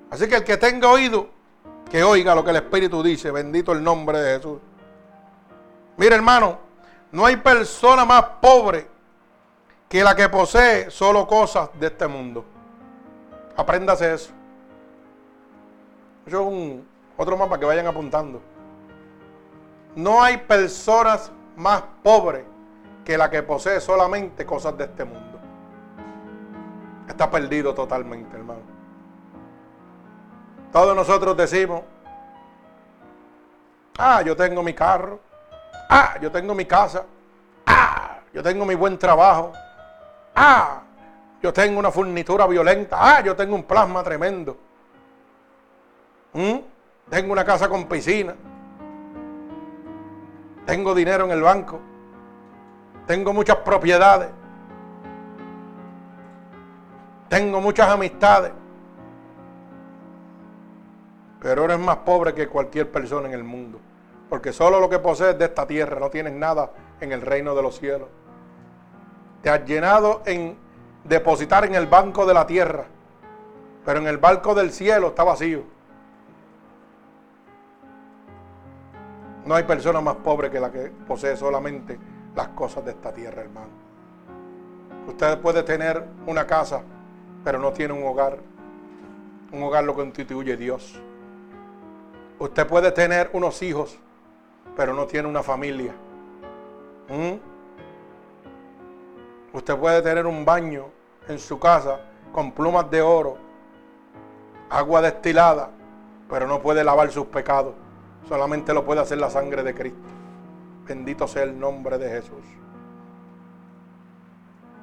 Así 0.09 0.27
que 0.27 0.37
el 0.37 0.43
que 0.43 0.57
tenga 0.57 0.89
oído, 0.89 1.29
que 1.89 2.03
oiga 2.03 2.33
lo 2.33 2.43
que 2.43 2.49
el 2.49 2.57
Espíritu 2.57 3.01
dice. 3.03 3.29
Bendito 3.31 3.71
el 3.71 3.83
nombre 3.83 4.19
de 4.19 4.37
Jesús. 4.37 4.59
Mire 5.95 6.15
hermano, 6.15 6.57
no 7.11 7.25
hay 7.25 7.37
persona 7.37 8.05
más 8.05 8.23
pobre 8.41 8.87
que 9.87 10.03
la 10.03 10.15
que 10.15 10.29
posee 10.29 10.89
solo 10.89 11.27
cosas 11.27 11.69
de 11.79 11.87
este 11.87 12.07
mundo. 12.07 12.43
Apréndase 13.55 14.13
eso. 14.13 14.31
Es 16.25 16.33
un, 16.33 16.87
otro 17.17 17.37
para 17.37 17.59
que 17.59 17.65
vayan 17.65 17.87
apuntando. 17.87 18.41
No 19.99 20.23
hay 20.23 20.37
personas 20.37 21.31
más 21.55 21.83
pobres 22.03 22.45
que 23.03 23.17
la 23.17 23.29
que 23.29 23.43
posee 23.43 23.79
solamente 23.79 24.45
cosas 24.45 24.77
de 24.77 24.85
este 24.85 25.03
mundo. 25.03 25.39
Está 27.07 27.29
perdido 27.29 27.73
totalmente, 27.73 28.35
hermano. 28.35 28.61
Todos 30.71 30.95
nosotros 30.95 31.35
decimos, 31.35 31.81
ah, 33.97 34.21
yo 34.21 34.35
tengo 34.35 34.61
mi 34.61 34.73
carro, 34.73 35.19
ah, 35.89 36.15
yo 36.21 36.31
tengo 36.31 36.53
mi 36.53 36.65
casa, 36.65 37.03
ah, 37.65 38.19
yo 38.31 38.43
tengo 38.43 38.65
mi 38.65 38.75
buen 38.75 38.97
trabajo, 38.97 39.51
Ah, 40.41 40.83
yo 41.43 41.51
tengo 41.51 41.79
una 41.79 41.91
furnitura 41.91 42.47
violenta. 42.47 42.95
Ah, 42.97 43.21
yo 43.21 43.35
tengo 43.35 43.55
un 43.55 43.63
plasma 43.63 44.01
tremendo. 44.03 44.57
¿Mm? 46.31 46.59
Tengo 47.09 47.33
una 47.33 47.43
casa 47.43 47.67
con 47.67 47.85
piscina. 47.89 48.35
Tengo 50.69 50.93
dinero 50.93 51.25
en 51.25 51.31
el 51.31 51.41
banco. 51.41 51.79
Tengo 53.07 53.33
muchas 53.33 53.55
propiedades. 53.55 54.29
Tengo 57.27 57.59
muchas 57.59 57.89
amistades. 57.89 58.51
Pero 61.41 61.65
eres 61.65 61.79
más 61.79 61.97
pobre 61.97 62.35
que 62.35 62.47
cualquier 62.47 62.91
persona 62.91 63.27
en 63.27 63.33
el 63.33 63.43
mundo. 63.43 63.79
Porque 64.29 64.53
solo 64.53 64.79
lo 64.79 64.87
que 64.87 64.99
posees 64.99 65.39
de 65.39 65.45
esta 65.45 65.65
tierra, 65.65 65.99
no 65.99 66.11
tienes 66.11 66.33
nada 66.33 66.69
en 67.01 67.13
el 67.13 67.21
reino 67.21 67.55
de 67.55 67.63
los 67.63 67.79
cielos. 67.79 68.09
Te 69.41 69.49
has 69.49 69.65
llenado 69.65 70.21
en 70.27 70.55
depositar 71.03 71.65
en 71.65 71.73
el 71.73 71.87
banco 71.87 72.27
de 72.27 72.35
la 72.35 72.45
tierra, 72.45 72.85
pero 73.83 74.01
en 74.01 74.05
el 74.05 74.19
banco 74.19 74.53
del 74.53 74.69
cielo 74.69 75.07
está 75.07 75.23
vacío. 75.23 75.63
No 79.49 79.55
hay 79.55 79.63
persona 79.63 79.99
más 79.99 80.17
pobre 80.17 80.51
que 80.51 80.59
la 80.59 80.71
que 80.71 80.91
posee 81.07 81.35
solamente 81.35 81.97
las 82.35 82.49
cosas 82.49 82.85
de 82.85 82.91
esta 82.91 83.11
tierra, 83.11 83.41
hermano. 83.41 83.71
Usted 85.07 85.39
puede 85.39 85.63
tener 85.63 86.05
una 86.27 86.45
casa, 86.45 86.83
pero 87.43 87.57
no 87.57 87.73
tiene 87.73 87.95
un 87.95 88.03
hogar. 88.03 88.37
Un 89.51 89.63
hogar 89.63 89.85
lo 89.85 89.95
constituye 89.95 90.55
Dios. 90.55 91.01
Usted 92.37 92.67
puede 92.67 92.91
tener 92.91 93.31
unos 93.33 93.63
hijos, 93.63 93.97
pero 94.75 94.93
no 94.93 95.07
tiene 95.07 95.27
una 95.27 95.41
familia. 95.41 95.95
¿Mm? 97.07 97.39
Usted 99.57 99.75
puede 99.77 100.03
tener 100.03 100.27
un 100.27 100.45
baño 100.45 100.91
en 101.27 101.39
su 101.39 101.57
casa 101.57 102.01
con 102.31 102.51
plumas 102.51 102.87
de 102.91 103.01
oro, 103.01 103.35
agua 104.69 105.01
destilada, 105.01 105.71
pero 106.29 106.45
no 106.45 106.61
puede 106.61 106.83
lavar 106.83 107.09
sus 107.09 107.25
pecados. 107.25 107.73
Solamente 108.27 108.73
lo 108.73 108.85
puede 108.85 109.01
hacer 109.01 109.17
la 109.17 109.29
sangre 109.29 109.63
de 109.63 109.73
Cristo. 109.73 110.07
Bendito 110.85 111.27
sea 111.27 111.43
el 111.43 111.59
nombre 111.59 111.97
de 111.97 112.09
Jesús. 112.09 112.43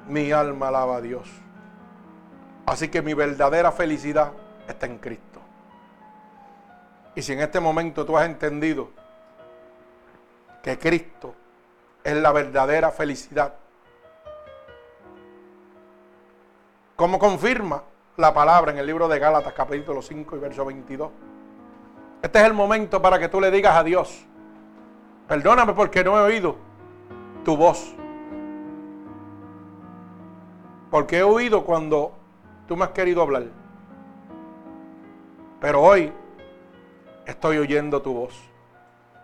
Mi 0.07 0.31
alma 0.31 0.69
alaba 0.69 0.97
a 0.97 1.01
Dios. 1.01 1.29
Así 2.65 2.89
que 2.89 3.01
mi 3.01 3.13
verdadera 3.13 3.71
felicidad 3.71 4.31
está 4.67 4.85
en 4.85 4.97
Cristo. 4.97 5.39
Y 7.15 7.21
si 7.21 7.33
en 7.33 7.39
este 7.39 7.59
momento 7.59 8.05
tú 8.05 8.17
has 8.17 8.25
entendido 8.25 8.89
que 10.61 10.77
Cristo 10.77 11.33
es 12.03 12.15
la 12.15 12.31
verdadera 12.31 12.91
felicidad, 12.91 13.53
como 16.95 17.19
confirma 17.19 17.83
la 18.17 18.33
palabra 18.33 18.71
en 18.71 18.79
el 18.79 18.85
libro 18.85 19.07
de 19.07 19.19
Gálatas 19.19 19.53
capítulo 19.53 20.01
5 20.01 20.35
y 20.35 20.39
verso 20.39 20.65
22. 20.65 21.11
Este 22.21 22.39
es 22.39 22.45
el 22.45 22.53
momento 22.53 23.01
para 23.01 23.19
que 23.19 23.29
tú 23.29 23.39
le 23.39 23.51
digas 23.51 23.75
a 23.75 23.83
Dios, 23.83 24.25
perdóname 25.27 25.73
porque 25.73 26.03
no 26.03 26.17
he 26.17 26.21
oído 26.21 26.55
tu 27.45 27.55
voz. 27.55 27.93
Porque 30.89 31.19
he 31.19 31.23
oído 31.23 31.63
cuando 31.63 32.13
tú 32.67 32.75
me 32.75 32.85
has 32.85 32.91
querido 32.91 33.21
hablar. 33.21 33.43
Pero 35.59 35.81
hoy 35.81 36.11
estoy 37.25 37.57
oyendo 37.57 38.01
tu 38.01 38.13
voz. 38.13 38.33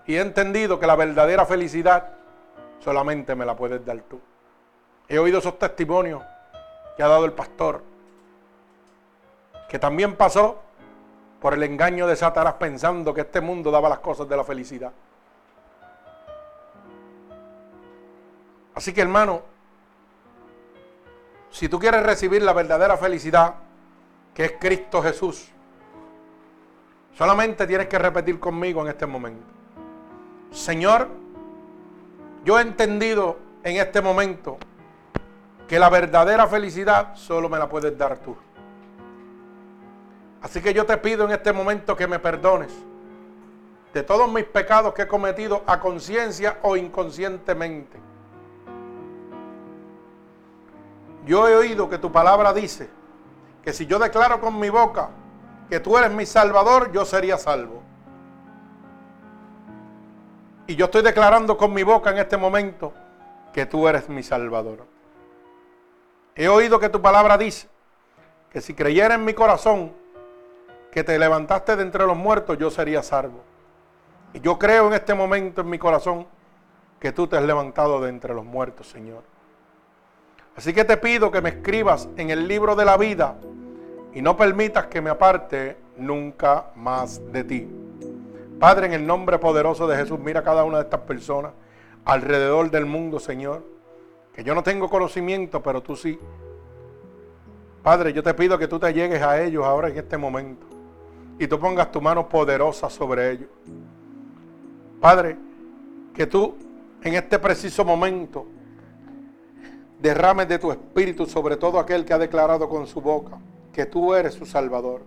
Y 0.06 0.16
he 0.16 0.22
entendido 0.22 0.80
que 0.80 0.86
la 0.86 0.96
verdadera 0.96 1.46
felicidad 1.46 2.10
solamente 2.80 3.34
me 3.36 3.46
la 3.46 3.56
puedes 3.56 3.84
dar 3.86 4.00
tú. 4.02 4.20
He 5.08 5.18
oído 5.18 5.40
esos 5.40 5.58
testimonios 5.58 6.22
que 6.96 7.04
ha 7.04 7.08
dado 7.08 7.26
el 7.26 7.34
pastor, 7.34 7.82
que 9.70 9.80
también 9.80 10.16
pasó 10.16 10.62
por 11.44 11.54
el 11.54 11.64
engaño 11.64 12.08
de 12.08 12.16
Satanás 12.16 12.54
pensando 12.54 13.14
que 13.14 13.20
este 13.20 13.42
mundo 13.42 13.70
daba 13.70 13.90
las 13.90 14.00
cosas 14.00 14.30
de 14.30 14.38
la 14.38 14.46
felicidad. 14.46 14.94
Así 18.74 18.94
que 18.94 19.02
hermano, 19.02 19.42
si 21.50 21.68
tú 21.68 21.78
quieres 21.80 22.02
recibir 22.02 22.44
la 22.44 22.54
verdadera 22.54 22.96
felicidad, 22.96 23.56
que 24.34 24.46
es 24.46 24.54
Cristo 24.58 25.04
Jesús, 25.04 25.50
solamente 27.14 27.68
tienes 27.68 27.88
que 27.88 28.00
repetir 28.00 28.40
conmigo 28.40 28.82
en 28.82 28.88
este 28.88 29.06
momento. 29.06 29.46
Señor, 30.50 31.10
yo 32.46 32.58
he 32.58 32.62
entendido 32.62 33.38
en 33.66 33.82
este 33.82 34.02
momento 34.02 34.58
que 35.68 35.78
la 35.78 35.90
verdadera 35.90 36.48
felicidad 36.48 37.14
solo 37.16 37.50
me 37.50 37.60
la 37.60 37.68
puedes 37.68 37.98
dar 37.98 38.20
tú. 38.20 38.34
Así 40.44 40.62
que 40.62 40.74
yo 40.74 40.86
te 40.86 40.98
pido 40.98 41.24
en 41.24 41.32
este 41.32 41.54
momento 41.54 41.96
que 41.96 42.06
me 42.06 42.20
perdones 42.20 42.70
de 43.94 44.04
todos 44.04 44.30
mis 44.30 44.44
pecados 44.44 44.94
que 44.94 45.04
he 45.04 45.08
cometido 45.08 45.64
a 45.66 45.80
conciencia 45.80 46.60
o 46.64 46.76
inconscientemente. 46.76 47.98
Yo 51.26 51.48
he 51.48 51.56
oído 51.56 51.90
que 51.90 51.98
tu 51.98 52.12
palabra 52.12 52.54
dice 52.54 52.90
que 53.64 53.72
si 53.72 53.86
yo 53.86 53.98
declaro 53.98 54.42
con 54.42 54.60
mi 54.60 54.70
boca 54.70 55.12
que 55.70 55.80
tú 55.80 55.98
eres 55.98 56.12
mi 56.12 56.26
salvador, 56.26 56.92
yo 56.92 57.06
sería 57.06 57.38
salvo. 57.38 57.82
Y 60.68 60.76
yo 60.76 60.86
estoy 60.86 61.04
declarando 61.04 61.56
con 61.56 61.74
mi 61.74 61.84
boca 61.84 62.10
en 62.10 62.18
este 62.18 62.36
momento 62.36 62.94
que 63.54 63.66
tú 63.66 63.88
eres 63.88 64.10
mi 64.10 64.24
salvador. 64.24 64.86
He 66.36 66.50
oído 66.50 66.80
que 66.80 66.90
tu 66.90 67.02
palabra 67.02 67.38
dice 67.38 67.70
que 68.52 68.60
si 68.60 68.74
creyera 68.74 69.16
en 69.16 69.24
mi 69.24 69.34
corazón 69.34 70.03
que 70.94 71.04
te 71.04 71.18
levantaste 71.18 71.76
de 71.76 71.82
entre 71.82 72.06
los 72.06 72.16
muertos, 72.16 72.56
yo 72.60 72.70
sería 72.70 73.02
salvo. 73.02 73.42
Y 74.32 74.40
yo 74.42 74.60
creo 74.60 74.88
en 74.88 74.94
este 74.94 75.16
momento 75.16 75.62
en 75.62 75.70
mi 75.70 75.80
corazón 75.80 76.28
que 77.00 77.12
tú 77.12 77.26
te 77.26 77.36
has 77.36 77.44
levantado 77.44 78.00
de 78.00 78.10
entre 78.10 78.36
los 78.36 78.46
muertos, 78.46 78.88
Señor. 78.90 79.24
Así 80.56 80.72
que 80.72 80.86
te 80.86 80.98
pido 80.98 81.32
que 81.32 81.42
me 81.42 81.50
escribas 81.50 82.08
en 82.16 82.30
el 82.30 82.48
libro 82.48 82.76
de 82.76 82.86
la 82.86 82.96
vida 82.96 83.38
y 84.14 84.22
no 84.22 84.38
permitas 84.38 84.86
que 84.86 85.02
me 85.02 85.10
aparte 85.10 85.78
nunca 85.98 86.68
más 86.76 87.20
de 87.32 87.44
ti. 87.44 87.68
Padre, 88.60 88.86
en 88.86 88.94
el 88.94 89.08
nombre 89.08 89.40
poderoso 89.40 89.88
de 89.88 89.98
Jesús, 89.98 90.20
mira 90.20 90.42
a 90.42 90.44
cada 90.44 90.64
una 90.64 90.78
de 90.78 90.84
estas 90.84 91.02
personas 91.02 91.54
alrededor 92.06 92.70
del 92.70 92.86
mundo, 92.86 93.20
Señor, 93.20 93.64
que 94.32 94.44
yo 94.44 94.54
no 94.54 94.62
tengo 94.62 94.92
conocimiento, 94.92 95.64
pero 95.64 95.82
tú 95.82 95.96
sí. 95.96 96.20
Padre, 97.82 98.14
yo 98.14 98.22
te 98.22 98.36
pido 98.36 98.60
que 98.60 98.68
tú 98.68 98.78
te 98.80 98.94
llegues 98.94 99.24
a 99.24 99.42
ellos 99.42 99.66
ahora 99.66 99.90
en 99.90 99.98
este 99.98 100.18
momento 100.18 100.73
y 101.40 101.48
tú 101.48 101.60
pongas 101.60 101.92
tu 101.92 102.02
mano 102.02 102.28
poderosa 102.28 102.90
sobre 102.90 103.32
ellos. 103.32 103.50
Padre, 105.00 105.38
que 106.14 106.28
tú 106.28 106.56
en 107.02 107.16
este 107.16 107.40
preciso 107.40 107.84
momento 107.84 108.46
derrames 110.00 110.48
de 110.48 110.60
tu 110.60 110.72
espíritu 110.72 111.26
sobre 111.26 111.58
todo 111.58 111.80
aquel 111.80 112.06
que 112.06 112.14
ha 112.14 112.18
declarado 112.18 112.70
con 112.70 112.88
su 112.88 113.02
boca 113.02 113.38
que 113.72 113.86
tú 113.86 114.14
eres 114.14 114.34
su 114.34 114.46
Salvador. 114.46 115.02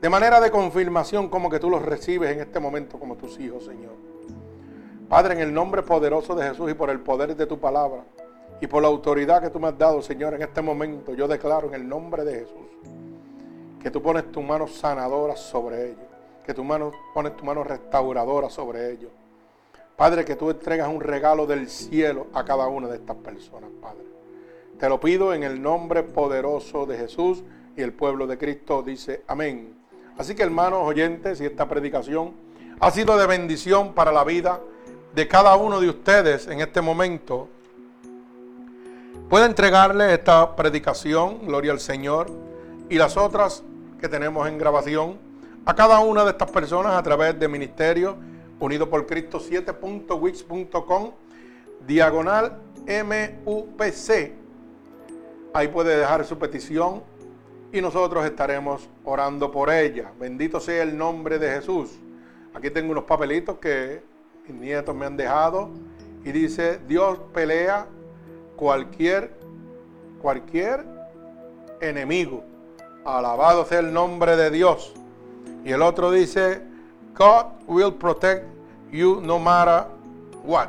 De 0.00 0.08
manera 0.08 0.40
de 0.40 0.50
confirmación 0.50 1.28
como 1.28 1.50
que 1.50 1.58
tú 1.58 1.70
los 1.70 1.82
recibes 1.82 2.30
en 2.30 2.40
este 2.40 2.60
momento 2.60 2.98
como 2.98 3.16
tus 3.16 3.40
hijos, 3.40 3.64
Señor. 3.64 3.94
Padre, 5.08 5.34
en 5.34 5.40
el 5.40 5.54
nombre 5.54 5.82
poderoso 5.82 6.34
de 6.34 6.48
Jesús 6.48 6.70
y 6.70 6.74
por 6.74 6.90
el 6.90 7.00
poder 7.00 7.34
de 7.34 7.46
tu 7.46 7.58
palabra 7.58 8.04
y 8.60 8.66
por 8.66 8.82
la 8.82 8.88
autoridad 8.88 9.40
que 9.40 9.50
tú 9.50 9.58
me 9.58 9.68
has 9.68 9.78
dado, 9.78 10.02
Señor, 10.02 10.34
en 10.34 10.42
este 10.42 10.60
momento, 10.60 11.14
yo 11.14 11.26
declaro 11.26 11.68
en 11.68 11.74
el 11.74 11.88
nombre 11.88 12.24
de 12.24 12.40
Jesús 12.40 12.68
que 13.82 13.90
tú 13.90 14.02
pones 14.02 14.30
tu 14.32 14.42
mano 14.42 14.66
sanadora 14.66 15.36
sobre 15.36 15.90
ellos, 15.90 16.06
que 16.44 16.54
tu 16.54 16.64
mano 16.64 16.92
pones 17.14 17.36
tu 17.36 17.44
mano 17.44 17.62
restauradora 17.64 18.50
sobre 18.50 18.92
ellos. 18.92 19.10
Padre, 19.96 20.24
que 20.24 20.36
tú 20.36 20.50
entregas 20.50 20.88
un 20.88 21.00
regalo 21.00 21.46
del 21.46 21.68
cielo 21.68 22.28
a 22.32 22.44
cada 22.44 22.68
una 22.68 22.88
de 22.88 22.96
estas 22.96 23.16
personas, 23.16 23.70
Padre. 23.80 24.04
Te 24.78 24.88
lo 24.88 25.00
pido 25.00 25.34
en 25.34 25.42
el 25.42 25.60
nombre 25.60 26.04
poderoso 26.04 26.86
de 26.86 26.96
Jesús 26.96 27.42
y 27.76 27.82
el 27.82 27.92
pueblo 27.92 28.26
de 28.26 28.38
Cristo 28.38 28.82
dice 28.82 29.22
amén. 29.26 29.74
Así 30.16 30.34
que 30.34 30.42
hermanos 30.42 30.80
oyentes, 30.84 31.40
y 31.40 31.46
esta 31.46 31.68
predicación 31.68 32.32
ha 32.80 32.90
sido 32.90 33.16
de 33.16 33.26
bendición 33.26 33.92
para 33.92 34.12
la 34.12 34.24
vida 34.24 34.60
de 35.14 35.26
cada 35.26 35.56
uno 35.56 35.80
de 35.80 35.88
ustedes 35.88 36.46
en 36.46 36.60
este 36.60 36.80
momento, 36.80 37.48
puede 39.28 39.46
entregarle 39.46 40.14
esta 40.14 40.54
predicación, 40.54 41.46
gloria 41.46 41.72
al 41.72 41.80
Señor, 41.80 42.28
y 42.88 42.96
las 42.96 43.16
otras 43.16 43.64
que 44.00 44.08
tenemos 44.08 44.46
en 44.48 44.58
grabación 44.58 45.18
a 45.64 45.74
cada 45.74 46.00
una 46.00 46.24
de 46.24 46.30
estas 46.30 46.50
personas 46.50 46.92
a 46.92 47.02
través 47.02 47.38
de 47.38 47.48
Ministerio 47.48 48.16
Unido 48.60 48.88
por 48.88 49.06
Cristo 49.06 49.38
7.wix.com, 49.38 51.12
diagonal 51.86 52.58
MUPC. 52.86 54.32
Ahí 55.54 55.68
puede 55.68 55.96
dejar 55.96 56.24
su 56.24 56.38
petición 56.38 57.02
y 57.72 57.80
nosotros 57.80 58.24
estaremos 58.24 58.88
orando 59.04 59.50
por 59.50 59.70
ella. 59.70 60.10
Bendito 60.18 60.58
sea 60.60 60.82
el 60.82 60.96
nombre 60.96 61.38
de 61.38 61.50
Jesús. 61.50 61.98
Aquí 62.54 62.70
tengo 62.70 62.92
unos 62.92 63.04
papelitos 63.04 63.58
que 63.58 64.02
mis 64.46 64.60
nietos 64.60 64.94
me 64.94 65.06
han 65.06 65.16
dejado 65.16 65.70
y 66.24 66.32
dice, 66.32 66.80
Dios 66.88 67.18
pelea 67.32 67.86
cualquier, 68.56 69.32
cualquier 70.20 70.84
enemigo. 71.80 72.47
Alabado 73.16 73.64
sea 73.64 73.78
el 73.78 73.90
nombre 73.90 74.36
de 74.36 74.50
Dios. 74.50 74.92
Y 75.64 75.72
el 75.72 75.80
otro 75.80 76.10
dice, 76.10 76.62
God 77.16 77.46
will 77.66 77.94
protect 77.94 78.44
you 78.92 79.22
no 79.22 79.38
matter 79.38 79.86
what. 80.44 80.68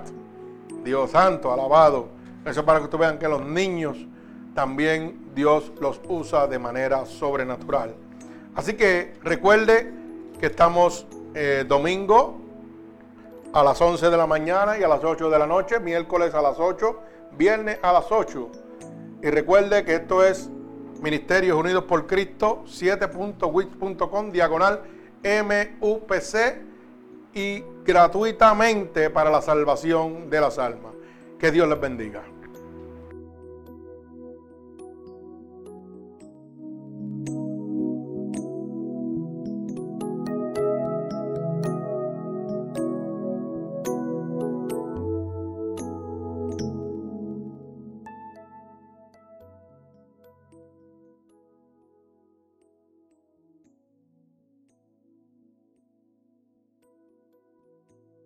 Dios 0.86 1.12
santo, 1.12 1.52
alabado. 1.52 2.08
Eso 2.46 2.64
para 2.64 2.80
que 2.80 2.86
ustedes 2.86 3.02
vean 3.02 3.20
que 3.20 3.28
los 3.28 3.42
niños 3.42 3.98
también 4.56 5.32
Dios 5.36 5.74
los 5.82 6.00
usa 6.08 6.48
de 6.48 6.58
manera 6.58 7.06
sobrenatural. 7.06 7.94
Así 8.56 8.74
que 8.76 9.16
recuerde 9.22 9.94
que 10.40 10.46
estamos 10.46 11.06
eh, 11.34 11.66
domingo 11.68 12.40
a 13.52 13.64
las 13.66 13.82
11 13.82 14.10
de 14.10 14.16
la 14.16 14.28
mañana 14.28 14.80
y 14.80 14.84
a 14.84 14.88
las 14.88 15.04
8 15.04 15.30
de 15.30 15.40
la 15.40 15.46
noche, 15.46 15.78
miércoles 15.82 16.34
a 16.34 16.42
las 16.42 16.58
8, 16.58 17.00
viernes 17.38 17.80
a 17.82 17.92
las 17.92 18.10
8. 18.10 18.50
Y 19.24 19.30
recuerde 19.30 19.84
que 19.84 19.96
esto 19.96 20.24
es 20.24 20.50
Ministerios 21.02 21.58
Unidos 21.58 21.86
por 21.86 22.08
Cristo 22.08 22.64
7.wix.com 22.68 24.32
diagonal 24.32 24.82
MUPC 25.24 26.36
y 27.34 27.64
gratuitamente 27.86 29.10
para 29.10 29.30
la 29.30 29.42
salvación 29.42 30.30
de 30.30 30.42
las 30.42 30.58
almas. 30.58 30.94
Que 31.38 31.52
Dios 31.52 31.68
les 31.68 31.80
bendiga. 31.80 32.24